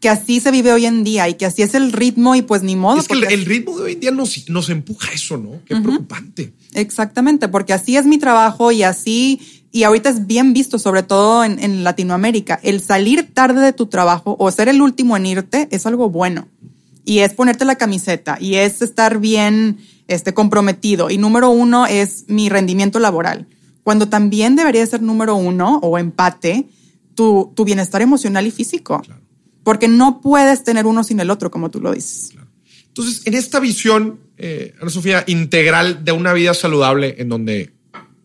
que 0.00 0.08
así 0.08 0.40
se 0.40 0.50
vive 0.50 0.72
hoy 0.72 0.86
en 0.86 1.04
día 1.04 1.28
y 1.28 1.34
que 1.34 1.46
así 1.46 1.62
es 1.62 1.74
el 1.74 1.92
ritmo 1.92 2.34
y 2.34 2.42
pues 2.42 2.62
ni 2.62 2.76
modo. 2.76 3.00
Es 3.00 3.08
que 3.08 3.14
el, 3.14 3.44
ritmo 3.44 3.76
de 3.76 3.84
hoy 3.84 3.92
en 3.92 4.00
día 4.00 4.10
nos, 4.10 4.48
nos 4.48 4.70
empuja 4.70 5.12
eso, 5.12 5.36
¿no? 5.36 5.60
Qué 5.66 5.76
preocupante. 5.76 6.52
Exactamente, 6.74 7.48
porque 7.48 7.72
así 7.72 7.96
es 7.96 8.06
mi 8.06 8.18
trabajo 8.18 8.70
y 8.70 8.82
así, 8.82 9.40
y 9.72 9.82
ahorita 9.82 10.10
es 10.10 10.26
bien 10.26 10.52
visto, 10.52 10.78
sobre 10.78 11.02
todo 11.02 11.44
en, 11.44 11.58
en 11.58 11.82
Latinoamérica, 11.82 12.60
el 12.62 12.80
salir 12.80 13.34
tarde 13.34 13.60
de 13.60 13.72
tu 13.72 13.86
trabajo 13.86 14.36
o 14.38 14.50
ser 14.50 14.68
el 14.68 14.80
último 14.80 15.16
en 15.16 15.26
irte 15.26 15.68
es 15.70 15.86
algo 15.86 16.10
bueno. 16.10 16.46
Y 17.04 17.20
es 17.20 17.32
ponerte 17.32 17.64
la 17.64 17.76
camiseta 17.76 18.36
y 18.38 18.56
es 18.56 18.82
estar 18.82 19.18
bien 19.18 19.78
este, 20.08 20.34
comprometido. 20.34 21.10
Y 21.10 21.16
número 21.16 21.48
uno 21.50 21.86
es 21.86 22.24
mi 22.28 22.50
rendimiento 22.50 22.98
laboral. 22.98 23.46
Cuando 23.88 24.08
también 24.10 24.54
debería 24.54 24.86
ser 24.86 25.00
número 25.00 25.34
uno 25.36 25.78
o 25.82 25.96
empate 25.98 26.68
tu, 27.14 27.52
tu 27.56 27.64
bienestar 27.64 28.02
emocional 28.02 28.46
y 28.46 28.50
físico. 28.50 29.00
Claro 29.00 29.28
porque 29.68 29.86
no 29.86 30.22
puedes 30.22 30.64
tener 30.64 30.86
uno 30.86 31.04
sin 31.04 31.20
el 31.20 31.28
otro, 31.28 31.50
como 31.50 31.70
tú 31.70 31.78
lo 31.78 31.92
dices. 31.92 32.30
Entonces, 32.86 33.20
en 33.26 33.34
esta 33.34 33.60
visión, 33.60 34.18
eh, 34.38 34.72
Ana 34.80 34.90
Sofía, 34.90 35.24
integral 35.26 36.06
de 36.06 36.12
una 36.12 36.32
vida 36.32 36.54
saludable, 36.54 37.16
en 37.18 37.28
donde 37.28 37.74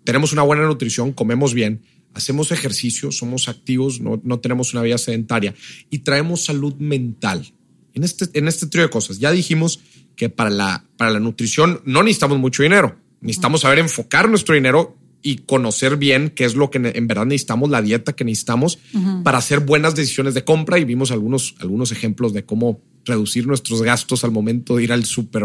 tenemos 0.06 0.32
una 0.32 0.44
buena 0.44 0.66
nutrición, 0.66 1.12
comemos 1.12 1.54
bien, 1.54 1.82
hacemos 2.14 2.54
ejercicio, 2.54 3.12
somos 3.12 3.50
activos, 3.50 4.00
no, 4.00 4.22
no 4.24 4.40
tenemos 4.40 4.74
una 4.74 4.84
vida 4.84 4.98
sedentaria 4.98 5.54
y 5.90 6.00
traemos 6.00 6.46
salud 6.46 6.76
mental. 6.76 7.54
En 7.94 8.06
este, 8.06 8.30
en 8.40 8.48
este 8.48 8.68
trío 8.68 8.84
de 8.84 8.90
cosas, 8.90 9.20
ya 9.20 9.30
dijimos 9.30 9.82
que 10.16 10.30
para 10.30 10.50
la, 10.50 10.86
para 10.96 11.12
la 11.12 11.20
nutrición 11.20 11.82
no 11.84 12.04
necesitamos 12.04 12.40
mucho 12.40 12.64
dinero, 12.64 12.96
necesitamos 13.20 13.60
saber 13.60 13.80
enfocar 13.80 14.30
nuestro 14.30 14.56
dinero 14.56 14.96
y 15.24 15.38
conocer 15.38 15.96
bien 15.96 16.30
qué 16.30 16.44
es 16.44 16.54
lo 16.54 16.70
que 16.70 16.78
en 16.78 17.08
verdad 17.08 17.26
necesitamos, 17.26 17.70
la 17.70 17.82
dieta 17.82 18.14
que 18.14 18.26
necesitamos 18.26 18.78
para 19.24 19.38
hacer 19.38 19.62
buenas 19.62 19.96
decisiones 19.96 20.34
de 20.34 20.44
compra. 20.44 20.78
Y 20.78 20.86
vimos 20.86 21.12
algunos, 21.12 21.56
algunos 21.60 21.92
ejemplos 21.92 22.34
de 22.34 22.44
cómo 22.44 22.82
reducir 23.06 23.48
nuestros 23.48 23.82
gastos 23.82 24.24
al 24.24 24.32
momento 24.32 24.76
de 24.76 24.84
ir 24.84 24.92
al 24.92 25.06
súper. 25.06 25.44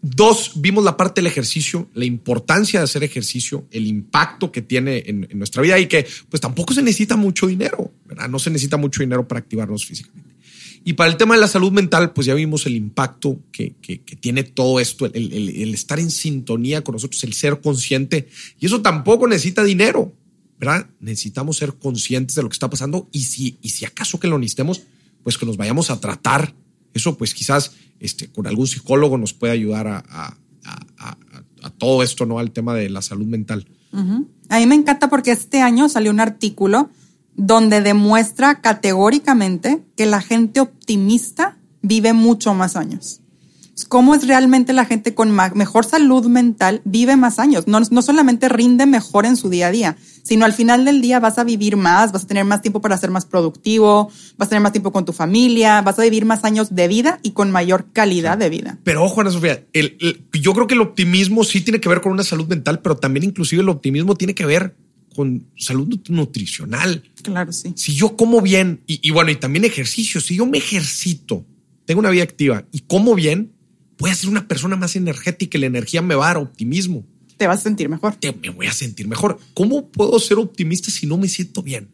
Dos, 0.00 0.52
vimos 0.56 0.84
la 0.84 0.96
parte 0.96 1.20
del 1.20 1.26
ejercicio, 1.26 1.88
la 1.94 2.04
importancia 2.04 2.80
de 2.80 2.84
hacer 2.84 3.02
ejercicio, 3.02 3.66
el 3.70 3.86
impacto 3.86 4.52
que 4.52 4.62
tiene 4.62 5.02
en, 5.06 5.26
en, 5.28 5.38
nuestra 5.38 5.60
vida 5.60 5.78
y 5.78 5.86
que 5.86 6.06
pues 6.28 6.40
tampoco 6.40 6.72
se 6.72 6.82
necesita 6.82 7.16
mucho 7.16 7.48
dinero, 7.48 7.92
¿verdad? 8.04 8.28
No 8.28 8.38
se 8.38 8.50
necesita 8.50 8.76
mucho 8.76 9.02
dinero 9.02 9.26
para 9.26 9.40
activarnos 9.40 9.84
físicamente. 9.84 10.27
Y 10.88 10.94
para 10.94 11.10
el 11.10 11.18
tema 11.18 11.34
de 11.34 11.42
la 11.42 11.48
salud 11.48 11.70
mental, 11.70 12.14
pues 12.14 12.26
ya 12.26 12.32
vimos 12.32 12.64
el 12.64 12.74
impacto 12.74 13.38
que, 13.52 13.74
tiene 14.20 14.42
todo 14.42 14.80
esto, 14.80 15.04
el, 15.04 15.74
estar 15.74 16.00
en 16.00 16.10
sintonía 16.10 16.82
con 16.82 16.94
nosotros, 16.94 17.22
el 17.24 17.34
ser 17.34 17.60
consciente. 17.60 18.30
Y 18.58 18.64
eso 18.64 18.80
tampoco 18.80 19.28
necesita 19.28 19.62
dinero, 19.62 20.14
¿verdad? 20.58 20.88
Necesitamos 20.98 21.58
ser 21.58 21.74
conscientes 21.74 22.36
de 22.36 22.42
lo 22.42 22.48
que 22.48 22.54
está 22.54 22.70
pasando 22.70 23.06
y 23.12 23.20
si, 23.24 23.58
y 23.60 23.68
si 23.68 23.84
acaso 23.84 24.18
que 24.18 24.28
lo 24.28 24.38
necesitemos, 24.38 24.80
pues 25.22 25.36
que 25.36 25.44
nos 25.44 25.58
vayamos 25.58 25.90
a 25.90 26.00
tratar. 26.00 26.54
Eso 26.94 27.18
pues 27.18 27.34
quizás 27.34 27.72
este, 28.00 28.28
con 28.28 28.46
algún 28.46 28.66
psicólogo 28.66 29.18
nos 29.18 29.34
puede 29.34 29.52
ayudar 29.52 29.88
a, 29.88 30.38
todo 31.76 32.02
esto, 32.02 32.24
¿no? 32.24 32.38
Al 32.38 32.50
tema 32.52 32.72
de 32.74 32.88
la 32.88 33.02
salud 33.02 33.26
mental. 33.26 33.66
A 33.92 34.58
mí 34.58 34.66
me 34.66 34.74
encanta 34.74 35.10
porque 35.10 35.32
este 35.32 35.60
año 35.60 35.90
salió 35.90 36.10
un 36.10 36.20
artículo 36.20 36.88
donde 37.38 37.80
demuestra 37.80 38.60
categóricamente 38.60 39.82
que 39.96 40.06
la 40.06 40.20
gente 40.20 40.60
optimista 40.60 41.56
vive 41.80 42.12
mucho 42.12 42.52
más 42.52 42.76
años. 42.76 43.20
¿Cómo 43.86 44.16
es 44.16 44.26
realmente 44.26 44.72
la 44.72 44.84
gente 44.84 45.14
con 45.14 45.30
mejor 45.54 45.84
salud 45.84 46.26
mental 46.26 46.82
vive 46.84 47.16
más 47.16 47.38
años? 47.38 47.68
No, 47.68 47.78
no 47.78 48.02
solamente 48.02 48.48
rinde 48.48 48.86
mejor 48.86 49.24
en 49.24 49.36
su 49.36 49.50
día 49.50 49.68
a 49.68 49.70
día, 49.70 49.96
sino 50.24 50.44
al 50.44 50.52
final 50.52 50.84
del 50.84 51.00
día 51.00 51.20
vas 51.20 51.38
a 51.38 51.44
vivir 51.44 51.76
más, 51.76 52.10
vas 52.10 52.24
a 52.24 52.26
tener 52.26 52.44
más 52.44 52.60
tiempo 52.60 52.80
para 52.80 52.98
ser 52.98 53.12
más 53.12 53.24
productivo, 53.24 54.10
vas 54.36 54.48
a 54.48 54.50
tener 54.50 54.62
más 54.62 54.72
tiempo 54.72 54.90
con 54.90 55.04
tu 55.04 55.12
familia, 55.12 55.80
vas 55.82 55.96
a 56.00 56.02
vivir 56.02 56.24
más 56.24 56.42
años 56.44 56.74
de 56.74 56.88
vida 56.88 57.20
y 57.22 57.30
con 57.30 57.52
mayor 57.52 57.92
calidad 57.92 58.36
de 58.36 58.50
vida. 58.50 58.78
Pero 58.82 59.04
ojo, 59.04 59.20
Ana 59.20 59.30
Sofía, 59.30 59.64
yo 60.32 60.54
creo 60.54 60.66
que 60.66 60.74
el 60.74 60.80
optimismo 60.80 61.44
sí 61.44 61.60
tiene 61.60 61.80
que 61.80 61.88
ver 61.88 62.00
con 62.00 62.10
una 62.10 62.24
salud 62.24 62.48
mental, 62.48 62.80
pero 62.80 62.96
también 62.96 63.24
inclusive 63.24 63.62
el 63.62 63.68
optimismo 63.68 64.16
tiene 64.16 64.34
que 64.34 64.44
ver 64.44 64.74
con 65.18 65.48
salud 65.56 65.98
nutricional. 66.10 67.02
Claro, 67.24 67.52
sí. 67.52 67.72
Si 67.74 67.92
yo 67.92 68.16
como 68.16 68.40
bien 68.40 68.84
y, 68.86 69.10
bueno, 69.10 69.32
y 69.32 69.34
también 69.34 69.64
ejercicio, 69.64 70.20
si 70.20 70.36
yo 70.36 70.46
me 70.46 70.58
ejercito, 70.58 71.44
tengo 71.86 71.98
una 71.98 72.10
vida 72.10 72.22
activa 72.22 72.64
y 72.70 72.82
como 72.82 73.16
bien, 73.16 73.50
voy 73.98 74.10
a 74.10 74.14
ser 74.14 74.30
una 74.30 74.46
persona 74.46 74.76
más 74.76 74.94
energética 74.94 75.58
y 75.58 75.62
la 75.62 75.66
energía 75.66 76.02
me 76.02 76.14
va 76.14 76.26
a 76.26 76.34
dar 76.34 76.36
optimismo. 76.36 77.04
Te 77.36 77.48
vas 77.48 77.58
a 77.58 77.62
sentir 77.64 77.88
mejor. 77.88 78.14
Te, 78.14 78.32
me 78.32 78.50
voy 78.50 78.66
a 78.68 78.72
sentir 78.72 79.08
mejor. 79.08 79.40
¿Cómo 79.54 79.88
puedo 79.88 80.20
ser 80.20 80.38
optimista 80.38 80.92
si 80.92 81.08
no 81.08 81.18
me 81.18 81.26
siento 81.26 81.64
bien? 81.64 81.88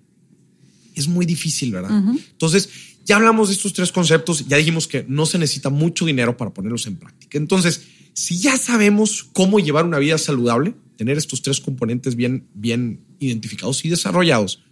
Es 0.94 1.08
muy 1.08 1.24
difícil, 1.24 1.72
¿verdad? 1.72 2.04
Entonces, 2.30 2.68
ya 3.06 3.16
hablamos 3.16 3.48
de 3.48 3.54
estos 3.54 3.72
tres 3.72 3.90
conceptos, 3.90 4.46
ya 4.46 4.58
dijimos 4.58 4.86
que 4.86 5.06
no 5.08 5.24
se 5.24 5.38
necesita 5.38 5.70
mucho 5.70 6.04
dinero 6.04 6.36
para 6.36 6.52
ponerlos 6.52 6.86
en 6.86 6.96
práctica. 6.96 7.38
Entonces, 7.38 7.86
si 8.12 8.36
ya 8.36 8.58
sabemos 8.58 9.24
cómo 9.32 9.60
llevar 9.60 9.86
una 9.86 9.98
vida 9.98 10.18
saludable, 10.18 10.74
tener 10.96 11.18
estos 11.18 11.42
tres 11.42 11.60
componentes 11.60 12.16
bien, 12.16 12.46
bien 12.54 13.03
identificados 13.26 13.84
y 13.84 13.88
desarrollados. 13.88 14.62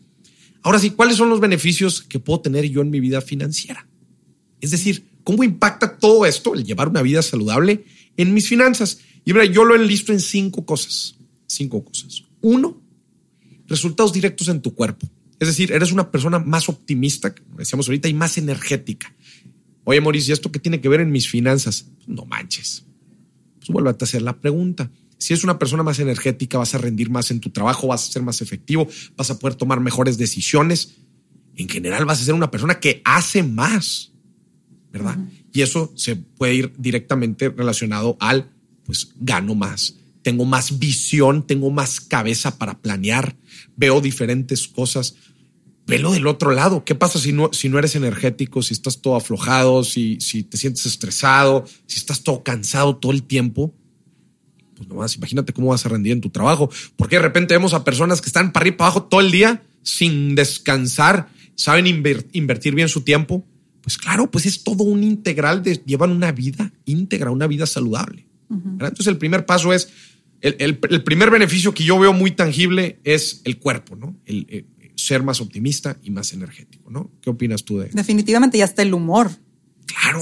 Ahora 0.62 0.78
sí, 0.78 0.90
¿cuáles 0.90 1.16
son 1.16 1.28
los 1.28 1.40
beneficios 1.40 2.02
que 2.02 2.18
puedo 2.18 2.40
tener 2.40 2.68
yo 2.68 2.82
en 2.82 2.90
mi 2.90 3.00
vida 3.00 3.20
financiera? 3.20 3.86
Es 4.60 4.70
decir, 4.70 5.04
¿cómo 5.24 5.42
impacta 5.42 5.98
todo 5.98 6.24
esto, 6.24 6.54
el 6.54 6.64
llevar 6.64 6.88
una 6.88 7.02
vida 7.02 7.20
saludable, 7.22 7.84
en 8.16 8.32
mis 8.32 8.48
finanzas? 8.48 9.00
Y 9.24 9.32
mira, 9.32 9.44
yo 9.44 9.64
lo 9.64 9.74
enlisto 9.74 10.12
en 10.12 10.20
cinco 10.20 10.64
cosas. 10.64 11.16
Cinco 11.46 11.84
cosas. 11.84 12.24
Uno, 12.40 12.80
resultados 13.66 14.12
directos 14.12 14.48
en 14.48 14.62
tu 14.62 14.74
cuerpo. 14.74 15.08
Es 15.40 15.48
decir, 15.48 15.72
eres 15.72 15.90
una 15.90 16.10
persona 16.10 16.38
más 16.38 16.68
optimista, 16.68 17.34
como 17.34 17.58
decíamos 17.58 17.88
ahorita, 17.88 18.08
y 18.08 18.14
más 18.14 18.38
energética. 18.38 19.12
Oye, 19.84 20.00
Mauricio, 20.00 20.30
¿y 20.30 20.34
esto 20.34 20.52
qué 20.52 20.60
tiene 20.60 20.80
que 20.80 20.88
ver 20.88 21.00
en 21.00 21.10
mis 21.10 21.28
finanzas? 21.28 21.88
No 22.06 22.24
manches. 22.24 22.84
Pues 23.58 23.68
vuelve 23.70 23.90
a 23.90 23.96
hacer 24.00 24.22
la 24.22 24.38
pregunta. 24.40 24.90
Si 25.22 25.32
es 25.32 25.44
una 25.44 25.56
persona 25.56 25.84
más 25.84 26.00
energética, 26.00 26.58
vas 26.58 26.74
a 26.74 26.78
rendir 26.78 27.08
más 27.08 27.30
en 27.30 27.38
tu 27.38 27.50
trabajo, 27.50 27.86
vas 27.86 28.08
a 28.08 28.12
ser 28.12 28.22
más 28.22 28.42
efectivo, 28.42 28.88
vas 29.16 29.30
a 29.30 29.38
poder 29.38 29.54
tomar 29.54 29.78
mejores 29.78 30.18
decisiones. 30.18 30.96
En 31.54 31.68
general, 31.68 32.04
vas 32.06 32.20
a 32.20 32.24
ser 32.24 32.34
una 32.34 32.50
persona 32.50 32.80
que 32.80 33.02
hace 33.04 33.44
más, 33.44 34.10
¿verdad? 34.92 35.16
Y 35.52 35.62
eso 35.62 35.92
se 35.94 36.16
puede 36.16 36.54
ir 36.54 36.72
directamente 36.76 37.50
relacionado 37.50 38.16
al, 38.18 38.50
pues, 38.84 39.12
gano 39.14 39.54
más, 39.54 39.94
tengo 40.22 40.44
más 40.44 40.80
visión, 40.80 41.46
tengo 41.46 41.70
más 41.70 42.00
cabeza 42.00 42.58
para 42.58 42.80
planear, 42.80 43.36
veo 43.76 44.00
diferentes 44.00 44.66
cosas. 44.66 45.14
Velo 45.86 46.12
del 46.12 46.26
otro 46.26 46.50
lado. 46.50 46.84
¿Qué 46.84 46.96
pasa 46.96 47.20
si 47.20 47.32
no, 47.32 47.50
si 47.52 47.68
no 47.68 47.78
eres 47.78 47.94
energético, 47.94 48.60
si 48.60 48.74
estás 48.74 49.00
todo 49.00 49.14
aflojado, 49.14 49.84
si, 49.84 50.20
si 50.20 50.42
te 50.42 50.56
sientes 50.56 50.84
estresado, 50.84 51.64
si 51.86 51.98
estás 51.98 52.24
todo 52.24 52.42
cansado 52.42 52.96
todo 52.96 53.12
el 53.12 53.22
tiempo? 53.22 53.72
Pues 54.82 54.88
nomás 54.88 55.16
imagínate 55.16 55.52
cómo 55.52 55.68
vas 55.68 55.86
a 55.86 55.88
rendir 55.88 56.12
en 56.12 56.20
tu 56.20 56.30
trabajo. 56.30 56.70
Porque 56.96 57.16
de 57.16 57.22
repente 57.22 57.54
vemos 57.54 57.72
a 57.72 57.84
personas 57.84 58.20
que 58.20 58.26
están 58.26 58.52
para 58.52 58.64
arriba 58.64 58.74
y 58.74 58.78
para 58.78 58.88
abajo 58.88 59.04
todo 59.04 59.20
el 59.20 59.30
día 59.30 59.62
sin 59.82 60.34
descansar, 60.34 61.28
saben 61.54 61.86
invertir 61.86 62.74
bien 62.74 62.88
su 62.88 63.02
tiempo. 63.02 63.44
Pues 63.80 63.98
claro, 63.98 64.30
pues 64.30 64.46
es 64.46 64.62
todo 64.62 64.84
un 64.84 65.02
integral 65.02 65.62
de 65.62 65.82
llevan 65.84 66.10
una 66.10 66.32
vida 66.32 66.72
íntegra, 66.84 67.30
una 67.30 67.46
vida 67.46 67.66
saludable. 67.66 68.26
Entonces 68.50 69.06
el 69.06 69.16
primer 69.16 69.46
paso 69.46 69.72
es, 69.72 69.88
el, 70.42 70.76
primer 70.78 71.30
beneficio 71.30 71.72
que 71.72 71.84
yo 71.84 71.98
veo 71.98 72.12
muy 72.12 72.32
tangible 72.32 72.98
es 73.02 73.40
el 73.44 73.58
cuerpo, 73.58 73.96
¿no? 73.96 74.16
El, 74.26 74.46
el, 74.50 74.66
ser 74.94 75.22
más 75.22 75.40
optimista 75.40 75.98
y 76.02 76.10
más 76.10 76.34
energético, 76.34 76.90
¿no? 76.90 77.10
¿Qué 77.22 77.30
opinas 77.30 77.64
tú 77.64 77.78
de 77.78 77.88
Definitivamente 77.88 78.58
ya 78.58 78.64
está 78.64 78.82
el 78.82 78.92
humor. 78.92 79.30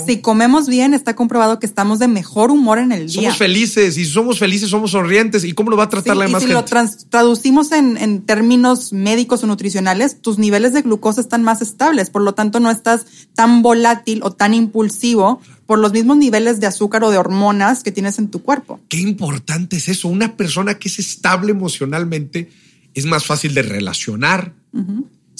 Si 0.06 0.20
comemos 0.20 0.68
bien, 0.68 0.94
está 0.94 1.14
comprobado 1.14 1.58
que 1.58 1.66
estamos 1.66 1.98
de 1.98 2.08
mejor 2.08 2.50
humor 2.50 2.78
en 2.78 2.92
el 2.92 3.06
día. 3.06 3.22
Somos 3.22 3.38
felices 3.38 3.96
y 3.96 4.04
si 4.04 4.10
somos 4.10 4.38
felices, 4.38 4.70
somos 4.70 4.90
sonrientes. 4.92 5.44
¿Y 5.44 5.52
cómo 5.52 5.70
lo 5.70 5.76
va 5.76 5.84
a 5.84 5.88
tratar 5.88 6.16
la 6.16 6.26
demás 6.26 6.42
y 6.42 6.46
si 6.46 6.52
lo 6.52 6.64
traducimos 6.64 7.72
en, 7.72 8.22
términos 8.22 8.92
médicos 8.92 9.42
o 9.44 9.46
nutricionales, 9.46 10.20
tus 10.20 10.38
niveles 10.38 10.72
de 10.72 10.82
glucosa 10.82 11.20
están 11.20 11.42
más 11.42 11.62
estables. 11.62 12.10
Por 12.10 12.22
lo 12.22 12.34
tanto, 12.34 12.60
no 12.60 12.70
estás 12.70 13.06
tan 13.34 13.62
volátil 13.62 14.20
o 14.22 14.30
tan 14.32 14.54
impulsivo 14.54 15.40
por 15.66 15.78
los 15.78 15.92
mismos 15.92 16.16
niveles 16.16 16.60
de 16.60 16.66
azúcar 16.66 17.04
o 17.04 17.10
de 17.10 17.18
hormonas 17.18 17.82
que 17.82 17.92
tienes 17.92 18.18
en 18.18 18.28
tu 18.28 18.42
cuerpo. 18.42 18.80
Qué 18.88 18.98
importante 18.98 19.76
es 19.76 19.88
eso. 19.88 20.08
Una 20.08 20.36
persona 20.36 20.78
que 20.78 20.88
es 20.88 20.98
estable 20.98 21.52
emocionalmente 21.52 22.50
es 22.94 23.06
más 23.06 23.24
fácil 23.24 23.54
de 23.54 23.62
relacionar 23.62 24.54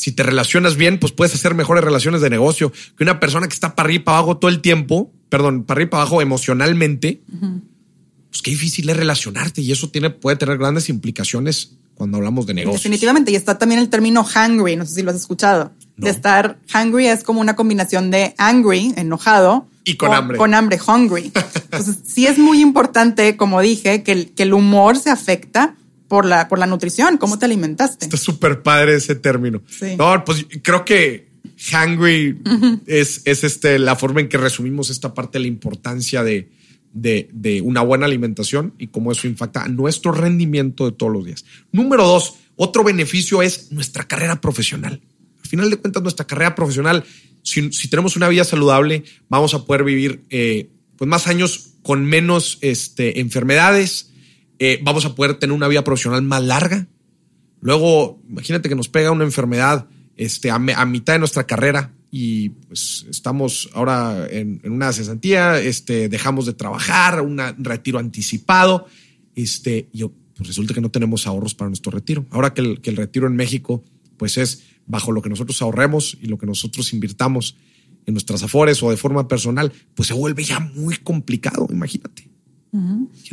si 0.01 0.13
te 0.13 0.23
relacionas 0.23 0.77
bien, 0.77 0.99
pues 0.99 1.13
puedes 1.13 1.35
hacer 1.35 1.55
mejores 1.55 1.85
relaciones 1.85 2.23
de 2.23 2.31
negocio 2.31 2.73
que 2.97 3.05
una 3.05 3.21
persona 3.21 3.47
que 3.47 3.53
está 3.53 3.75
para 3.75 3.87
arriba 3.87 4.01
y 4.01 4.05
para 4.05 4.17
abajo 4.17 4.39
todo 4.39 4.51
el 4.51 4.63
tiempo, 4.63 5.13
perdón, 5.29 5.65
para 5.65 5.77
arriba 5.77 5.89
y 5.89 5.91
para 5.91 6.03
abajo 6.05 6.23
emocionalmente, 6.23 7.21
pues 8.31 8.41
qué 8.43 8.51
difícil 8.51 8.89
es 8.89 8.97
relacionarte 8.97 9.61
y 9.61 9.71
eso 9.71 9.91
tiene, 9.91 10.09
puede 10.09 10.39
tener 10.39 10.57
grandes 10.57 10.89
implicaciones 10.89 11.77
cuando 11.93 12.17
hablamos 12.17 12.47
de 12.47 12.55
negocios. 12.55 12.83
Definitivamente. 12.83 13.31
Y 13.31 13.37
está 13.37 13.59
también 13.59 13.79
el 13.79 13.91
término 13.91 14.25
hungry. 14.25 14.75
No 14.75 14.87
sé 14.87 14.95
si 14.95 15.03
lo 15.03 15.11
has 15.11 15.19
escuchado. 15.19 15.73
No. 15.99 16.07
De 16.07 16.11
estar 16.11 16.59
hungry 16.75 17.09
es 17.09 17.23
como 17.23 17.43
una 17.43 17.55
combinación 17.55 18.11
de 18.11 18.35
angry, 18.39 18.95
enojado. 18.97 19.69
Y 19.85 19.97
con 19.97 20.15
hambre. 20.15 20.39
Con 20.39 20.55
hambre, 20.55 20.79
hungry. 20.81 21.31
Entonces, 21.65 21.99
sí 22.05 22.27
es 22.27 22.39
muy 22.39 22.63
importante, 22.63 23.37
como 23.37 23.61
dije, 23.61 24.03
que 24.03 24.13
el, 24.13 24.31
que 24.31 24.45
el 24.45 24.55
humor 24.55 24.97
se 24.97 25.11
afecta 25.11 25.75
por 26.11 26.25
la, 26.25 26.49
por 26.49 26.59
la 26.59 26.67
nutrición, 26.67 27.19
cómo 27.19 27.39
te 27.39 27.45
alimentaste. 27.45 28.05
Está 28.05 28.17
súper 28.17 28.65
padre 28.65 28.97
ese 28.97 29.15
término. 29.15 29.63
Sí. 29.69 29.95
No, 29.97 30.25
pues 30.25 30.45
creo 30.61 30.85
que 30.85 31.29
hungry 31.73 32.37
es, 32.87 33.23
es 33.27 33.45
este, 33.45 33.79
la 33.79 33.95
forma 33.95 34.21
en 34.21 34.29
que 34.29 34.37
resumimos 34.37 34.91
esta 34.91 35.15
parte 35.15 35.39
de 35.39 35.43
la 35.43 35.47
importancia 35.47 36.25
de, 36.25 36.51
de, 36.93 37.31
de 37.33 37.61
una 37.61 37.83
buena 37.83 38.07
alimentación 38.07 38.75
y 38.77 38.89
cómo 38.89 39.13
eso 39.13 39.29
impacta 39.29 39.63
a 39.63 39.69
nuestro 39.69 40.11
rendimiento 40.11 40.91
de 40.91 40.97
todos 40.97 41.13
los 41.13 41.25
días. 41.25 41.45
Número 41.71 42.05
dos, 42.05 42.35
otro 42.57 42.83
beneficio 42.83 43.41
es 43.41 43.71
nuestra 43.71 44.09
carrera 44.09 44.41
profesional. 44.41 45.01
Al 45.41 45.49
final 45.49 45.71
de 45.71 45.77
cuentas, 45.77 46.03
nuestra 46.03 46.27
carrera 46.27 46.57
profesional, 46.57 47.05
si, 47.45 47.71
si 47.71 47.87
tenemos 47.87 48.17
una 48.17 48.29
vida 48.29 48.43
saludable, 48.43 49.05
vamos 49.29 49.55
a 49.55 49.65
poder 49.65 49.85
vivir 49.85 50.25
eh, 50.29 50.71
pues 50.97 51.09
más 51.09 51.29
años 51.29 51.75
con 51.83 52.05
menos 52.05 52.59
este, 52.63 53.21
enfermedades, 53.21 54.10
eh, 54.61 54.79
vamos 54.83 55.07
a 55.07 55.15
poder 55.15 55.39
tener 55.39 55.57
una 55.57 55.69
vida 55.69 55.83
profesional 55.83 56.21
más 56.21 56.45
larga. 56.45 56.87
Luego, 57.61 58.21
imagínate 58.29 58.69
que 58.69 58.75
nos 58.75 58.89
pega 58.89 59.11
una 59.11 59.25
enfermedad 59.25 59.87
este, 60.17 60.51
a, 60.51 60.59
mitad 60.59 61.15
de 61.15 61.19
nuestra 61.19 61.47
carrera 61.47 61.95
y 62.11 62.51
pues 62.51 63.07
estamos 63.09 63.71
ahora 63.73 64.27
en, 64.31 64.61
en 64.63 64.73
una 64.73 64.93
cesantía, 64.93 65.59
este, 65.59 66.11
dejamos 66.11 66.45
de 66.45 66.53
trabajar, 66.53 67.23
un 67.23 67.41
retiro 67.59 67.99
anticipado, 67.99 68.87
este, 69.35 69.89
y 69.93 70.05
pues 70.05 70.49
resulta 70.49 70.75
que 70.75 70.83
no 70.83 70.91
tenemos 70.91 71.27
ahorros 71.27 71.55
para 71.55 71.71
nuestro 71.71 71.91
retiro. 71.91 72.27
Ahora 72.31 72.53
que 72.53 72.61
el, 72.61 72.81
que 72.83 72.91
el 72.91 72.97
retiro 72.97 73.27
en 73.27 73.37
México, 73.37 73.83
pues 74.19 74.37
es 74.37 74.65
bajo 74.87 75.13
lo 75.13 75.23
que 75.23 75.31
nosotros 75.31 75.61
ahorremos 75.63 76.19
y 76.21 76.27
lo 76.27 76.37
que 76.37 76.47
nosotros 76.47 76.93
invirtamos 76.93 77.57
en 78.05 78.13
nuestras 78.13 78.43
afores 78.43 78.83
o 78.83 78.91
de 78.91 78.99
forma 78.99 79.27
personal, 79.27 79.73
pues 79.95 80.09
se 80.09 80.15
vuelve 80.15 80.45
ya 80.45 80.61
muy 80.61 80.97
complicado, 80.97 81.67
imagínate. 81.71 82.30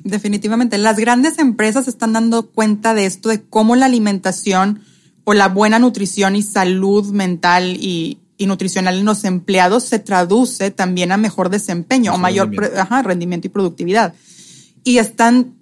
Definitivamente. 0.03 0.77
Las 0.77 0.97
grandes 0.97 1.37
empresas 1.39 1.87
están 1.87 2.13
dando 2.13 2.47
cuenta 2.47 2.93
de 2.93 3.05
esto, 3.05 3.29
de 3.29 3.41
cómo 3.43 3.75
la 3.75 3.85
alimentación 3.85 4.81
o 5.23 5.33
la 5.33 5.47
buena 5.47 5.77
nutrición 5.79 6.35
y 6.35 6.41
salud 6.41 7.11
mental 7.11 7.77
y, 7.79 8.19
y 8.37 8.45
nutricional 8.47 8.97
en 8.97 9.05
los 9.05 9.23
empleados 9.25 9.83
se 9.83 9.99
traduce 9.99 10.71
también 10.71 11.11
a 11.11 11.17
mejor 11.17 11.49
desempeño 11.49 12.13
o 12.13 12.17
mayor 12.17 12.47
rendimiento. 12.47 12.73
pre- 12.73 12.81
ajá, 12.81 13.01
rendimiento 13.03 13.47
y 13.47 13.49
productividad. 13.49 14.13
Y 14.83 14.99
están, 14.99 15.53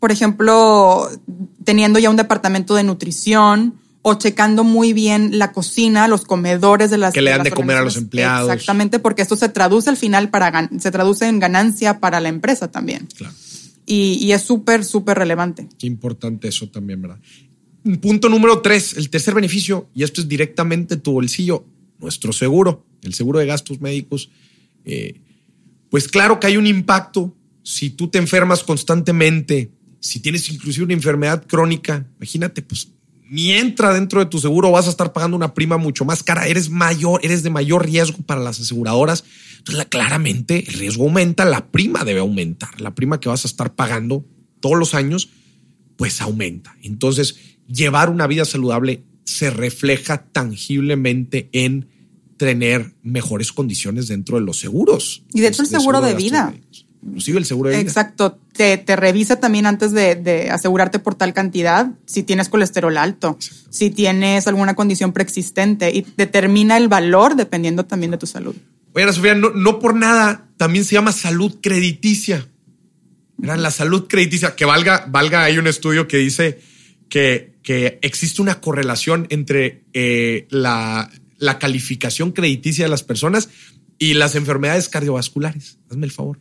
por 0.00 0.10
ejemplo, 0.10 1.08
teniendo 1.64 1.98
ya 1.98 2.10
un 2.10 2.16
departamento 2.16 2.74
de 2.74 2.82
nutrición 2.82 3.74
o 4.02 4.14
checando 4.14 4.64
muy 4.64 4.92
bien 4.92 5.38
la 5.38 5.52
cocina, 5.52 6.08
los 6.08 6.24
comedores 6.24 6.90
de 6.90 6.98
las 6.98 7.14
Que 7.14 7.22
le 7.22 7.30
dan 7.30 7.44
de 7.44 7.52
comer 7.52 7.76
a 7.76 7.82
los 7.82 7.96
empleados. 7.96 8.50
Exactamente, 8.50 8.98
porque 8.98 9.22
esto 9.22 9.36
se 9.36 9.48
traduce 9.48 9.88
al 9.88 9.96
final 9.96 10.28
para 10.28 10.68
se 10.78 10.90
traduce 10.90 11.28
en 11.28 11.38
ganancia 11.38 12.00
para 12.00 12.20
la 12.20 12.28
empresa 12.28 12.70
también. 12.70 13.08
Claro. 13.16 13.34
Y, 13.86 14.18
y 14.20 14.32
es 14.32 14.42
súper, 14.42 14.84
súper 14.84 15.18
relevante. 15.18 15.68
Qué 15.78 15.86
importante 15.86 16.48
eso 16.48 16.68
también, 16.68 17.00
¿verdad? 17.02 17.18
Punto 18.00 18.28
número 18.28 18.60
tres, 18.60 18.96
el 18.96 19.10
tercer 19.10 19.34
beneficio, 19.34 19.88
y 19.94 20.02
esto 20.02 20.20
es 20.20 20.28
directamente 20.28 20.96
tu 20.96 21.12
bolsillo, 21.12 21.64
nuestro 21.98 22.32
seguro, 22.32 22.84
el 23.02 23.14
seguro 23.14 23.38
de 23.38 23.46
gastos 23.46 23.80
médicos. 23.80 24.30
Eh, 24.84 25.20
pues 25.90 26.08
claro 26.08 26.40
que 26.40 26.48
hay 26.48 26.56
un 26.56 26.66
impacto 26.66 27.34
si 27.62 27.90
tú 27.90 28.08
te 28.08 28.18
enfermas 28.18 28.62
constantemente, 28.62 29.70
si 30.00 30.20
tienes 30.20 30.50
inclusive 30.50 30.84
una 30.84 30.94
enfermedad 30.94 31.44
crónica, 31.46 32.06
imagínate, 32.16 32.62
pues 32.62 32.88
ni 33.32 33.52
entra 33.52 33.94
dentro 33.94 34.20
de 34.20 34.26
tu 34.26 34.38
seguro, 34.38 34.70
vas 34.70 34.86
a 34.86 34.90
estar 34.90 35.14
pagando 35.14 35.34
una 35.38 35.54
prima 35.54 35.78
mucho 35.78 36.04
más 36.04 36.22
cara, 36.22 36.46
eres 36.46 36.68
mayor, 36.68 37.18
eres 37.24 37.42
de 37.42 37.48
mayor 37.48 37.86
riesgo 37.86 38.18
para 38.18 38.42
las 38.42 38.60
aseguradoras. 38.60 39.24
Entonces, 39.56 39.78
la- 39.78 39.86
claramente 39.86 40.68
el 40.68 40.74
riesgo 40.74 41.04
aumenta, 41.04 41.46
la 41.46 41.70
prima 41.70 42.04
debe 42.04 42.20
aumentar, 42.20 42.78
la 42.78 42.94
prima 42.94 43.20
que 43.20 43.30
vas 43.30 43.46
a 43.46 43.48
estar 43.48 43.74
pagando 43.74 44.26
todos 44.60 44.78
los 44.78 44.94
años, 44.94 45.30
pues 45.96 46.20
aumenta. 46.20 46.76
Entonces, 46.82 47.36
llevar 47.66 48.10
una 48.10 48.26
vida 48.26 48.44
saludable 48.44 49.02
se 49.24 49.48
refleja 49.48 50.26
tangiblemente 50.26 51.48
en 51.52 51.88
tener 52.36 52.96
mejores 53.02 53.50
condiciones 53.50 54.08
dentro 54.08 54.38
de 54.38 54.44
los 54.44 54.58
seguros. 54.58 55.24
Y 55.32 55.40
de 55.40 55.48
hecho 55.48 55.62
el 55.62 55.68
seguro 55.68 56.02
de 56.02 56.14
vida. 56.14 56.50
médicos. 56.50 56.86
Inclusive 57.04 57.38
el 57.38 57.44
seguro 57.44 57.70
de 57.70 57.76
vida. 57.76 57.88
Exacto. 57.88 58.38
Te, 58.52 58.78
te 58.78 58.94
revisa 58.96 59.40
también 59.40 59.66
antes 59.66 59.92
de, 59.92 60.14
de 60.14 60.50
asegurarte 60.50 60.98
por 60.98 61.14
tal 61.14 61.34
cantidad 61.34 61.90
si 62.06 62.22
tienes 62.22 62.48
colesterol 62.48 62.96
alto, 62.96 63.36
si 63.70 63.90
tienes 63.90 64.46
alguna 64.46 64.74
condición 64.74 65.12
preexistente 65.12 65.90
y 65.90 66.06
determina 66.16 66.76
el 66.76 66.88
valor 66.88 67.34
dependiendo 67.34 67.84
también 67.84 68.12
de 68.12 68.18
tu 68.18 68.26
salud. 68.26 68.54
Oye, 68.94 69.02
Ana 69.04 69.12
Sofía, 69.12 69.34
no, 69.34 69.50
no 69.50 69.78
por 69.78 69.94
nada, 69.94 70.48
también 70.56 70.84
se 70.84 70.94
llama 70.94 71.12
salud 71.12 71.56
crediticia. 71.60 72.46
Era 73.42 73.56
la 73.56 73.70
salud 73.70 74.06
crediticia, 74.06 74.54
que 74.54 74.64
valga, 74.64 75.06
valga, 75.08 75.42
hay 75.42 75.58
un 75.58 75.66
estudio 75.66 76.06
que 76.06 76.18
dice 76.18 76.60
que, 77.08 77.54
que 77.62 77.98
existe 78.02 78.40
una 78.40 78.60
correlación 78.60 79.26
entre 79.30 79.82
eh, 79.92 80.46
la, 80.50 81.10
la 81.38 81.58
calificación 81.58 82.30
crediticia 82.30 82.84
de 82.84 82.90
las 82.90 83.02
personas 83.02 83.48
y 83.98 84.14
las 84.14 84.36
enfermedades 84.36 84.88
cardiovasculares. 84.88 85.78
Hazme 85.90 86.06
el 86.06 86.12
favor. 86.12 86.38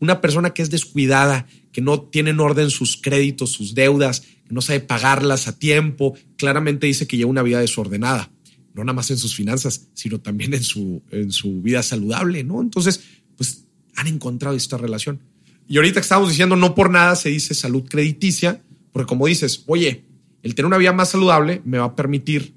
Una 0.00 0.20
persona 0.20 0.50
que 0.50 0.62
es 0.62 0.70
descuidada, 0.70 1.46
que 1.72 1.80
no 1.80 2.00
tiene 2.00 2.30
en 2.30 2.40
orden 2.40 2.70
sus 2.70 2.96
créditos, 2.96 3.50
sus 3.50 3.74
deudas, 3.74 4.20
que 4.20 4.54
no 4.54 4.60
sabe 4.60 4.80
pagarlas 4.80 5.48
a 5.48 5.58
tiempo, 5.58 6.14
claramente 6.36 6.86
dice 6.86 7.06
que 7.06 7.16
lleva 7.16 7.30
una 7.30 7.42
vida 7.42 7.60
desordenada, 7.60 8.30
no 8.74 8.84
nada 8.84 8.94
más 8.94 9.10
en 9.10 9.18
sus 9.18 9.34
finanzas, 9.34 9.88
sino 9.94 10.20
también 10.20 10.54
en 10.54 10.62
su, 10.62 11.02
en 11.10 11.32
su 11.32 11.60
vida 11.62 11.82
saludable, 11.82 12.44
¿no? 12.44 12.60
Entonces, 12.60 13.02
pues 13.36 13.64
han 13.94 14.06
encontrado 14.06 14.56
esta 14.56 14.76
relación. 14.76 15.20
Y 15.68 15.76
ahorita 15.76 16.00
que 16.00 16.04
estamos 16.04 16.30
diciendo, 16.30 16.56
no 16.56 16.74
por 16.74 16.90
nada 16.90 17.14
se 17.14 17.28
dice 17.28 17.54
salud 17.54 17.84
crediticia, 17.88 18.62
porque 18.92 19.06
como 19.06 19.26
dices, 19.26 19.64
oye, 19.66 20.04
el 20.42 20.54
tener 20.54 20.66
una 20.66 20.78
vida 20.78 20.92
más 20.92 21.10
saludable 21.10 21.60
me 21.64 21.78
va 21.78 21.86
a 21.86 21.96
permitir 21.96 22.54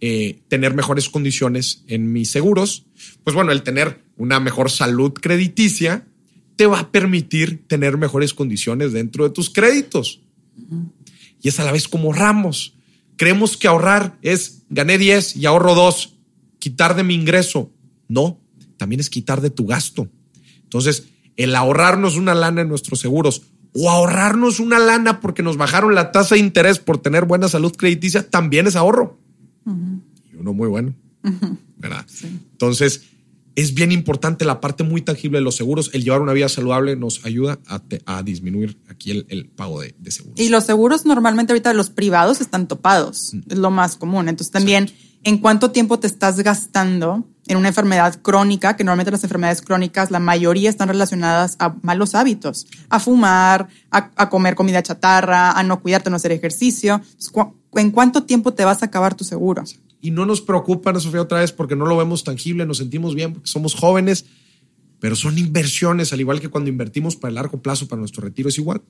eh, 0.00 0.40
tener 0.48 0.74
mejores 0.74 1.08
condiciones 1.08 1.84
en 1.86 2.12
mis 2.12 2.30
seguros. 2.30 2.86
Pues 3.22 3.34
bueno, 3.34 3.52
el 3.52 3.62
tener 3.62 4.02
una 4.16 4.40
mejor 4.40 4.70
salud 4.70 5.12
crediticia 5.12 6.06
te 6.56 6.66
va 6.66 6.80
a 6.80 6.90
permitir 6.90 7.66
tener 7.66 7.98
mejores 7.98 8.34
condiciones 8.34 8.92
dentro 8.92 9.24
de 9.24 9.30
tus 9.30 9.50
créditos. 9.50 10.20
Y 11.42 11.48
es 11.48 11.60
a 11.60 11.64
la 11.64 11.72
vez 11.72 11.88
como 11.88 12.08
ahorramos. 12.08 12.76
Creemos 13.16 13.56
que 13.56 13.68
ahorrar 13.68 14.18
es 14.22 14.62
gané 14.70 14.98
10 14.98 15.36
y 15.36 15.46
ahorro 15.46 15.74
2, 15.74 16.16
quitar 16.58 16.96
de 16.96 17.04
mi 17.04 17.14
ingreso. 17.14 17.70
No, 18.08 18.40
también 18.76 19.00
es 19.00 19.10
quitar 19.10 19.40
de 19.40 19.50
tu 19.50 19.66
gasto. 19.66 20.08
Entonces, 20.62 21.08
el 21.36 21.54
ahorrarnos 21.54 22.16
una 22.16 22.34
lana 22.34 22.62
en 22.62 22.68
nuestros 22.68 23.00
seguros 23.00 23.42
o 23.72 23.90
ahorrarnos 23.90 24.60
una 24.60 24.78
lana 24.78 25.20
porque 25.20 25.42
nos 25.42 25.56
bajaron 25.56 25.94
la 25.94 26.12
tasa 26.12 26.36
de 26.36 26.40
interés 26.40 26.78
por 26.78 26.98
tener 26.98 27.24
buena 27.24 27.48
salud 27.48 27.74
crediticia 27.76 28.28
también 28.28 28.66
es 28.66 28.76
ahorro. 28.76 29.18
Y 29.66 30.36
uno 30.36 30.52
muy 30.52 30.68
bueno. 30.68 30.94
¿Verdad? 31.76 32.06
Entonces, 32.52 33.02
es 33.56 33.74
bien 33.74 33.92
importante 33.92 34.44
la 34.44 34.60
parte 34.60 34.82
muy 34.82 35.02
tangible 35.02 35.38
de 35.38 35.44
los 35.44 35.54
seguros. 35.56 35.90
El 35.92 36.02
llevar 36.04 36.20
una 36.22 36.32
vida 36.32 36.48
saludable 36.48 36.96
nos 36.96 37.24
ayuda 37.24 37.58
a, 37.66 37.78
te- 37.78 38.02
a 38.06 38.22
disminuir 38.22 38.78
aquí 38.88 39.10
el, 39.12 39.26
el 39.28 39.46
pago 39.46 39.80
de, 39.80 39.94
de 39.98 40.10
seguros. 40.10 40.40
Y 40.40 40.48
los 40.48 40.64
seguros 40.64 41.04
normalmente 41.06 41.52
ahorita 41.52 41.72
los 41.74 41.90
privados 41.90 42.40
están 42.40 42.66
topados, 42.68 43.34
es 43.48 43.58
lo 43.58 43.70
más 43.70 43.96
común. 43.96 44.28
Entonces 44.28 44.50
también, 44.50 44.90
¿en 45.22 45.38
cuánto 45.38 45.70
tiempo 45.70 45.98
te 46.00 46.06
estás 46.06 46.40
gastando 46.40 47.28
en 47.46 47.56
una 47.56 47.68
enfermedad 47.68 48.20
crónica? 48.22 48.74
Que 48.76 48.82
normalmente 48.84 49.12
las 49.12 49.22
enfermedades 49.24 49.62
crónicas, 49.62 50.10
la 50.10 50.18
mayoría 50.20 50.68
están 50.70 50.88
relacionadas 50.88 51.56
a 51.60 51.76
malos 51.82 52.14
hábitos, 52.14 52.66
a 52.88 52.98
fumar, 52.98 53.68
a, 53.90 54.10
a 54.16 54.30
comer 54.30 54.54
comida 54.56 54.82
chatarra, 54.82 55.52
a 55.52 55.62
no 55.62 55.80
cuidarte, 55.80 56.08
a 56.08 56.10
no 56.10 56.16
hacer 56.16 56.32
ejercicio. 56.32 56.94
Entonces, 56.96 57.30
¿cu- 57.30 57.54
¿En 57.76 57.90
cuánto 57.90 58.22
tiempo 58.22 58.54
te 58.54 58.64
vas 58.64 58.82
a 58.82 58.86
acabar 58.86 59.14
tu 59.16 59.24
seguro? 59.24 59.64
Y 60.04 60.10
no 60.10 60.26
nos 60.26 60.42
preocupa, 60.42 60.90
Ana 60.90 61.00
Sofía, 61.00 61.22
otra 61.22 61.40
vez 61.40 61.50
porque 61.50 61.76
no 61.76 61.86
lo 61.86 61.96
vemos 61.96 62.24
tangible, 62.24 62.66
nos 62.66 62.76
sentimos 62.76 63.14
bien 63.14 63.32
porque 63.32 63.48
somos 63.48 63.74
jóvenes, 63.74 64.26
pero 65.00 65.16
son 65.16 65.38
inversiones, 65.38 66.12
al 66.12 66.20
igual 66.20 66.42
que 66.42 66.50
cuando 66.50 66.68
invertimos 66.68 67.16
para 67.16 67.30
el 67.30 67.36
largo 67.36 67.62
plazo, 67.62 67.88
para 67.88 68.00
nuestro 68.00 68.22
retiro, 68.22 68.50
es 68.50 68.58
igual. 68.58 68.82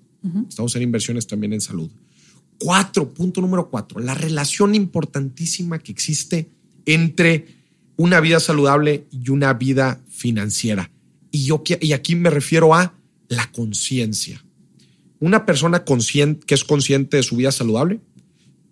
Estamos 0.49 0.75
en 0.75 0.83
inversiones 0.83 1.29
también 1.29 1.53
en 1.53 1.61
salud. 1.61 1.89
Cuatro, 2.59 3.15
punto 3.15 3.41
número 3.41 3.71
cuatro, 3.71 4.01
la 4.01 4.15
relación 4.15 4.75
importantísima 4.75 5.79
que 5.79 5.93
existe 5.93 6.51
entre 6.85 7.47
una 7.95 8.19
vida 8.19 8.41
saludable 8.41 9.07
y 9.12 9.31
una 9.31 9.55
vida 9.55 10.01
financiera. 10.09 10.91
Y, 11.31 11.45
yo, 11.45 11.62
y 11.81 11.93
aquí 11.93 12.17
me 12.17 12.31
refiero 12.31 12.75
a 12.75 12.93
la 13.29 13.53
conciencia. 13.53 14.45
Una 15.21 15.47
persona 15.47 15.85
consciente, 15.85 16.45
que 16.45 16.57
es 16.57 16.65
consciente 16.65 17.19
de 17.19 17.23
su 17.23 17.37
vida 17.37 17.53
saludable 17.53 18.01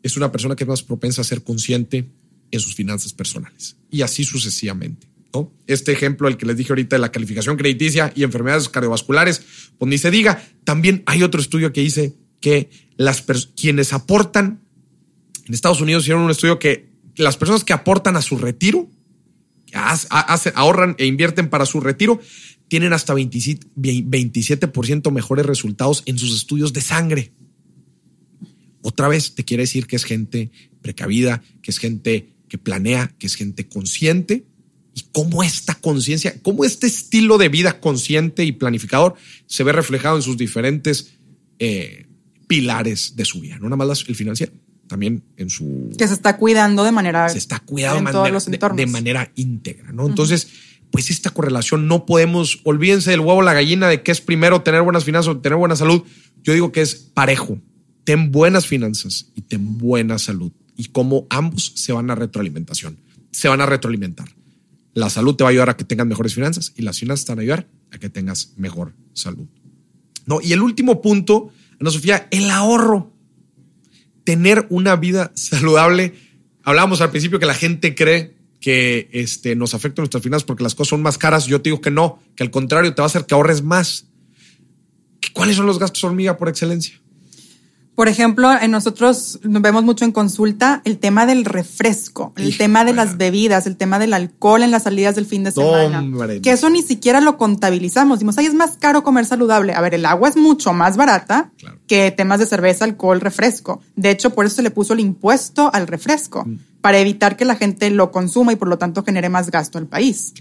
es 0.02 0.16
una 0.16 0.32
persona 0.32 0.56
que 0.56 0.64
es 0.64 0.68
más 0.68 0.82
propensa 0.82 1.20
a 1.20 1.24
ser 1.24 1.44
consciente 1.44 2.10
en 2.52 2.60
sus 2.60 2.76
finanzas 2.76 3.12
personales 3.12 3.76
y 3.90 4.02
así 4.02 4.22
sucesivamente. 4.24 5.08
¿no? 5.34 5.52
Este 5.66 5.90
ejemplo, 5.90 6.28
el 6.28 6.36
que 6.36 6.46
les 6.46 6.56
dije 6.56 6.72
ahorita 6.72 6.96
de 6.96 7.00
la 7.00 7.10
calificación 7.10 7.56
crediticia 7.56 8.12
y 8.14 8.22
enfermedades 8.22 8.68
cardiovasculares, 8.68 9.42
pues 9.78 9.88
ni 9.88 9.98
se 9.98 10.12
diga. 10.12 10.40
También 10.64 11.02
hay 11.06 11.24
otro 11.24 11.40
estudio 11.40 11.72
que 11.72 11.80
dice 11.80 12.14
que 12.40 12.70
las 12.96 13.24
quienes 13.56 13.92
aportan, 13.92 14.60
en 15.46 15.54
Estados 15.54 15.80
Unidos 15.80 16.04
hicieron 16.04 16.22
un 16.22 16.30
estudio 16.30 16.58
que 16.58 16.92
las 17.16 17.36
personas 17.36 17.64
que 17.64 17.72
aportan 17.72 18.16
a 18.16 18.22
su 18.22 18.36
retiro, 18.38 18.88
que 19.66 19.76
ahorran 20.54 20.94
e 20.98 21.06
invierten 21.06 21.48
para 21.48 21.66
su 21.66 21.80
retiro, 21.80 22.20
tienen 22.68 22.92
hasta 22.92 23.14
27% 23.14 25.10
mejores 25.10 25.46
resultados 25.46 26.02
en 26.06 26.18
sus 26.18 26.34
estudios 26.34 26.72
de 26.72 26.80
sangre. 26.80 27.32
Otra 28.82 29.08
vez 29.08 29.34
te 29.34 29.44
quiere 29.44 29.62
decir 29.62 29.86
que 29.86 29.96
es 29.96 30.04
gente 30.04 30.50
precavida, 30.80 31.42
que 31.62 31.70
es 31.70 31.78
gente 31.78 32.31
que 32.52 32.58
planea, 32.58 33.10
que 33.18 33.26
es 33.26 33.34
gente 33.34 33.66
consciente 33.66 34.44
y 34.92 35.04
cómo 35.10 35.42
esta 35.42 35.74
conciencia, 35.74 36.34
cómo 36.42 36.66
este 36.66 36.86
estilo 36.86 37.38
de 37.38 37.48
vida 37.48 37.80
consciente 37.80 38.44
y 38.44 38.52
planificador 38.52 39.14
se 39.46 39.64
ve 39.64 39.72
reflejado 39.72 40.16
en 40.16 40.22
sus 40.22 40.36
diferentes 40.36 41.14
eh, 41.58 42.08
pilares 42.46 43.16
de 43.16 43.24
su 43.24 43.40
vida, 43.40 43.56
no 43.58 43.70
nada 43.70 43.76
más 43.86 44.04
el 44.06 44.14
financiero, 44.14 44.52
también 44.86 45.24
en 45.38 45.48
su... 45.48 45.94
Que 45.96 46.06
se 46.06 46.12
está 46.12 46.36
cuidando 46.36 46.84
de 46.84 46.92
manera... 46.92 47.26
Se 47.30 47.38
está 47.38 47.58
cuidando 47.60 48.22
de, 48.22 48.86
manera 48.86 49.32
íntegra, 49.34 49.90
¿no? 49.90 50.06
Entonces, 50.06 50.48
pues 50.90 51.08
esta 51.08 51.30
correlación 51.30 51.88
no 51.88 52.04
podemos, 52.04 52.60
olvídense 52.64 53.12
del 53.12 53.20
huevo 53.20 53.40
la 53.40 53.54
gallina 53.54 53.88
de 53.88 54.02
que 54.02 54.12
es 54.12 54.20
primero 54.20 54.60
tener 54.60 54.82
buenas 54.82 55.04
finanzas 55.04 55.36
o 55.36 55.38
tener 55.38 55.56
buena 55.56 55.74
salud. 55.74 56.02
Yo 56.42 56.52
digo 56.52 56.70
que 56.70 56.82
es 56.82 56.96
parejo. 56.96 57.58
Ten 58.04 58.30
buenas 58.30 58.66
finanzas 58.66 59.32
y 59.34 59.40
ten 59.40 59.78
buena 59.78 60.18
salud. 60.18 60.52
Y 60.76 60.86
como 60.86 61.26
ambos 61.30 61.72
se 61.76 61.92
van 61.92 62.10
a 62.10 62.14
retroalimentación, 62.14 62.98
se 63.30 63.48
van 63.48 63.60
a 63.60 63.66
retroalimentar. 63.66 64.28
La 64.94 65.08
salud 65.10 65.34
te 65.34 65.44
va 65.44 65.48
a 65.48 65.52
ayudar 65.52 65.70
a 65.70 65.76
que 65.76 65.84
tengas 65.84 66.06
mejores 66.06 66.34
finanzas 66.34 66.72
y 66.76 66.82
las 66.82 66.98
finanzas 66.98 67.26
te 67.26 67.32
van 67.32 67.38
a 67.38 67.42
ayudar 67.42 67.68
a 67.90 67.98
que 67.98 68.10
tengas 68.10 68.52
mejor 68.56 68.94
salud. 69.14 69.46
No, 70.26 70.40
y 70.42 70.52
el 70.52 70.60
último 70.60 71.00
punto, 71.00 71.50
Ana 71.80 71.90
Sofía, 71.90 72.28
el 72.30 72.50
ahorro. 72.50 73.12
Tener 74.24 74.66
una 74.70 74.96
vida 74.96 75.32
saludable. 75.34 76.14
Hablábamos 76.62 77.00
al 77.00 77.10
principio 77.10 77.38
que 77.38 77.46
la 77.46 77.54
gente 77.54 77.94
cree 77.94 78.36
que 78.60 79.08
este, 79.12 79.56
nos 79.56 79.74
afecta 79.74 80.00
nuestras 80.00 80.22
finanzas 80.22 80.44
porque 80.44 80.62
las 80.62 80.74
cosas 80.74 80.90
son 80.90 81.02
más 81.02 81.18
caras. 81.18 81.46
Yo 81.46 81.60
te 81.60 81.70
digo 81.70 81.80
que 81.80 81.90
no, 81.90 82.22
que 82.36 82.44
al 82.44 82.50
contrario 82.50 82.94
te 82.94 83.02
va 83.02 83.06
a 83.06 83.08
hacer 83.08 83.26
que 83.26 83.34
ahorres 83.34 83.62
más. 83.62 84.06
¿Cuáles 85.32 85.56
son 85.56 85.66
los 85.66 85.78
gastos 85.78 86.04
hormiga 86.04 86.36
por 86.36 86.48
excelencia? 86.48 87.01
Por 87.94 88.08
ejemplo, 88.08 88.50
en 88.58 88.70
nosotros 88.70 89.38
vemos 89.42 89.84
mucho 89.84 90.06
en 90.06 90.12
consulta 90.12 90.80
el 90.84 90.98
tema 90.98 91.26
del 91.26 91.44
refresco, 91.44 92.32
el 92.36 92.56
tema 92.56 92.86
de 92.86 92.94
las 92.94 93.18
bebidas, 93.18 93.66
el 93.66 93.76
tema 93.76 93.98
del 93.98 94.14
alcohol 94.14 94.62
en 94.62 94.70
las 94.70 94.84
salidas 94.84 95.14
del 95.14 95.26
fin 95.26 95.44
de 95.44 95.52
semana. 95.52 96.02
Que 96.40 96.52
eso 96.52 96.70
ni 96.70 96.82
siquiera 96.82 97.20
lo 97.20 97.36
contabilizamos. 97.36 98.18
Dimos, 98.18 98.38
ay, 98.38 98.46
es 98.46 98.54
más 98.54 98.78
caro 98.78 99.02
comer 99.02 99.26
saludable. 99.26 99.74
A 99.74 99.82
ver, 99.82 99.94
el 99.94 100.06
agua 100.06 100.30
es 100.30 100.36
mucho 100.36 100.72
más 100.72 100.96
barata 100.96 101.52
que 101.86 102.10
temas 102.10 102.38
de 102.38 102.46
cerveza, 102.46 102.86
alcohol, 102.86 103.20
refresco. 103.20 103.82
De 103.94 104.10
hecho, 104.10 104.30
por 104.30 104.46
eso 104.46 104.56
se 104.56 104.62
le 104.62 104.70
puso 104.70 104.94
el 104.94 105.00
impuesto 105.00 105.70
al 105.74 105.86
refresco, 105.86 106.44
mm. 106.46 106.58
para 106.80 106.98
evitar 106.98 107.36
que 107.36 107.44
la 107.44 107.56
gente 107.56 107.90
lo 107.90 108.10
consuma 108.10 108.54
y 108.54 108.56
por 108.56 108.68
lo 108.68 108.78
tanto 108.78 109.04
genere 109.04 109.28
más 109.28 109.50
gasto 109.50 109.76
al 109.76 109.86
país. 109.86 110.32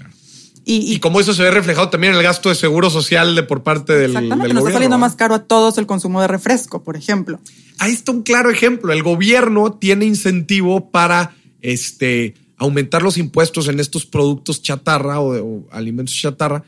Y, 0.64 0.99
como 0.99 1.20
eso 1.20 1.34
se 1.34 1.41
ve 1.41 1.49
reflejado 1.49 1.89
también 1.89 2.14
en 2.14 2.20
el 2.20 2.24
gasto 2.24 2.49
de 2.49 2.55
seguro 2.55 2.91
social 2.91 3.36
de 3.36 3.41
por 3.41 3.64
parte 3.64 3.93
del, 3.93 4.12
Exactamente, 4.12 4.53
nos 4.53 4.64
está 4.64 4.74
saliendo 4.74 4.99
más 4.99 5.16
caro 5.16 5.34
a 5.34 5.43
todos 5.43 5.78
el 5.80 5.88
consumo 5.88 6.22
de 6.22 6.28
refresco, 6.28 6.84
por 6.84 6.95
ejemplo. 6.95 7.39
Ahí 7.80 7.93
está 7.93 8.12
un 8.12 8.22
claro 8.22 8.51
ejemplo. 8.51 8.93
El 8.93 9.01
gobierno 9.01 9.74
tiene 9.74 10.05
incentivo 10.05 10.91
para 10.91 11.36
este, 11.62 12.36
aumentar 12.57 13.01
los 13.01 13.18
impuestos 13.18 13.68
en 13.70 13.80
estos 13.80 14.05
productos 14.05 14.62
chatarra 14.62 15.20
o, 15.20 15.68
alimentos 15.72 16.16
chatarra 16.16 16.64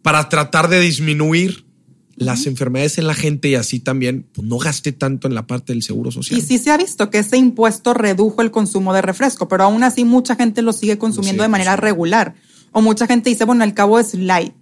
para 0.00 0.28
tratar 0.30 0.68
de 0.68 0.80
disminuir 0.80 1.66
las 2.16 2.46
enfermedades 2.46 2.96
en 2.96 3.06
la 3.06 3.14
gente 3.14 3.48
y 3.48 3.54
así 3.54 3.78
también 3.78 4.26
pues, 4.32 4.48
no 4.48 4.56
gaste 4.56 4.92
tanto 4.92 5.28
en 5.28 5.34
la 5.34 5.46
parte 5.46 5.74
del 5.74 5.82
seguro 5.82 6.10
social. 6.10 6.40
Y 6.40 6.42
sí 6.42 6.56
se 6.56 6.70
ha 6.70 6.78
visto 6.78 7.10
que 7.10 7.18
ese 7.18 7.36
impuesto 7.36 7.92
redujo 7.92 8.40
el 8.40 8.50
consumo 8.50 8.94
de 8.94 9.02
refresco, 9.02 9.46
pero 9.48 9.64
aún 9.64 9.82
así 9.82 10.06
mucha 10.06 10.36
gente 10.36 10.62
lo 10.62 10.72
sigue 10.72 10.96
consumiendo 10.96 11.42
de 11.42 11.50
manera 11.50 11.76
regular. 11.76 12.34
O 12.72 12.82
mucha 12.82 13.06
gente 13.06 13.30
dice, 13.30 13.44
bueno, 13.44 13.64
al 13.64 13.74
cabo 13.74 13.98
es 13.98 14.14
light. 14.14 14.54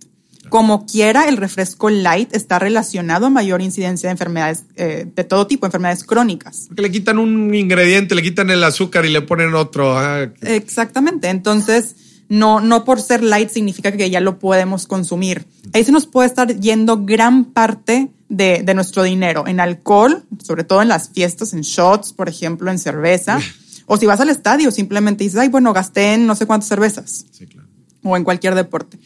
Como 0.48 0.86
quiera, 0.86 1.28
el 1.28 1.36
refresco 1.36 1.90
light 1.90 2.34
está 2.34 2.58
relacionado 2.58 3.26
a 3.26 3.30
mayor 3.30 3.62
incidencia 3.62 4.08
de 4.08 4.12
enfermedades 4.12 4.64
eh, 4.76 5.06
de 5.14 5.24
todo 5.24 5.46
tipo, 5.46 5.66
enfermedades 5.66 6.04
crónicas. 6.04 6.66
Porque 6.68 6.82
le 6.82 6.90
quitan 6.90 7.18
un 7.18 7.54
ingrediente, 7.54 8.14
le 8.14 8.22
quitan 8.22 8.50
el 8.50 8.62
azúcar 8.62 9.06
y 9.06 9.10
le 9.10 9.22
ponen 9.22 9.54
otro. 9.54 9.98
Ah, 9.98 10.28
Exactamente. 10.42 11.28
Entonces, 11.28 11.96
no, 12.28 12.60
no 12.60 12.84
por 12.84 13.00
ser 13.00 13.22
light 13.22 13.50
significa 13.50 13.92
que 13.92 14.10
ya 14.10 14.20
lo 14.20 14.38
podemos 14.38 14.86
consumir. 14.86 15.46
Ahí 15.72 15.84
se 15.84 15.92
nos 15.92 16.06
puede 16.06 16.28
estar 16.28 16.54
yendo 16.60 17.04
gran 17.04 17.46
parte 17.46 18.10
de, 18.28 18.62
de 18.62 18.74
nuestro 18.74 19.02
dinero 19.02 19.46
en 19.46 19.60
alcohol, 19.60 20.24
sobre 20.42 20.64
todo 20.64 20.82
en 20.82 20.88
las 20.88 21.10
fiestas, 21.10 21.52
en 21.52 21.62
shots, 21.62 22.12
por 22.12 22.28
ejemplo, 22.28 22.70
en 22.70 22.78
cerveza. 22.78 23.40
o 23.86 23.96
si 23.96 24.06
vas 24.06 24.20
al 24.20 24.28
estadio, 24.28 24.70
simplemente 24.70 25.24
dices, 25.24 25.38
ay, 25.38 25.48
bueno, 25.48 25.72
gasté 25.72 26.14
en 26.14 26.26
no 26.26 26.34
sé 26.34 26.46
cuántas 26.46 26.68
cervezas. 26.68 27.26
Sí, 27.30 27.46
claro 27.46 27.63
o 28.04 28.16
en 28.16 28.24
cualquier 28.24 28.54
deporte. 28.54 28.98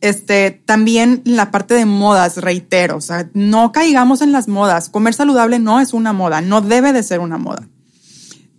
Este, 0.00 0.50
también 0.50 1.22
la 1.24 1.50
parte 1.50 1.74
de 1.74 1.86
modas, 1.86 2.36
reitero, 2.38 2.96
o 2.96 3.00
sea, 3.00 3.30
no 3.32 3.72
caigamos 3.72 4.20
en 4.20 4.32
las 4.32 4.48
modas. 4.48 4.88
Comer 4.88 5.14
saludable 5.14 5.58
no 5.58 5.80
es 5.80 5.94
una 5.94 6.12
moda, 6.12 6.40
no 6.40 6.60
debe 6.60 6.92
de 6.92 7.02
ser 7.02 7.20
una 7.20 7.38
moda. 7.38 7.68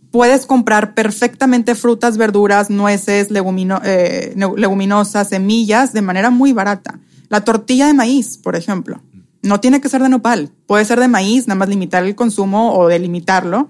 Puedes 0.10 0.46
comprar 0.46 0.96
perfectamente 0.96 1.76
frutas, 1.76 2.18
verduras, 2.18 2.70
nueces, 2.70 3.28
eh, 3.30 4.36
leguminosas, 4.56 5.30
semillas 5.30 5.94
de 5.94 6.02
manera 6.02 6.30
muy 6.30 6.54
barata. 6.54 7.00
La 7.30 7.42
tortilla 7.42 7.88
de 7.88 7.94
maíz, 7.94 8.38
por 8.38 8.56
ejemplo, 8.56 9.02
no 9.44 9.60
tiene 9.60 9.80
que 9.80 9.90
ser 9.90 10.02
de 10.02 10.10
nopal, 10.10 10.52
puede 10.66 10.86
ser 10.86 11.00
de 11.00 11.08
maíz, 11.08 11.48
nada 11.48 11.60
más 11.60 11.70
limitar 11.70 12.04
el 12.04 12.16
consumo 12.16 12.74
o 12.74 12.88
delimitarlo 12.88 13.70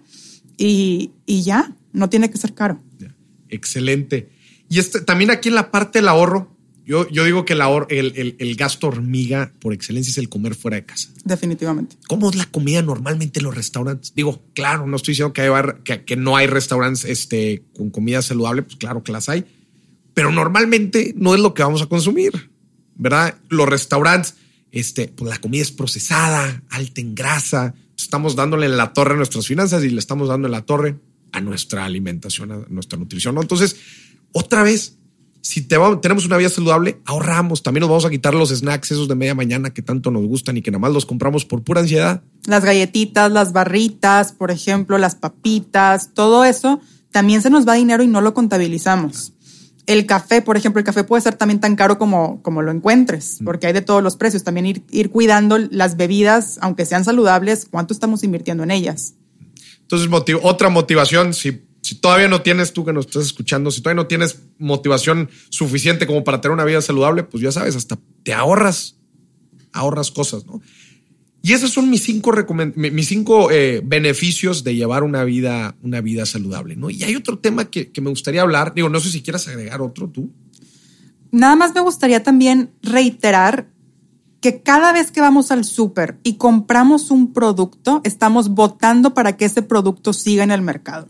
y, 0.57 1.11
y 1.25 1.41
ya, 1.41 1.73
no 1.91 2.09
tiene 2.09 2.29
que 2.29 2.37
ser 2.37 2.53
caro. 2.53 2.79
Excelente. 3.49 4.29
Y 4.69 4.79
este, 4.79 5.01
también 5.01 5.31
aquí 5.31 5.49
en 5.49 5.55
la 5.55 5.71
parte 5.71 5.99
del 5.99 6.07
ahorro, 6.07 6.55
yo, 6.85 7.09
yo 7.09 7.25
digo 7.25 7.43
que 7.43 7.53
el, 7.53 7.61
ahorro, 7.61 7.87
el, 7.89 8.35
el, 8.39 8.55
gasto 8.55 8.87
hormiga 8.87 9.51
por 9.59 9.73
excelencia 9.73 10.09
es 10.09 10.17
el 10.17 10.29
comer 10.29 10.55
fuera 10.55 10.77
de 10.77 10.85
casa. 10.85 11.09
Definitivamente. 11.25 11.97
¿Cómo 12.07 12.29
es 12.29 12.37
la 12.37 12.45
comida 12.45 12.81
normalmente 12.81 13.39
en 13.39 13.45
los 13.45 13.55
restaurantes? 13.55 14.13
Digo, 14.15 14.41
claro, 14.53 14.87
no 14.87 14.95
estoy 14.95 15.11
diciendo 15.11 15.33
que, 15.33 15.41
hay, 15.41 15.51
que, 15.83 16.05
que 16.05 16.15
no 16.15 16.37
hay 16.37 16.47
restaurantes 16.47 17.03
este, 17.03 17.63
con 17.75 17.89
comida 17.89 18.21
saludable, 18.21 18.61
pues 18.61 18.77
claro 18.77 19.03
que 19.03 19.11
las 19.11 19.27
hay, 19.27 19.45
pero 20.13 20.31
normalmente 20.31 21.13
no 21.17 21.35
es 21.35 21.41
lo 21.41 21.53
que 21.53 21.61
vamos 21.61 21.81
a 21.81 21.87
consumir, 21.87 22.49
¿verdad? 22.95 23.35
Los 23.49 23.67
restaurantes, 23.67 24.35
este, 24.71 25.09
pues 25.09 25.29
la 25.29 25.39
comida 25.39 25.61
es 25.61 25.71
procesada, 25.71 26.63
alta 26.69 27.01
en 27.01 27.15
grasa, 27.15 27.75
estamos 27.97 28.35
dándole 28.35 28.65
en 28.65 28.77
la 28.77 28.93
torre 28.93 29.13
a 29.13 29.17
nuestras 29.17 29.45
finanzas 29.45 29.83
y 29.83 29.89
le 29.89 29.99
estamos 29.99 30.29
dando 30.29 30.47
en 30.47 30.53
la 30.53 30.61
torre 30.61 30.95
a 31.33 31.41
nuestra 31.41 31.85
alimentación, 31.85 32.51
a 32.51 32.65
nuestra 32.69 32.97
nutrición, 32.97 33.35
¿no? 33.35 33.41
Entonces, 33.41 33.75
otra 34.31 34.63
vez, 34.63 34.97
si 35.41 35.61
tenemos 35.61 36.25
una 36.25 36.37
vida 36.37 36.49
saludable, 36.49 36.99
ahorramos. 37.05 37.63
También 37.63 37.81
nos 37.81 37.89
vamos 37.89 38.05
a 38.05 38.09
quitar 38.09 38.33
los 38.33 38.49
snacks 38.49 38.91
esos 38.91 39.07
de 39.07 39.15
media 39.15 39.33
mañana 39.33 39.73
que 39.73 39.81
tanto 39.81 40.11
nos 40.11 40.25
gustan 40.25 40.57
y 40.57 40.61
que 40.61 40.71
nada 40.71 40.79
más 40.79 40.91
los 40.91 41.05
compramos 41.05 41.45
por 41.45 41.63
pura 41.63 41.81
ansiedad. 41.81 42.21
Las 42.45 42.65
galletitas, 42.65 43.31
las 43.31 43.53
barritas, 43.53 44.33
por 44.33 44.51
ejemplo, 44.51 44.97
las 44.97 45.15
papitas, 45.15 46.13
todo 46.13 46.43
eso 46.43 46.81
también 47.11 47.41
se 47.41 47.49
nos 47.49 47.67
va 47.67 47.75
dinero 47.75 48.03
y 48.03 48.07
no 48.07 48.21
lo 48.21 48.33
contabilizamos. 48.33 49.33
El 49.85 50.05
café, 50.05 50.41
por 50.41 50.57
ejemplo, 50.57 50.79
el 50.79 50.85
café 50.85 51.05
puede 51.05 51.21
ser 51.21 51.35
también 51.35 51.61
tan 51.61 51.77
caro 51.77 51.97
como, 51.97 52.41
como 52.41 52.61
lo 52.61 52.71
encuentres, 52.71 53.37
mm. 53.39 53.45
porque 53.45 53.67
hay 53.67 53.73
de 53.73 53.81
todos 53.81 54.03
los 54.03 54.17
precios. 54.17 54.43
También 54.43 54.65
ir, 54.65 54.83
ir 54.91 55.09
cuidando 55.11 55.57
las 55.57 55.95
bebidas, 55.95 56.59
aunque 56.61 56.85
sean 56.85 57.05
saludables, 57.05 57.67
cuánto 57.71 57.93
estamos 57.93 58.23
invirtiendo 58.23 58.63
en 58.63 58.71
ellas. 58.71 59.13
Entonces, 59.81 60.09
otra 60.43 60.67
motivación, 60.67 61.33
si 61.33 61.66
si 61.87 61.95
todavía 61.95 62.27
no 62.27 62.41
tienes, 62.41 62.73
tú 62.73 62.83
que 62.83 62.91
nos 62.91 63.05
estás 63.05 63.23
escuchando, 63.23 63.71
si 63.71 63.79
todavía 63.81 64.03
no 64.03 64.07
tienes 64.07 64.41
motivación 64.57 65.29
suficiente 65.49 66.05
como 66.05 66.25
para 66.25 66.41
tener 66.41 66.53
una 66.53 66.65
vida 66.65 66.81
saludable, 66.81 67.23
pues 67.23 67.41
ya 67.41 67.51
sabes, 67.53 67.77
hasta 67.77 67.97
te 68.23 68.33
ahorras, 68.33 68.97
ahorras 69.71 70.11
cosas, 70.11 70.45
¿no? 70.45 70.61
Y 71.41 71.53
esos 71.53 71.71
son 71.71 71.89
mis 71.89 72.03
cinco, 72.03 72.33
mis 72.75 73.07
cinco 73.07 73.51
eh, 73.51 73.81
beneficios 73.85 74.65
de 74.65 74.75
llevar 74.75 75.03
una 75.03 75.23
vida, 75.23 75.77
una 75.81 76.01
vida 76.01 76.25
saludable, 76.25 76.75
¿no? 76.75 76.89
Y 76.89 77.03
hay 77.03 77.15
otro 77.15 77.39
tema 77.39 77.69
que, 77.69 77.89
me 78.01 78.09
gustaría 78.09 78.41
hablar. 78.41 78.73
Digo, 78.73 78.89
no 78.89 78.99
sé 78.99 79.09
si 79.09 79.21
quieras 79.21 79.47
agregar 79.47 79.81
otro 79.81 80.09
tú. 80.09 80.29
Nada 81.31 81.55
más 81.55 81.73
me 81.73 81.79
gustaría 81.79 82.21
también 82.21 82.71
reiterar 82.81 83.69
que 84.41 84.61
cada 84.61 84.91
vez 84.91 85.09
que 85.09 85.21
vamos 85.21 85.51
al 85.51 85.63
súper 85.63 86.19
y 86.21 86.33
compramos 86.33 87.11
un 87.11 87.31
producto, 87.31 88.01
estamos 88.03 88.49
votando 88.49 89.13
para 89.13 89.37
que 89.37 89.45
ese 89.45 89.61
producto 89.61 90.11
siga 90.11 90.43
en 90.43 90.51
el 90.51 90.61
mercado. 90.61 91.07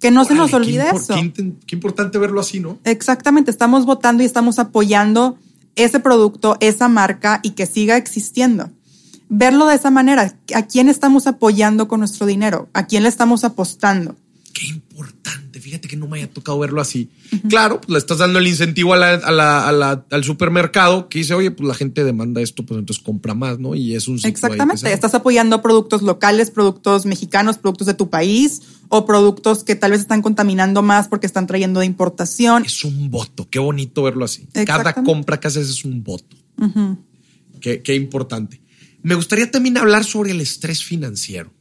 Que 0.00 0.10
no 0.10 0.24
se 0.24 0.34
nos 0.34 0.52
olvide 0.54 0.88
eso. 0.90 1.14
Qué, 1.14 1.74
importante 1.74 2.18
verlo 2.18 2.40
así, 2.40 2.60
¿no? 2.60 2.78
Exactamente, 2.84 3.50
estamos 3.50 3.84
votando 3.84 4.22
y 4.22 4.26
estamos 4.26 4.58
apoyando 4.58 5.38
ese 5.74 6.00
producto, 6.00 6.56
esa 6.60 6.88
marca 6.88 7.40
y 7.42 7.50
que 7.50 7.66
siga 7.66 7.96
existiendo. 7.96 8.70
Verlo 9.28 9.66
de 9.66 9.74
esa 9.74 9.90
manera, 9.90 10.34
¿a 10.54 10.62
quién 10.62 10.88
estamos 10.88 11.26
apoyando 11.26 11.88
con 11.88 12.00
nuestro 12.00 12.26
dinero? 12.26 12.68
¿A 12.72 12.86
quién 12.86 13.02
le 13.02 13.08
estamos 13.08 13.44
apostando? 13.44 14.16
Qué 14.52 14.66
importante. 14.66 15.60
Fíjate 15.60 15.88
que 15.88 15.96
no 15.96 16.08
me 16.08 16.18
haya 16.18 16.30
tocado 16.30 16.58
verlo 16.58 16.80
así. 16.80 17.10
Claro, 17.48 17.80
pues 17.80 17.90
le 17.90 17.98
estás 17.98 18.18
dando 18.18 18.38
el 18.38 18.46
incentivo 18.46 18.94
a 18.94 18.96
la, 18.96 19.14
a 19.14 19.30
la, 19.30 19.68
a 19.68 19.72
la, 19.72 20.06
al 20.10 20.24
supermercado 20.24 21.08
que 21.08 21.18
dice, 21.18 21.34
oye, 21.34 21.50
pues 21.50 21.68
la 21.68 21.74
gente 21.74 22.04
demanda 22.04 22.40
esto, 22.40 22.64
pues 22.64 22.78
entonces 22.78 23.02
compra 23.02 23.34
más, 23.34 23.58
¿no? 23.58 23.74
Y 23.74 23.94
es 23.94 24.08
un 24.08 24.18
ciclo 24.18 24.30
Exactamente. 24.30 24.92
Estás 24.92 25.14
apoyando 25.14 25.62
productos 25.62 26.02
locales, 26.02 26.50
productos 26.50 27.06
mexicanos, 27.06 27.58
productos 27.58 27.86
de 27.86 27.94
tu 27.94 28.10
país 28.10 28.62
o 28.88 29.06
productos 29.06 29.64
que 29.64 29.74
tal 29.74 29.92
vez 29.92 30.00
están 30.00 30.22
contaminando 30.22 30.82
más 30.82 31.08
porque 31.08 31.26
están 31.26 31.46
trayendo 31.46 31.80
de 31.80 31.86
importación. 31.86 32.64
Es 32.64 32.84
un 32.84 33.10
voto. 33.10 33.48
Qué 33.50 33.58
bonito 33.58 34.02
verlo 34.02 34.24
así. 34.24 34.48
Cada 34.66 34.94
compra 34.94 35.38
que 35.38 35.48
haces 35.48 35.68
es 35.68 35.84
un 35.84 36.02
voto. 36.02 36.36
qué, 37.60 37.82
qué 37.82 37.94
importante. 37.94 38.60
Me 39.02 39.14
gustaría 39.14 39.50
también 39.50 39.78
hablar 39.78 40.04
sobre 40.04 40.32
el 40.32 40.40
estrés 40.40 40.82
financiero. 40.82 41.52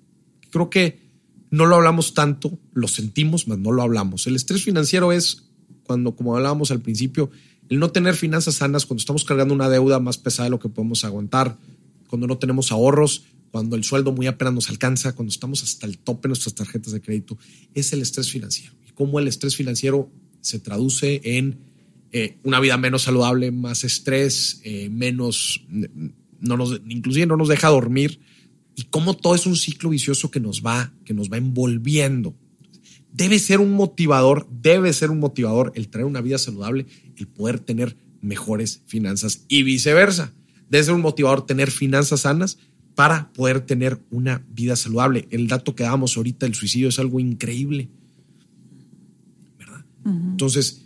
Creo 0.50 0.70
que 0.70 1.07
no 1.50 1.66
lo 1.66 1.76
hablamos 1.76 2.14
tanto, 2.14 2.60
lo 2.74 2.88
sentimos, 2.88 3.48
mas 3.48 3.58
no 3.58 3.72
lo 3.72 3.82
hablamos. 3.82 4.28
El 4.28 4.36
estrés 4.36 4.64
financiero 4.64 5.12
es 5.12 5.44
cuando, 5.84 6.16
como 6.16 6.36
hablábamos 6.36 6.72
al 6.72 6.82
principio, 6.82 7.32
el 7.70 7.80
no 7.80 7.92
tener 7.92 8.16
finanzas 8.16 8.56
sanas, 8.56 8.86
cuando 8.86 9.00
estamos 9.00 9.26
cargando 9.26 9.54
una 9.54 9.70
deuda 9.70 10.00
más 10.00 10.18
pesada 10.18 10.46
de 10.46 10.52
lo 10.52 10.60
que 10.60 10.70
podemos 10.70 11.04
aguantar, 11.04 11.58
cuando 12.08 12.28
no 12.28 12.38
tenemos 12.38 12.72
ahorros, 12.72 13.26
cuando 13.52 13.76
el 13.76 13.84
sueldo 13.84 14.12
muy 14.12 14.28
apenas 14.28 14.54
nos 14.54 14.70
alcanza, 14.70 15.14
cuando 15.14 15.32
estamos 15.32 15.64
hasta 15.64 15.86
el 15.86 15.98
tope 15.98 16.24
de 16.24 16.30
nuestras 16.30 16.56
tarjetas 16.56 16.94
de 16.94 17.02
crédito, 17.02 17.38
es 17.74 17.94
el 17.94 18.02
estrés 18.02 18.30
financiero. 18.30 18.74
Y 18.88 18.92
cómo 18.92 19.20
el 19.20 19.28
estrés 19.28 19.56
financiero 19.56 20.10
se 20.42 20.60
traduce 20.60 21.22
en 21.24 21.58
eh, 22.12 22.38
una 22.44 22.60
vida 22.60 22.78
menos 22.78 23.04
saludable, 23.04 23.52
más 23.52 23.84
estrés, 23.84 24.62
eh, 24.64 24.90
menos, 24.90 25.66
no 26.40 26.58
nos, 26.58 26.82
inclusive 26.88 27.26
no 27.26 27.38
nos 27.38 27.48
deja 27.48 27.70
dormir 27.70 28.20
y 28.78 28.84
cómo 28.84 29.18
todo 29.18 29.34
es 29.34 29.48
un 29.48 29.56
ciclo 29.56 29.90
vicioso 29.90 30.30
que 30.30 30.40
nos 30.40 30.62
va, 30.62 30.94
que 31.04 31.16
nos 31.16 31.32
va 31.32 31.38
envolviendo. 31.38 32.36
Debe 33.12 33.40
ser 33.40 33.60
un 33.60 33.72
motivador, 33.72 34.48
debe 34.52 34.94
ser 34.94 35.10
un 35.10 35.20
motivador 35.20 35.72
el 35.76 35.90
tener 35.90 36.06
una 36.06 36.22
vida 36.22 36.38
saludable, 36.38 36.86
el 37.16 37.28
poder 37.28 37.60
tener 37.60 37.98
mejores 38.22 38.84
finanzas 38.86 39.46
y 39.48 39.64
viceversa. 39.64 40.32
Debe 40.70 40.84
ser 40.84 40.94
un 40.94 41.02
motivador 41.02 41.44
tener 41.44 41.72
finanzas 41.72 42.22
sanas 42.22 42.60
para 42.94 43.34
poder 43.34 43.62
tener 43.62 44.00
una 44.12 44.46
vida 44.48 44.76
saludable. 44.76 45.28
El 45.32 45.48
dato 45.48 45.74
que 45.74 45.84
damos 45.84 46.16
ahorita 46.16 46.46
del 46.46 46.54
suicidio 46.54 46.90
es 46.90 47.00
algo 47.00 47.20
increíble. 47.20 47.90
¿Verdad? 49.58 49.86
Entonces, 50.06 50.84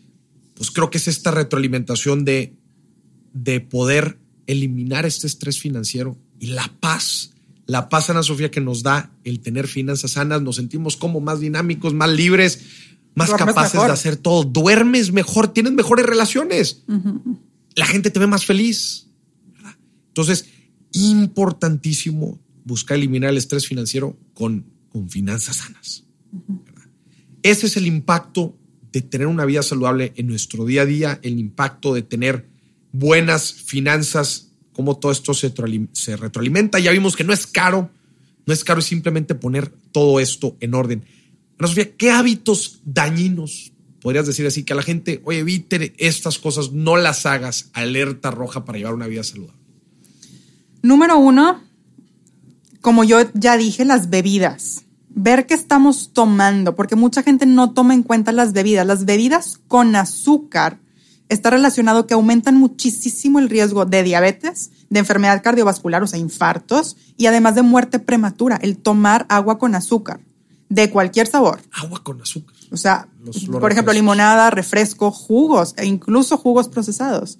pues 0.54 0.72
creo 0.72 0.90
que 0.90 0.98
es 0.98 1.10
esta 1.10 1.32
retroalimentación 1.32 2.24
de, 2.24 2.56
de 3.34 3.60
poder 3.60 4.18
eliminar 4.48 5.06
este 5.06 5.28
estrés 5.28 5.60
financiero 5.60 6.18
y 6.40 6.48
la 6.48 6.74
paz. 6.80 7.34
La 7.66 7.90
paz, 7.90 8.10
Ana 8.10 8.24
Sofía, 8.24 8.52
que 8.52 8.62
nos 8.62 8.84
da 8.84 9.12
el 9.24 9.40
tener 9.40 9.68
finanzas 9.68 10.12
sanas, 10.12 10.42
nos 10.42 10.58
sentimos 10.58 10.98
como 10.98 11.20
más 11.20 11.40
dinámicos, 11.40 11.94
más 11.94 12.10
libres, 12.10 12.62
más 13.16 13.30
Duermes 13.30 13.48
capaces 13.48 13.74
mejor. 13.76 13.88
de 13.88 13.94
hacer 13.94 14.16
todo. 14.18 14.44
Duermes 14.44 15.12
mejor, 15.12 15.48
tienes 15.50 15.74
mejores 15.74 16.06
relaciones. 16.06 16.84
La 17.76 17.86
gente 17.86 18.10
te 18.10 18.20
ve 18.20 18.28
más 18.28 18.46
feliz. 18.46 19.08
¿verdad? 19.54 19.76
Entonces, 20.08 20.46
importantísimo 20.92 22.40
buscar 22.64 22.98
eliminar 22.98 23.30
el 23.30 23.38
estrés 23.38 23.68
financiero 23.68 24.18
con, 24.34 24.66
con 24.90 25.10
finanzas 25.10 25.58
sanas. 25.58 26.04
Ese 27.44 27.68
es 27.68 27.78
el 27.78 27.88
impacto 27.88 28.58
de 28.92 29.02
tener 29.02 29.28
una 29.28 29.46
vida 29.46 29.64
saludable 29.64 30.14
en 30.16 30.28
nuestro 30.28 30.66
día 30.66 30.82
a 30.82 30.86
día, 30.86 31.20
el 31.24 31.40
impacto 31.40 31.94
de 31.94 32.02
tener 32.02 32.50
buenas 32.92 33.54
finanzas, 33.54 34.51
cómo 34.82 34.98
todo 34.98 35.12
esto 35.12 35.36
se, 35.36 35.54
retroalim- 35.54 35.90
se 35.94 36.18
retroalimenta. 36.18 36.80
Ya 36.80 36.92
vimos 36.92 37.16
que 37.16 37.24
no 37.24 37.34
es 37.34 37.46
caro, 37.46 37.92
no 38.48 38.54
es 38.54 38.64
caro, 38.64 38.82
simplemente 38.82 39.36
poner 39.36 39.72
todo 39.92 40.20
esto 40.20 40.58
en 40.60 40.74
orden. 40.74 41.06
Ana 41.60 41.72
¿qué 41.98 42.10
hábitos 42.10 42.82
dañinos 42.84 43.72
podrías 44.02 44.26
decir 44.26 44.48
así 44.48 44.64
que 44.64 44.74
a 44.74 44.76
la 44.76 44.82
gente, 44.82 45.22
oye, 45.26 45.40
evite 45.40 45.94
estas 46.00 46.40
cosas, 46.40 46.72
no 46.72 46.98
las 46.98 47.28
hagas, 47.28 47.70
alerta 47.74 48.32
roja 48.32 48.66
para 48.66 48.80
llevar 48.80 48.96
una 48.96 49.06
vida 49.06 49.24
saludable? 49.24 49.62
Número 50.82 51.20
uno, 51.20 51.62
como 52.82 53.04
yo 53.04 53.20
ya 53.36 53.56
dije, 53.58 53.86
las 53.86 54.10
bebidas. 54.10 54.86
Ver 55.10 55.46
qué 55.46 55.54
estamos 55.54 56.12
tomando, 56.14 56.76
porque 56.76 56.96
mucha 56.96 57.22
gente 57.22 57.46
no 57.46 57.74
toma 57.74 57.94
en 57.94 58.02
cuenta 58.02 58.32
las 58.32 58.54
bebidas. 58.54 58.88
Las 58.88 59.06
bebidas 59.06 59.60
con 59.68 59.96
azúcar 59.96 60.80
está 61.32 61.50
relacionado 61.50 62.06
que 62.08 62.14
aumentan 62.14 62.56
muchísimo 62.58 63.40
el 63.40 63.50
riesgo 63.50 63.86
de 63.86 64.04
diabetes, 64.04 64.72
de 64.90 65.00
enfermedad 65.00 65.42
cardiovascular, 65.42 66.04
o 66.04 66.08
sea, 66.08 66.20
infartos, 66.20 66.98
y 67.18 67.26
además 67.28 67.56
de 67.56 67.62
muerte 67.62 68.00
prematura, 68.00 68.58
el 68.62 68.78
tomar 68.78 69.26
agua 69.30 69.58
con 69.58 69.74
azúcar, 69.76 70.20
de 70.70 70.90
cualquier 70.90 71.28
sabor. 71.28 71.60
Agua 71.72 72.02
con 72.04 72.22
azúcar. 72.22 72.56
O 72.72 72.78
sea, 72.78 73.08
Los- 73.24 73.48
los 73.48 73.60
por 73.60 73.72
ejemplo, 73.72 73.94
limonada, 73.94 74.50
refresco, 74.50 75.12
jugos 75.12 75.74
e 75.78 75.86
incluso 75.86 76.38
jugos 76.38 76.68
procesados. 76.70 77.38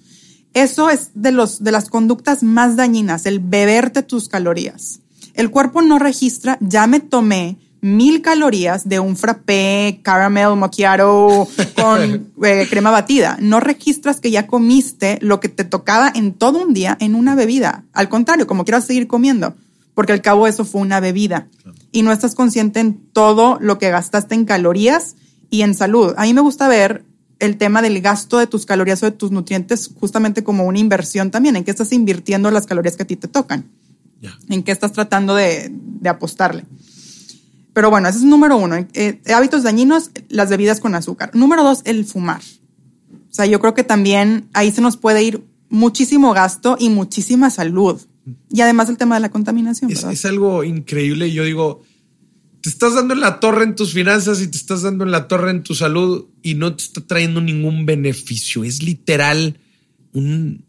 Eso 0.54 0.90
es 0.90 1.10
de, 1.14 1.32
los, 1.32 1.64
de 1.64 1.72
las 1.72 1.88
conductas 1.88 2.42
más 2.42 2.76
dañinas, 2.76 3.24
el 3.26 3.40
beberte 3.40 4.02
tus 4.02 4.28
calorías. 4.28 5.00
El 5.34 5.50
cuerpo 5.50 5.80
no 5.80 5.98
registra, 5.98 6.58
ya 6.60 6.86
me 6.86 7.00
tomé 7.00 7.58
mil 7.82 8.22
calorías 8.22 8.88
de 8.88 9.00
un 9.00 9.16
frappé, 9.16 10.00
caramel, 10.02 10.56
macchiato 10.56 11.48
con 11.74 12.30
eh, 12.44 12.66
crema 12.70 12.90
batida. 12.90 13.36
No 13.40 13.60
registras 13.60 14.20
que 14.20 14.30
ya 14.30 14.46
comiste 14.46 15.18
lo 15.20 15.40
que 15.40 15.48
te 15.48 15.64
tocaba 15.64 16.10
en 16.14 16.32
todo 16.32 16.62
un 16.62 16.72
día 16.72 16.96
en 17.00 17.14
una 17.16 17.34
bebida. 17.34 17.84
Al 17.92 18.08
contrario, 18.08 18.46
como 18.46 18.64
quieras 18.64 18.86
seguir 18.86 19.08
comiendo, 19.08 19.56
porque 19.94 20.12
al 20.12 20.22
cabo 20.22 20.46
eso 20.46 20.64
fue 20.64 20.80
una 20.80 21.00
bebida. 21.00 21.48
Y 21.90 22.02
no 22.02 22.12
estás 22.12 22.36
consciente 22.36 22.78
en 22.80 22.94
todo 23.12 23.58
lo 23.60 23.78
que 23.78 23.90
gastaste 23.90 24.36
en 24.36 24.44
calorías 24.44 25.16
y 25.50 25.62
en 25.62 25.74
salud. 25.74 26.14
A 26.16 26.22
mí 26.22 26.32
me 26.32 26.40
gusta 26.40 26.68
ver 26.68 27.04
el 27.40 27.58
tema 27.58 27.82
del 27.82 28.00
gasto 28.00 28.38
de 28.38 28.46
tus 28.46 28.64
calorías 28.64 29.02
o 29.02 29.06
de 29.06 29.12
tus 29.12 29.32
nutrientes 29.32 29.90
justamente 29.98 30.44
como 30.44 30.64
una 30.64 30.78
inversión 30.78 31.32
también, 31.32 31.56
en 31.56 31.64
qué 31.64 31.72
estás 31.72 31.92
invirtiendo 31.92 32.48
las 32.52 32.66
calorías 32.66 32.96
que 32.96 33.02
a 33.02 33.06
ti 33.06 33.16
te 33.16 33.26
tocan, 33.26 33.68
en 34.48 34.62
qué 34.62 34.70
estás 34.70 34.92
tratando 34.92 35.34
de, 35.34 35.68
de 35.72 36.08
apostarle. 36.08 36.64
Pero 37.72 37.90
bueno, 37.90 38.08
ese 38.08 38.18
es 38.18 38.24
número 38.24 38.56
uno. 38.56 38.76
Eh, 38.92 39.20
hábitos 39.34 39.62
dañinos, 39.62 40.10
las 40.28 40.50
bebidas 40.50 40.80
con 40.80 40.94
azúcar. 40.94 41.30
Número 41.34 41.62
dos, 41.62 41.82
el 41.84 42.04
fumar. 42.04 42.42
O 43.12 43.34
sea, 43.34 43.46
yo 43.46 43.60
creo 43.60 43.74
que 43.74 43.84
también 43.84 44.48
ahí 44.52 44.70
se 44.72 44.82
nos 44.82 44.96
puede 44.96 45.22
ir 45.22 45.42
muchísimo 45.70 46.34
gasto 46.34 46.76
y 46.78 46.90
muchísima 46.90 47.50
salud. 47.50 48.00
Y 48.50 48.60
además 48.60 48.88
el 48.90 48.98
tema 48.98 49.14
de 49.14 49.22
la 49.22 49.30
contaminación. 49.30 49.90
Es, 49.90 50.04
es 50.04 50.24
algo 50.26 50.64
increíble. 50.64 51.32
Yo 51.32 51.44
digo, 51.44 51.82
te 52.60 52.68
estás 52.68 52.94
dando 52.94 53.14
en 53.14 53.20
la 53.20 53.40
torre 53.40 53.64
en 53.64 53.74
tus 53.74 53.92
finanzas 53.92 54.40
y 54.40 54.48
te 54.48 54.56
estás 54.56 54.82
dando 54.82 55.04
en 55.04 55.10
la 55.10 55.26
torre 55.26 55.50
en 55.50 55.62
tu 55.62 55.74
salud 55.74 56.26
y 56.42 56.54
no 56.54 56.76
te 56.76 56.84
está 56.84 57.00
trayendo 57.00 57.40
ningún 57.40 57.86
beneficio. 57.86 58.64
Es 58.64 58.82
literal 58.82 59.58
un 60.12 60.64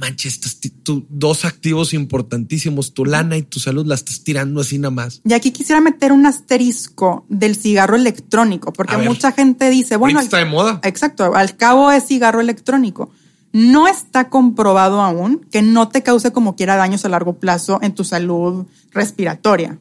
manches, 0.00 0.34
estás 0.34 0.58
tú- 0.82 1.06
dos 1.08 1.44
activos 1.44 1.92
importantísimos, 1.94 2.94
tu 2.94 3.04
lana 3.04 3.36
y 3.36 3.42
tu 3.42 3.60
salud 3.60 3.86
la 3.86 3.94
estás 3.94 4.24
tirando 4.24 4.60
así 4.62 4.78
nada 4.78 4.90
más. 4.90 5.20
Y 5.24 5.34
aquí 5.34 5.50
quisiera 5.52 5.80
meter 5.80 6.10
un 6.12 6.26
asterisco 6.26 7.26
del 7.28 7.54
cigarro 7.54 7.96
electrónico, 7.96 8.72
porque 8.72 8.96
ver. 8.96 9.08
mucha 9.08 9.32
gente 9.32 9.68
dice, 9.70 9.96
bueno, 9.96 10.18
está 10.20 10.38
de 10.38 10.46
moda. 10.46 10.80
exacto, 10.82 11.34
al 11.34 11.56
cabo 11.56 11.90
es 11.92 12.06
cigarro 12.06 12.40
electrónico. 12.40 13.10
No 13.52 13.88
está 13.88 14.28
comprobado 14.30 15.00
aún 15.00 15.46
que 15.50 15.60
no 15.60 15.88
te 15.88 16.02
cause 16.02 16.32
como 16.32 16.54
quiera 16.56 16.76
daños 16.76 17.04
a 17.04 17.08
largo 17.08 17.38
plazo 17.38 17.78
en 17.82 17.94
tu 17.94 18.04
salud 18.04 18.66
respiratoria. 18.92 19.78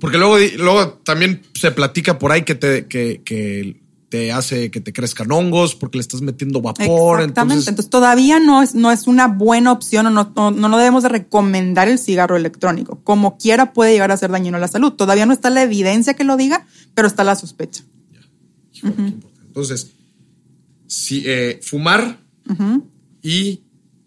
Porque 0.00 0.18
luego, 0.18 0.36
luego 0.58 0.94
también 1.04 1.42
se 1.54 1.70
platica 1.70 2.18
por 2.18 2.32
ahí 2.32 2.42
que 2.42 2.54
te, 2.54 2.86
que, 2.86 3.20
que 3.24 3.80
te 4.14 4.30
hace 4.30 4.70
que 4.70 4.80
te 4.80 4.92
crezcan 4.92 5.32
hongos 5.32 5.74
porque 5.74 5.98
le 5.98 6.02
estás 6.02 6.20
metiendo 6.20 6.62
vapor. 6.62 7.18
Exactamente. 7.18 7.40
Entonces, 7.40 7.66
Entonces, 7.68 7.90
todavía 7.90 8.38
no 8.38 8.62
es, 8.62 8.76
no 8.76 8.92
es 8.92 9.08
una 9.08 9.26
buena 9.26 9.72
opción 9.72 10.06
o 10.06 10.10
no, 10.10 10.32
no, 10.36 10.52
no 10.52 10.68
lo 10.68 10.76
debemos 10.76 11.02
de 11.02 11.08
recomendar 11.08 11.88
el 11.88 11.98
cigarro 11.98 12.36
electrónico. 12.36 13.00
Como 13.02 13.38
quiera 13.38 13.72
puede 13.72 13.90
llegar 13.92 14.12
a 14.12 14.16
ser 14.16 14.30
dañino 14.30 14.56
a 14.56 14.60
la 14.60 14.68
salud. 14.68 14.92
Todavía 14.92 15.26
no 15.26 15.32
está 15.32 15.50
la 15.50 15.64
evidencia 15.64 16.14
que 16.14 16.22
lo 16.22 16.36
diga, 16.36 16.64
pero 16.94 17.08
está 17.08 17.24
la 17.24 17.34
sospecha. 17.34 17.82
Híjole, 18.72 18.94
importante. 19.08 19.46
Entonces, 19.48 19.90
si, 20.86 21.24
eh, 21.26 21.58
fumar 21.60 22.20
y 23.20 23.62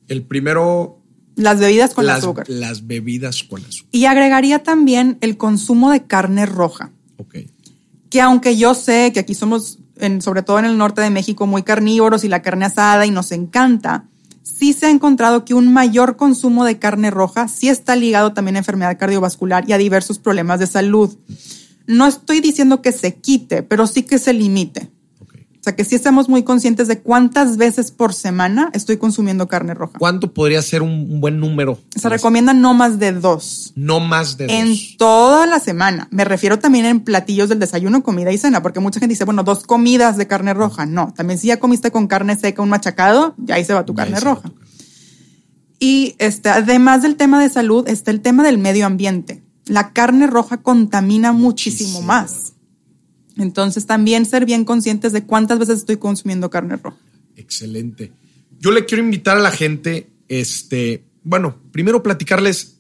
el 0.07 0.23
primero, 0.23 1.01
Las 1.35 1.59
bebidas 1.59 1.93
con 1.93 2.05
las, 2.05 2.19
azúcar. 2.19 2.45
las 2.49 2.87
bebidas 2.87 3.43
con 3.43 3.59
azúcar. 3.65 3.89
Y 3.91 4.05
agregaría 4.05 4.63
también 4.63 5.17
el 5.19 5.35
consumo 5.35 5.91
de 5.91 6.05
carne 6.05 6.45
roja, 6.45 6.93
Ok. 7.17 7.35
que 8.09 8.21
aunque 8.21 8.55
yo 8.55 8.73
sé 8.73 9.11
que 9.13 9.19
aquí 9.19 9.33
somos, 9.35 9.79
sobre 10.21 10.43
todo 10.43 10.59
en 10.59 10.65
el 10.65 10.77
norte 10.77 11.01
de 11.01 11.09
México, 11.09 11.47
muy 11.47 11.63
carnívoros 11.63 12.23
y 12.23 12.29
la 12.29 12.41
carne 12.41 12.65
asada 12.65 13.05
y 13.05 13.11
nos 13.11 13.31
encanta, 13.31 14.05
sí 14.43 14.73
se 14.73 14.87
ha 14.87 14.89
encontrado 14.89 15.45
que 15.45 15.53
un 15.53 15.71
mayor 15.71 16.17
consumo 16.17 16.65
de 16.65 16.79
carne 16.79 17.11
roja 17.11 17.47
sí 17.47 17.69
está 17.69 17.95
ligado 17.95 18.33
también 18.33 18.55
a 18.55 18.59
enfermedad 18.59 18.97
cardiovascular 18.97 19.69
y 19.69 19.73
a 19.73 19.77
diversos 19.77 20.19
problemas 20.19 20.59
de 20.59 20.67
salud. 20.67 21.17
No 21.85 22.07
estoy 22.07 22.41
diciendo 22.41 22.81
que 22.81 22.91
se 22.91 23.15
quite, 23.15 23.63
pero 23.63 23.87
sí 23.87 24.03
que 24.03 24.19
se 24.19 24.33
limite. 24.33 24.91
O 25.68 25.70
sea, 25.70 25.76
que 25.76 25.84
sí 25.84 25.95
estamos 25.95 26.30
muy 26.30 26.43
conscientes 26.43 26.88
de 26.88 26.99
cuántas 26.99 27.57
veces 27.57 27.91
por 27.91 28.13
semana 28.13 28.70
estoy 28.72 28.95
consumiendo 28.95 29.49
carne 29.49 29.74
roja. 29.74 29.99
¿Cuánto 29.99 30.34
podría 30.34 30.61
ser 30.61 30.82
un, 30.82 31.20
buen 31.20 31.41
número? 31.41 31.78
Se 31.93 32.07
recomienda 32.07 32.53
no 32.53 32.74
más 32.74 32.99
de 32.99 33.11
dos. 33.11 33.74
No 33.76 33.99
más 33.99 34.38
de 34.38 34.47
dos. 34.47 34.55
En 34.55 34.97
toda 34.97 35.45
la 35.45 35.59
semana. 35.59 36.07
Me 36.09 36.24
refiero 36.24 36.57
también 36.57 36.86
en 36.86 37.01
platillos 37.01 37.49
del 37.49 37.59
desayuno, 37.59 38.01
comida 38.01 38.32
y 38.32 38.38
cena, 38.38 38.61
porque 38.61 38.80
mucha 38.80 39.01
gente 39.01 39.11
dice, 39.11 39.26
bueno, 39.26 39.43
dos 39.43 39.65
comidas 39.65 40.15
de 40.15 40.26
carne 40.26 40.53
roja. 40.53 40.86
No, 40.86 41.13
también 41.13 41.38
si 41.38 41.47
ya 41.47 41.59
comiste 41.59 41.91
con 41.91 42.07
carne 42.07 42.38
seca 42.38 42.61
un 42.61 42.70
machacado, 42.70 43.36
ya 43.38 43.55
ahí 43.55 43.65
se 43.65 43.74
va 43.74 43.86
tu 43.86 43.93
carne 43.93 44.22
roja. 44.22 44.49
Y 45.82 46.15
este, 46.18 46.47
además 46.47 47.01
del 47.01 47.18
tema 47.18 47.41
de 47.41 47.49
salud, 47.49 47.89
está 47.89 48.11
el 48.11 48.22
tema 48.22 48.43
del 48.43 48.57
medio 48.57 48.86
ambiente. 48.86 49.43
La 49.65 49.91
carne 49.91 50.28
roja 50.28 50.61
contamina 50.61 51.34
muchísimo 51.34 52.01
más. 52.01 52.53
Entonces 53.38 53.85
también 53.85 54.25
ser 54.25 54.45
bien 54.45 54.65
conscientes 54.65 55.11
de 55.11 55.23
cuántas 55.25 55.59
veces 55.59 55.79
estoy 55.79 55.97
consumiendo 55.97 56.49
carne 56.49 56.77
roja. 56.77 56.97
Excelente. 57.35 58.11
Yo 58.59 58.71
le 58.71 58.85
quiero 58.85 59.03
invitar 59.03 59.38
a 59.38 59.41
la 59.41 59.51
gente, 59.51 60.09
este, 60.27 61.03
bueno, 61.23 61.57
primero 61.71 62.01
platicarles, 62.01 62.77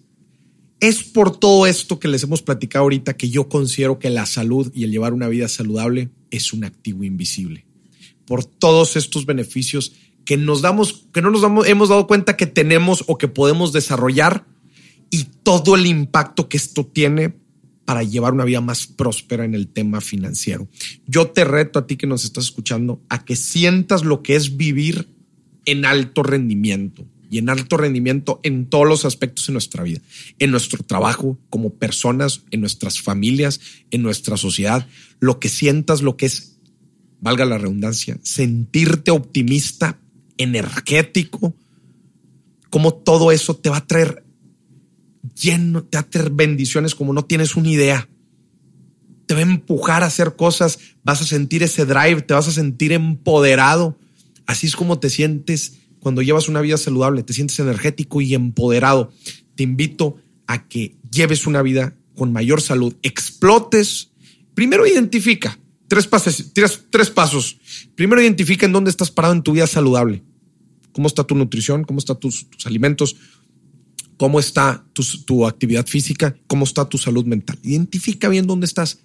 es 0.79 1.03
por 1.03 1.37
todo 1.37 1.65
esto 1.65 1.99
que 1.99 2.07
les 2.07 2.23
hemos 2.23 2.41
platicado 2.41 2.83
ahorita 2.83 3.15
que 3.15 3.29
yo 3.29 3.49
considero 3.49 3.99
que 3.99 4.09
la 4.09 4.25
salud 4.25 4.71
y 4.73 4.83
el 4.83 4.91
llevar 4.91 5.13
una 5.13 5.27
vida 5.27 5.47
saludable 5.47 6.09
es 6.31 6.53
un 6.53 6.63
activo 6.63 7.03
invisible. 7.03 7.65
Por 8.25 8.45
todos 8.45 8.95
estos 8.95 9.25
beneficios 9.25 9.93
que 10.25 10.37
nos 10.37 10.61
damos, 10.61 11.05
que 11.13 11.21
no 11.21 11.31
nos 11.31 11.41
damos, 11.41 11.67
hemos 11.67 11.89
dado 11.89 12.05
cuenta 12.05 12.35
que 12.35 12.47
tenemos 12.47 13.03
o 13.07 13.17
que 13.17 13.27
podemos 13.27 13.73
desarrollar 13.73 14.45
y 15.09 15.23
todo 15.43 15.75
el 15.75 15.85
impacto 15.85 16.49
que 16.49 16.57
esto 16.57 16.85
tiene 16.85 17.33
para 17.87 18.03
llevar 18.03 18.33
una 18.33 18.43
vida 18.43 18.59
más 18.59 18.85
próspera 18.85 19.45
en 19.45 19.55
el 19.55 19.69
tema 19.69 20.01
financiero. 20.01 20.67
Yo 21.05 21.27
te 21.27 21.45
reto 21.45 21.79
a 21.79 21.87
ti 21.87 21.95
que 21.95 22.05
nos 22.05 22.25
estás 22.25 22.43
escuchando 22.43 23.01
a 23.07 23.23
que 23.23 23.37
sientas 23.37 24.03
lo 24.03 24.23
que 24.23 24.35
es 24.35 24.57
vivir 24.57 25.07
en 25.63 25.85
alto 25.85 26.21
rendimiento 26.21 27.05
y 27.29 27.37
en 27.37 27.47
alto 27.47 27.77
rendimiento 27.77 28.41
en 28.43 28.65
todos 28.65 28.85
los 28.85 29.05
aspectos 29.05 29.47
de 29.47 29.53
nuestra 29.53 29.83
vida, 29.83 30.01
en 30.37 30.51
nuestro 30.51 30.83
trabajo, 30.83 31.39
como 31.49 31.75
personas, 31.75 32.41
en 32.51 32.59
nuestras 32.59 32.99
familias, 32.99 33.61
en 33.89 34.01
nuestra 34.01 34.35
sociedad, 34.35 34.85
lo 35.21 35.39
que 35.39 35.47
sientas, 35.47 36.01
lo 36.01 36.17
que 36.17 36.25
es, 36.25 36.57
valga 37.21 37.45
la 37.45 37.57
redundancia, 37.57 38.19
sentirte 38.21 39.11
optimista, 39.11 39.97
energético, 40.37 41.55
como 42.69 42.93
todo 42.93 43.31
eso 43.31 43.55
te 43.55 43.69
va 43.69 43.77
a 43.77 43.87
traer 43.87 44.26
lleno, 45.35 45.83
te 45.83 45.97
va 45.97 46.07
a 46.11 46.29
bendiciones 46.31 46.95
como 46.95 47.13
no 47.13 47.25
tienes 47.25 47.55
una 47.55 47.69
idea. 47.69 48.09
Te 49.25 49.33
va 49.33 49.41
a 49.41 49.43
empujar 49.43 50.03
a 50.03 50.07
hacer 50.07 50.35
cosas, 50.35 50.79
vas 51.03 51.21
a 51.21 51.25
sentir 51.25 51.63
ese 51.63 51.85
drive, 51.85 52.21
te 52.21 52.33
vas 52.33 52.47
a 52.47 52.51
sentir 52.51 52.93
empoderado. 52.93 53.97
Así 54.45 54.67
es 54.67 54.75
como 54.75 54.99
te 54.99 55.09
sientes 55.09 55.79
cuando 55.99 56.21
llevas 56.21 56.47
una 56.47 56.61
vida 56.61 56.77
saludable, 56.77 57.23
te 57.23 57.33
sientes 57.33 57.59
energético 57.59 58.21
y 58.21 58.33
empoderado. 58.33 59.11
Te 59.55 59.63
invito 59.63 60.17
a 60.47 60.67
que 60.67 60.95
lleves 61.11 61.47
una 61.47 61.61
vida 61.61 61.95
con 62.15 62.31
mayor 62.31 62.61
salud, 62.61 62.95
explotes. 63.03 64.11
Primero 64.53 64.87
identifica 64.87 65.59
tres 65.87 66.07
pasos, 66.07 66.51
tres, 66.53 67.09
pasos. 67.09 67.57
Primero 67.95 68.21
identifica 68.21 68.65
en 68.65 68.73
dónde 68.73 68.89
estás 68.89 69.11
parado 69.11 69.33
en 69.33 69.43
tu 69.43 69.53
vida 69.53 69.67
saludable. 69.67 70.23
¿Cómo 70.91 71.07
está 71.07 71.23
tu 71.23 71.35
nutrición? 71.35 71.83
¿Cómo 71.83 71.99
están 71.99 72.19
tus, 72.19 72.49
tus 72.49 72.65
alimentos? 72.65 73.15
Cómo 74.17 74.39
está 74.39 74.83
tu, 75.25 75.45
actividad 75.45 75.85
física, 75.85 76.35
cómo 76.47 76.65
está 76.65 76.89
tu 76.89 76.97
salud 76.97 77.25
mental. 77.25 77.57
Identifica 77.63 78.27
bien 78.27 78.47
dónde 78.47 78.65
estás. 78.65 78.99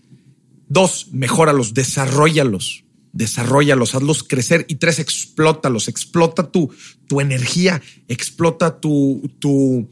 Dos, 0.69 1.09
mejóralos, 1.13 1.75
desarrollalos, 1.75 2.85
desarrollalos, 3.13 3.95
hazlos 3.95 4.23
crecer. 4.23 4.65
Y 4.69 4.77
tres, 4.77 4.99
explótalos, 4.99 5.89
explota 5.89 6.51
tu, 6.51 6.73
tu 7.07 7.21
energía, 7.21 7.83
explota 8.09 8.81
tu, 8.81 9.31
tu, 9.39 9.91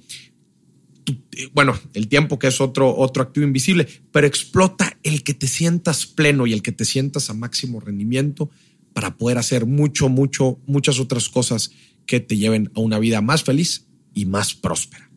bueno, 1.53 1.79
el 1.93 2.09
tiempo 2.09 2.39
que 2.39 2.47
es 2.47 2.63
otro, 2.63 2.97
otro 2.97 3.23
activo 3.23 3.47
invisible, 3.47 3.87
pero 4.11 4.27
explota 4.27 4.97
el 5.03 5.23
que 5.23 5.35
te 5.35 5.47
sientas 5.47 6.07
pleno 6.07 6.47
y 6.47 6.55
el 6.55 6.63
que 6.63 6.73
te 6.73 6.87
sientas 6.87 7.29
a 7.29 7.35
máximo 7.35 7.79
rendimiento 7.79 8.51
para 8.95 9.19
poder 9.19 9.37
hacer 9.37 9.67
mucho, 9.67 10.09
mucho, 10.09 10.59
muchas 10.67 10.99
otras 10.99 11.29
cosas 11.29 11.73
que 12.07 12.21
te 12.21 12.39
lleven 12.39 12.73
a 12.75 12.81
una 12.81 12.99
vida 12.99 13.21
más 13.21 13.45
feliz 13.45 13.87
y 14.15 14.25
más 14.25 14.55
próspera 14.55 15.10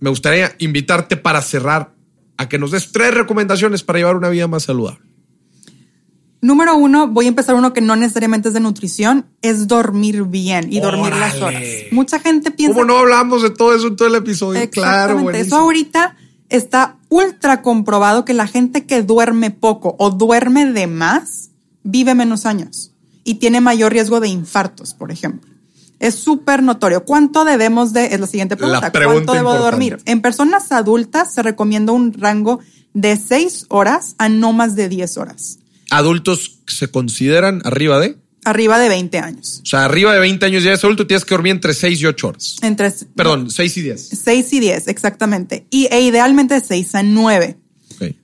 me 0.00 0.10
gustaría 0.10 0.54
invitarte 0.58 1.16
para 1.16 1.40
cerrar 1.42 1.94
a 2.36 2.48
que 2.48 2.58
nos 2.58 2.70
des 2.70 2.92
tres 2.92 3.14
recomendaciones 3.14 3.82
para 3.82 3.98
llevar 3.98 4.16
una 4.16 4.28
vida 4.28 4.46
más 4.46 4.64
saludable. 4.64 5.08
Número 6.40 6.76
uno, 6.76 7.08
voy 7.08 7.24
a 7.24 7.28
empezar 7.28 7.56
uno 7.56 7.72
que 7.72 7.80
no 7.80 7.96
necesariamente 7.96 8.48
es 8.48 8.54
de 8.54 8.60
nutrición, 8.60 9.26
es 9.42 9.66
dormir 9.66 10.22
bien 10.24 10.72
y 10.72 10.78
dormir 10.78 11.12
las 11.14 11.42
horas. 11.42 11.62
Mucha 11.90 12.20
gente 12.20 12.52
piensa. 12.52 12.74
¿Cómo 12.74 12.86
no 12.86 12.98
hablamos 12.98 13.42
de 13.42 13.50
todo 13.50 13.74
eso 13.74 13.88
en 13.88 13.96
todo 13.96 14.06
el 14.06 14.14
episodio? 14.14 14.70
Claro, 14.70 15.30
Eso 15.30 15.56
ahorita 15.56 16.16
está 16.48 16.96
ultra 17.08 17.62
comprobado 17.62 18.24
que 18.24 18.34
la 18.34 18.46
gente 18.46 18.86
que 18.86 19.02
duerme 19.02 19.50
poco 19.50 19.96
o 19.98 20.10
duerme 20.10 20.66
de 20.66 20.86
más 20.86 21.50
vive 21.82 22.14
menos 22.14 22.46
años 22.46 22.92
y 23.24 23.34
tiene 23.34 23.60
mayor 23.60 23.92
riesgo 23.92 24.20
de 24.20 24.28
infartos, 24.28 24.94
por 24.94 25.10
ejemplo. 25.10 25.47
Es 26.00 26.14
súper 26.14 26.62
notorio. 26.62 27.04
¿Cuánto 27.04 27.44
debemos 27.44 27.92
de, 27.92 28.06
es 28.06 28.20
la 28.20 28.26
siguiente 28.26 28.56
pregunta, 28.56 28.92
¿cuánto 28.92 29.32
debo 29.32 29.54
dormir? 29.54 29.98
En 30.04 30.20
personas 30.20 30.70
adultas 30.70 31.34
se 31.34 31.42
recomienda 31.42 31.92
un 31.92 32.12
rango 32.12 32.60
de 32.94 33.16
6 33.16 33.66
horas 33.68 34.14
a 34.18 34.28
no 34.28 34.52
más 34.52 34.76
de 34.76 34.88
10 34.88 35.16
horas. 35.18 35.58
¿Adultos 35.90 36.58
se 36.66 36.88
consideran 36.90 37.62
arriba 37.64 37.98
de? 37.98 38.16
Arriba 38.44 38.78
de 38.78 38.88
20 38.88 39.18
años. 39.18 39.60
O 39.62 39.66
sea, 39.66 39.84
arriba 39.84 40.12
de 40.12 40.20
20 40.20 40.46
años 40.46 40.62
ya 40.62 40.72
es 40.72 40.84
adulto, 40.84 41.06
tienes 41.06 41.24
que 41.24 41.34
dormir 41.34 41.52
entre 41.52 41.74
6 41.74 42.00
y 42.00 42.06
8 42.06 42.28
horas. 42.28 42.56
Entre, 42.62 42.92
Perdón, 43.14 43.50
6 43.50 43.76
y 43.76 43.82
10. 43.82 44.08
6 44.24 44.52
y 44.52 44.60
10, 44.60 44.88
exactamente. 44.88 45.66
Y, 45.70 45.86
e 45.90 46.00
idealmente 46.02 46.54
de 46.54 46.60
6 46.60 46.94
a 46.94 47.02
9. 47.02 47.58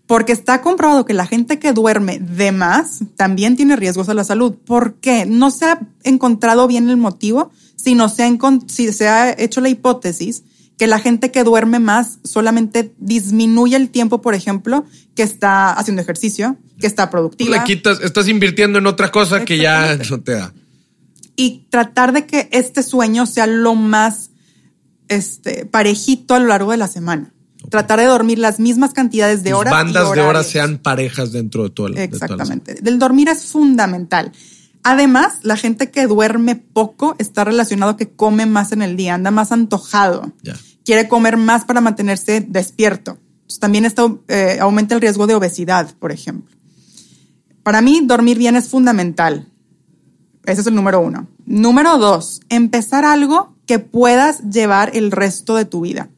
Porque 0.07 0.33
está 0.33 0.61
comprobado 0.61 1.05
que 1.05 1.15
la 1.15 1.27
gente 1.27 1.59
que 1.59 1.73
duerme 1.73 2.19
de 2.19 2.53
más 2.53 3.01
también 3.17 3.57
tiene 3.57 3.77
riesgos 3.77 4.09
a 4.09 4.15
la 4.15 4.25
salud. 4.25 4.55
¿Por 4.55 4.95
qué? 4.95 5.27
No 5.27 5.51
se 5.51 5.65
ha 5.65 5.81
encontrado 6.03 6.69
bien 6.69 6.89
el 6.91 6.97
motivo, 6.97 7.51
sino 7.85 8.09
se 8.09 8.25
ha, 8.25 8.31
si 8.67 8.93
se 8.93 9.09
ha 9.09 9.39
hecho 9.39 9.61
la 9.61 9.69
hipótesis 9.69 10.43
que 10.79 10.87
la 10.87 10.99
gente 10.99 11.31
que 11.31 11.45
duerme 11.45 11.79
más 11.79 12.19
solamente 12.25 12.95
disminuye 12.99 13.77
el 13.77 13.91
tiempo, 13.91 14.23
por 14.23 14.35
ejemplo, 14.35 14.85
que 15.15 15.23
está 15.23 15.73
haciendo 15.73 16.03
ejercicio, 16.03 16.57
que 16.81 16.87
está 16.87 17.11
productiva. 17.11 17.59
Le 17.59 17.65
quitas, 17.65 18.01
estás 18.01 18.27
invirtiendo 18.27 18.79
en 18.79 18.87
otra 18.87 19.13
cosa 19.13 19.45
que 19.45 19.59
ya 19.59 19.97
no 20.11 20.21
te 20.23 20.33
da. 20.33 20.53
Y 21.37 21.67
tratar 21.71 22.13
de 22.13 22.27
que 22.27 22.49
este 22.51 22.83
sueño 22.83 23.27
sea 23.27 23.47
lo 23.47 23.75
más 23.75 24.31
este, 25.09 25.67
parejito 25.67 26.35
a 26.35 26.41
lo 26.41 26.47
largo 26.47 26.71
de 26.71 26.79
la 26.79 26.89
semana. 26.89 27.33
Tratar 27.71 28.01
de 28.01 28.07
dormir 28.07 28.39
las 28.39 28.59
mismas 28.59 28.93
cantidades 28.93 29.43
de 29.43 29.55
horas. 29.55 29.73
Bandas 29.73 30.13
de 30.13 30.21
horas 30.21 30.47
sean 30.47 30.79
parejas 30.79 31.33
dentro 31.33 31.65
de 31.65 31.71
todo 31.71 31.87
el 31.89 31.99
Exactamente. 31.99 32.75
Del 32.75 32.99
dormir 32.99 33.29
es 33.29 33.47
fundamental. 33.47 34.33
Además, 34.87 35.39
la 35.43 35.57
gente 35.57 35.91
que 35.91 36.07
duerme 36.07 36.57
poco 36.57 37.17
está 37.19 37.43
relacionado 37.43 37.97
que 37.97 38.11
come 38.11 38.45
más 38.45 38.71
en 38.71 38.83
el 38.83 38.99
día, 38.99 39.15
anda 39.15 39.31
más 39.31 39.51
antojado, 39.51 40.31
quiere 40.85 41.09
comer 41.09 41.39
más 41.39 41.65
para 41.65 41.81
mantenerse 41.81 42.43
despierto. 42.47 43.19
también 43.59 43.87
esto 43.87 44.23
eh, 44.29 44.59
aumenta 44.61 44.95
el 44.95 45.01
riesgo 45.01 45.27
de 45.27 45.35
obesidad, 45.35 45.95
por 45.99 46.13
ejemplo. 46.13 46.55
Para 47.63 47.81
mí, 47.81 48.03
dormir 48.05 48.37
bien 48.37 48.57
es 48.57 48.69
fundamental. 48.69 49.49
Ese 50.45 50.61
es 50.61 50.67
el 50.67 50.75
número 50.75 51.01
uno. 51.01 51.29
Número 51.47 51.97
dos, 51.97 52.43
empezar 52.51 53.07
algo 53.07 53.55
que 53.65 53.79
puedas 53.79 54.43
llevar 54.51 54.95
el 54.95 55.11
resto 55.13 55.57
de 55.57 55.65
tu 55.65 55.81
vida. 55.81 56.11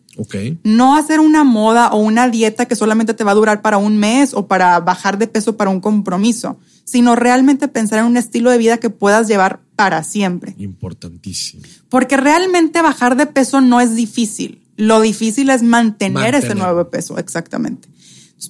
No 0.64 0.96
hacer 0.96 1.20
una 1.20 1.44
moda 1.44 1.90
o 1.90 1.98
una 1.98 2.28
dieta 2.28 2.66
que 2.66 2.74
solamente 2.74 3.14
te 3.14 3.22
va 3.22 3.30
a 3.30 3.36
durar 3.36 3.62
para 3.62 3.76
un 3.78 3.96
mes 3.98 4.34
o 4.34 4.48
para 4.48 4.80
bajar 4.80 5.18
de 5.18 5.28
peso 5.28 5.56
para 5.56 5.70
un 5.70 5.80
compromiso, 5.80 6.58
sino 6.86 7.16
realmente 7.16 7.68
pensar 7.68 7.98
en 7.98 8.06
un 8.06 8.16
estilo 8.16 8.50
de 8.50 8.58
vida 8.58 8.78
que 8.78 8.90
puedas 8.90 9.26
llevar 9.26 9.60
para 9.74 10.02
siempre. 10.04 10.54
Importantísimo. 10.56 11.62
Porque 11.90 12.16
realmente 12.16 12.80
bajar 12.80 13.16
de 13.16 13.26
peso 13.26 13.60
no 13.60 13.80
es 13.80 13.94
difícil. 13.94 14.62
Lo 14.76 15.00
difícil 15.00 15.50
es 15.50 15.62
mantener, 15.62 16.34
ese 16.34 16.54
nuevo 16.54 16.88
peso, 16.88 17.18
exactamente. 17.18 17.88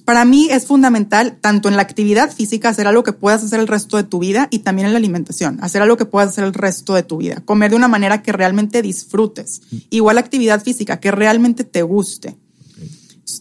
Para 0.05 0.23
mí 0.23 0.49
es 0.51 0.65
fundamental, 0.65 1.37
tanto 1.41 1.67
en 1.67 1.77
la 1.77 1.81
actividad 1.81 2.31
física, 2.31 2.69
hacer 2.69 2.87
algo 2.87 3.03
que 3.03 3.13
puedas 3.13 3.43
hacer 3.43 3.59
el 3.59 3.67
resto 3.67 3.97
de 3.97 4.03
tu 4.03 4.19
vida 4.19 4.49
y 4.51 4.59
también 4.59 4.85
en 4.85 4.93
la 4.93 4.99
alimentación, 4.99 5.57
hacer 5.61 5.81
algo 5.81 5.97
que 5.97 6.05
puedas 6.05 6.29
hacer 6.29 6.43
el 6.43 6.53
resto 6.53 6.93
de 6.93 7.03
tu 7.03 7.17
vida, 7.17 7.41
comer 7.45 7.71
de 7.71 7.77
una 7.77 7.87
manera 7.87 8.21
que 8.21 8.33
realmente 8.33 8.81
disfrutes. 8.81 9.61
Igual 9.89 10.17
actividad 10.17 10.61
física, 10.61 10.99
que 10.99 11.11
realmente 11.11 11.63
te 11.63 11.81
guste. 11.81 12.37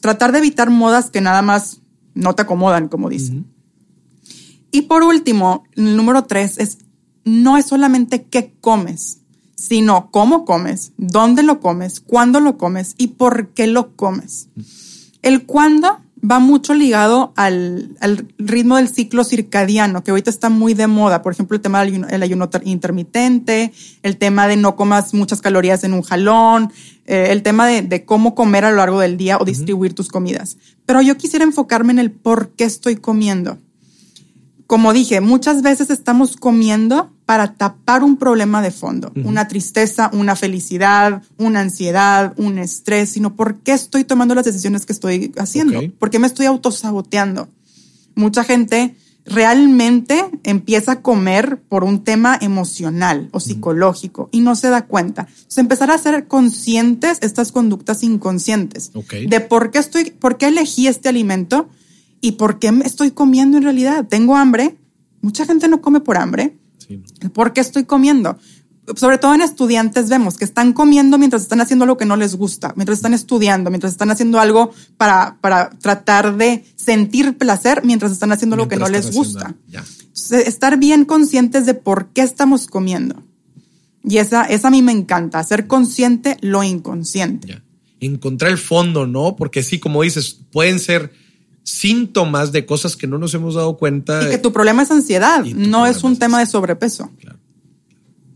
Tratar 0.01 0.33
de 0.33 0.39
evitar 0.39 0.71
modas 0.71 1.11
que 1.11 1.21
nada 1.21 1.43
más 1.43 1.81
no 2.15 2.35
te 2.35 2.43
acomodan, 2.43 2.89
como 2.89 3.11
dicen. 3.11 3.47
Y 4.77 4.83
por 4.83 5.03
último, 5.03 5.65
el 5.75 5.97
número 5.97 6.25
tres 6.25 6.59
es, 6.59 6.77
no 7.25 7.57
es 7.57 7.65
solamente 7.65 8.25
qué 8.25 8.53
comes, 8.61 9.21
sino 9.55 10.11
cómo 10.11 10.45
comes, 10.45 10.93
dónde 10.99 11.43
lo 11.43 11.61
comes, 11.61 12.01
cuándo 12.01 12.41
lo 12.41 12.59
comes 12.59 12.95
y 12.99 13.07
por 13.07 13.55
qué 13.55 13.69
lo 13.69 13.97
comes. 13.97 14.49
El 15.23 15.47
cuándo 15.47 15.99
va 16.31 16.41
mucho 16.41 16.75
ligado 16.75 17.33
al, 17.37 17.97
al, 18.01 18.29
ritmo 18.37 18.77
del 18.77 18.91
ciclo 18.91 19.25
circadiano, 19.25 20.05
que 20.05 20.11
ahorita 20.11 20.29
está 20.29 20.51
muy 20.51 20.75
de 20.75 20.89
moda. 20.89 21.23
Por 21.23 21.33
ejemplo, 21.33 21.55
el 21.55 21.63
tema 21.63 21.81
del 21.81 21.95
ayuno, 21.95 22.09
el 22.11 22.23
ayuno 22.23 22.51
intermitente, 22.65 23.73
el 24.03 24.19
tema 24.19 24.47
de 24.47 24.59
no 24.59 24.77
comas 24.77 25.15
muchas 25.15 25.41
calorías 25.41 25.85
en 25.85 25.95
un 25.95 26.03
jalón, 26.03 26.71
eh, 27.07 27.29
el 27.31 27.43
tema 27.43 27.67
de, 27.67 27.81
de, 27.81 28.05
cómo 28.05 28.35
comer 28.35 28.67
a 28.67 28.71
lo 28.73 28.77
largo 28.77 29.01
del 29.01 29.17
día 29.17 29.39
o 29.39 29.47
distribuir 29.47 29.95
tus 29.95 30.09
comidas. 30.09 30.59
Pero 30.85 31.01
yo 31.01 31.17
quisiera 31.17 31.47
enfocarme 31.47 31.93
en 31.93 31.99
el 31.99 32.11
por 32.11 32.51
qué 32.51 32.65
estoy 32.65 32.97
comiendo. 32.97 33.57
Como 34.67 34.93
dije, 34.93 35.21
muchas 35.21 35.63
veces 35.63 35.91
estamos 35.91 36.37
comiendo 36.37 37.13
para 37.25 37.55
tapar 37.55 38.03
un 38.03 38.17
problema 38.17 38.63
de 38.63 38.71
fondo, 38.71 39.13
una 39.25 39.49
tristeza, 39.49 40.11
una 40.13 40.37
felicidad, 40.37 41.23
una 41.39 41.61
ansiedad, 41.61 42.35
un 42.37 42.59
estrés, 42.59 43.11
sino 43.11 43.35
por 43.35 43.61
qué 43.61 43.73
estoy 43.73 44.05
tomando 44.05 44.35
las 44.35 44.45
decisiones 44.45 44.87
que 44.87 44.93
estoy 44.93 45.33
haciendo, 45.39 45.81
por 45.99 46.11
qué 46.11 46.19
me 46.19 46.27
estoy 46.27 46.47
autosaboteando. 46.47 47.49
Mucha 48.15 48.45
gente 48.45 48.97
realmente 49.27 50.25
empieza 50.45 50.93
a 50.93 51.03
comer 51.03 51.61
por 51.69 51.85
un 51.85 52.05
tema 52.05 52.39
emocional 52.41 53.29
o 53.33 53.41
psicológico 53.41 54.29
y 54.31 54.41
no 54.41 54.55
se 54.55 54.69
da 54.69 54.87
cuenta. 54.87 55.27
Entonces, 55.29 55.59
empezar 55.59 55.91
a 55.91 55.99
ser 55.99 56.29
conscientes 56.29 57.19
estas 57.23 57.53
conductas 57.53 58.03
inconscientes 58.05 58.93
de 59.29 59.41
por 59.41 59.71
qué 59.71 59.79
estoy, 59.79 60.11
por 60.13 60.39
qué 60.39 60.47
elegí 60.47 60.87
este 60.87 61.09
alimento 61.09 61.69
y 62.21 62.33
por 62.33 62.59
qué 62.59 62.73
me 62.73 62.85
estoy 62.85 63.11
comiendo 63.11 63.57
en 63.57 63.65
realidad. 63.65 64.07
Tengo 64.09 64.37
hambre. 64.37 64.77
Mucha 65.21 65.45
gente 65.47 65.69
no 65.69 65.81
come 65.81 66.01
por 66.01 66.17
hambre 66.17 66.59
¿Por 67.33 67.53
qué 67.53 67.61
estoy 67.61 67.85
comiendo? 67.85 68.39
Sobre 68.95 69.19
todo 69.19 69.35
en 69.35 69.41
estudiantes 69.41 70.09
vemos 70.09 70.37
que 70.37 70.45
están 70.45 70.73
comiendo 70.73 71.19
mientras 71.19 71.43
están 71.43 71.61
haciendo 71.61 71.85
algo 71.85 71.97
que 71.97 72.05
no 72.05 72.17
les 72.17 72.37
gusta, 72.37 72.73
mientras 72.77 72.99
están 72.99 73.15
estudiando, 73.15 73.71
mientras 73.71 73.93
están 73.93 74.13
haciendo 74.13 74.39
algo 74.39 74.71
para, 74.97 75.39
para 75.41 75.71
tratar 75.71 76.37
de 76.37 76.65
sentir 76.77 77.37
placer 77.37 77.83
mientras 77.85 78.13
están 78.13 78.31
haciendo 78.31 78.55
algo 78.55 78.69
que 78.69 78.77
no 78.77 78.89
les 78.89 79.13
gusta. 79.13 79.57
estar 80.31 80.79
bien 80.79 81.05
conscientes 81.05 81.67
de 81.67 81.75
por 81.75 82.09
qué 82.11 82.23
estamos 82.23 82.69
comiendo. 82.69 83.25
Y 84.05 84.19
esa, 84.19 84.45
esa 84.45 84.69
a 84.69 84.71
mí 84.71 84.83
me 84.83 84.93
encanta, 84.93 85.43
ser 85.43 85.67
consciente 85.67 86.37
lo 86.41 86.63
inconsciente. 86.63 87.61
Encontrar 87.99 88.53
el 88.53 88.59
fondo, 88.59 89.05
¿no? 89.05 89.35
Porque 89.35 89.65
sí, 89.65 89.81
como 89.81 90.03
dices, 90.03 90.39
pueden 90.53 90.79
ser 90.79 91.11
síntomas 91.67 92.53
de 92.53 92.65
cosas 92.65 92.97
que 92.97 93.09
no 93.09 93.19
nos 93.19 93.35
hemos 93.35 93.57
dado 93.57 93.77
cuenta. 93.77 94.23
Y 94.25 94.31
que 94.31 94.39
tu 94.39 94.53
problema 94.53 94.83
es 94.83 94.91
ansiedad, 94.91 95.45
no 95.45 95.87
es 95.87 96.05
un 96.05 96.17
tema 96.17 96.39
de 96.39 96.47
sobrepeso. 96.47 97.11
Claro. 97.21 97.39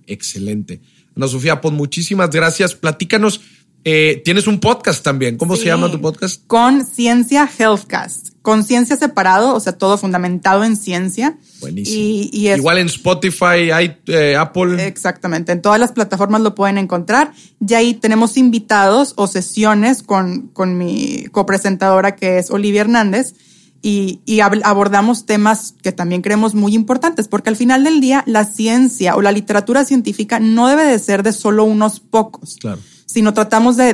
Excelente. 0.07 0.81
Ana 1.15 1.29
Sofía, 1.29 1.61
pues 1.61 1.73
muchísimas 1.73 2.31
gracias. 2.31 2.75
Platícanos, 2.75 3.41
eh, 3.85 4.21
tienes 4.25 4.49
un 4.49 4.59
podcast 4.59 5.05
también. 5.05 5.37
¿Cómo 5.37 5.55
se 5.55 5.67
llama 5.67 5.91
tu 5.91 6.01
podcast? 6.01 6.45
Conciencia 6.49 7.49
Healthcast 7.57 8.30
con 8.43 8.65
ciencia 8.65 8.97
separado, 8.97 9.55
o 9.55 9.61
sea, 9.61 9.75
todo 9.75 9.99
fundamentado 9.99 10.65
en 10.65 10.77
ciencia. 10.77 11.37
Buenísimo. 11.61 11.99
Y, 12.33 12.49
Igual 12.51 12.79
en 12.79 12.87
Spotify, 12.87 13.71
hay 13.73 13.99
eh, 14.07 14.37
Apple. 14.37 14.87
Exactamente, 14.87 15.53
en 15.53 15.61
todas 15.61 15.79
las 15.79 15.93
plataformas 15.93 16.41
lo 16.41 16.55
pueden 16.55 16.79
encontrar. 16.79 17.33
Y 17.67 17.75
ahí 17.75 17.95
tenemos 17.95 18.37
invitados 18.37 19.13
o 19.17 19.27
sesiones 19.27 20.03
con, 20.03 20.49
con 20.49 20.79
mi 20.79 21.27
copresentadora 21.33 22.17
que 22.17 22.39
es 22.39 22.51
Olivia 22.51 22.83
Hernández. 22.83 23.35
Y, 23.83 24.21
y, 24.27 24.41
abordamos 24.41 25.25
temas 25.25 25.75
que 25.83 25.91
también 25.91 26.21
creemos 26.21 26.55
muy 26.55 26.75
importantes, 26.75 27.29
porque 27.29 27.49
al 27.49 27.57
final 27.57 27.83
del 27.83 28.03
día 28.03 28.23
la 28.27 28.45
ciencia 28.45 29.17
o 29.17 29.23
la 29.23 29.33
literatura 29.33 29.87
científica 29.87 30.39
no 30.39 30.69
debe 30.69 30.85
de 30.85 30.99
ser 30.99 31.23
de 31.23 31.33
solo 31.33 31.65
unos 31.65 31.99
pocos. 31.99 32.59
Claro 32.61 32.81
sino 33.11 33.35
tratamos 33.35 33.77
de, 33.77 33.93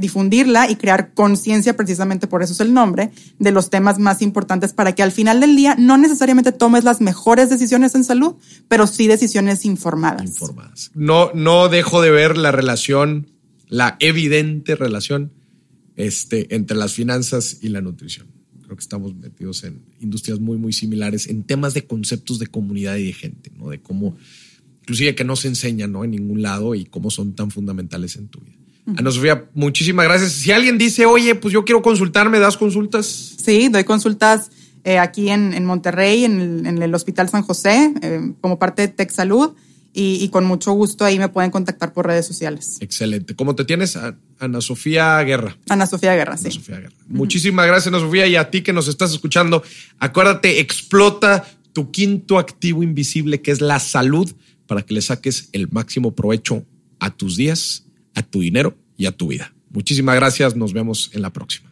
difundirla 0.00 0.68
y 0.68 0.74
crear 0.74 1.14
conciencia, 1.14 1.76
precisamente 1.76 2.26
por 2.26 2.42
eso 2.42 2.52
es 2.52 2.58
el 2.58 2.74
nombre, 2.74 3.12
de 3.38 3.52
los 3.52 3.70
temas 3.70 4.00
más 4.00 4.22
importantes 4.22 4.72
para 4.72 4.92
que 4.92 5.04
al 5.04 5.12
final 5.12 5.38
del 5.38 5.54
día 5.54 5.76
no 5.78 5.98
necesariamente 5.98 6.50
tomes 6.50 6.82
las 6.82 7.00
mejores 7.00 7.48
decisiones 7.48 7.94
en 7.94 8.02
salud, 8.02 8.34
pero 8.66 8.88
sí 8.88 9.06
decisiones 9.06 9.64
informadas. 9.64 10.24
Informadas. 10.24 10.90
No, 10.94 11.30
no 11.32 11.68
dejo 11.68 12.02
de 12.02 12.10
ver 12.10 12.36
la 12.36 12.50
relación, 12.50 13.30
la 13.68 13.96
evidente 14.00 14.74
relación 14.74 15.30
este, 15.94 16.56
entre 16.56 16.76
las 16.76 16.92
finanzas 16.92 17.58
y 17.60 17.68
la 17.68 17.82
nutrición. 17.82 18.26
Creo 18.64 18.76
que 18.76 18.82
estamos 18.82 19.14
metidos 19.14 19.62
en 19.62 19.80
industrias 20.00 20.40
muy, 20.40 20.58
muy 20.58 20.72
similares 20.72 21.28
en 21.28 21.44
temas 21.44 21.72
de 21.72 21.86
conceptos 21.86 22.40
de 22.40 22.48
comunidad 22.48 22.96
y 22.96 23.06
de 23.06 23.12
gente, 23.12 23.52
¿no? 23.56 23.70
De 23.70 23.80
cómo 23.80 24.16
inclusive 24.84 25.14
que 25.14 25.24
no 25.24 25.34
se 25.34 25.48
enseñan 25.48 25.92
¿no? 25.92 26.04
en 26.04 26.10
ningún 26.10 26.42
lado 26.42 26.74
y 26.74 26.84
cómo 26.84 27.10
son 27.10 27.34
tan 27.34 27.50
fundamentales 27.50 28.16
en 28.16 28.28
tu 28.28 28.40
vida. 28.40 28.58
Ana 28.98 29.10
Sofía, 29.10 29.46
muchísimas 29.54 30.04
gracias. 30.04 30.32
Si 30.32 30.52
alguien 30.52 30.76
dice, 30.76 31.06
oye, 31.06 31.34
pues 31.34 31.54
yo 31.54 31.64
quiero 31.64 31.80
consultarme, 31.80 32.38
¿das 32.38 32.58
consultas? 32.58 33.06
Sí, 33.06 33.70
doy 33.70 33.84
consultas 33.84 34.50
eh, 34.84 34.98
aquí 34.98 35.30
en, 35.30 35.64
Monterrey, 35.64 36.26
en 36.26 36.82
el, 36.82 36.94
Hospital 36.94 37.30
San 37.30 37.40
José, 37.40 37.94
eh, 38.02 38.34
como 38.42 38.58
parte 38.58 38.82
de 38.82 38.88
Tech 38.88 39.10
Salud. 39.10 39.54
Y, 39.96 40.28
con 40.30 40.44
mucho 40.44 40.72
gusto 40.72 41.04
ahí 41.04 41.20
me 41.20 41.28
pueden 41.28 41.52
contactar 41.52 41.92
por 41.92 42.04
redes 42.04 42.26
sociales. 42.26 42.78
Excelente. 42.80 43.36
¿Cómo 43.36 43.54
te 43.54 43.64
tienes? 43.64 43.96
Ana 44.40 44.60
Sofía 44.60 45.22
Guerra. 45.22 45.56
Ana 45.68 45.86
Sofía 45.86 46.16
Guerra, 46.16 46.36
sí. 46.36 46.50
Sofía 46.50 46.80
Guerra. 46.80 46.96
Muchísimas 47.06 47.64
gracias, 47.68 47.94
Ana 47.94 48.00
Sofía, 48.00 48.26
y 48.26 48.34
a 48.34 48.50
ti 48.50 48.62
que 48.62 48.72
nos 48.72 48.88
estás 48.88 49.12
escuchando. 49.12 49.62
Acuérdate, 50.00 50.58
explota 50.58 51.44
tu 51.72 51.92
quinto 51.92 52.40
activo 52.40 52.82
invisible, 52.82 53.40
que 53.40 53.52
es 53.52 53.60
la 53.60 53.78
salud 53.78 54.34
para 54.66 54.82
que 54.82 54.94
le 54.94 55.02
saques 55.02 55.48
el 55.52 55.68
máximo 55.70 56.14
provecho 56.14 56.64
a 56.98 57.10
tus 57.10 57.36
días, 57.36 57.86
a 58.14 58.22
tu 58.22 58.40
dinero 58.40 58.76
y 58.96 59.06
a 59.06 59.12
tu 59.12 59.28
vida. 59.28 59.54
Muchísimas 59.70 60.16
gracias, 60.16 60.56
nos 60.56 60.72
vemos 60.72 61.10
en 61.12 61.22
la 61.22 61.32
próxima. 61.32 61.63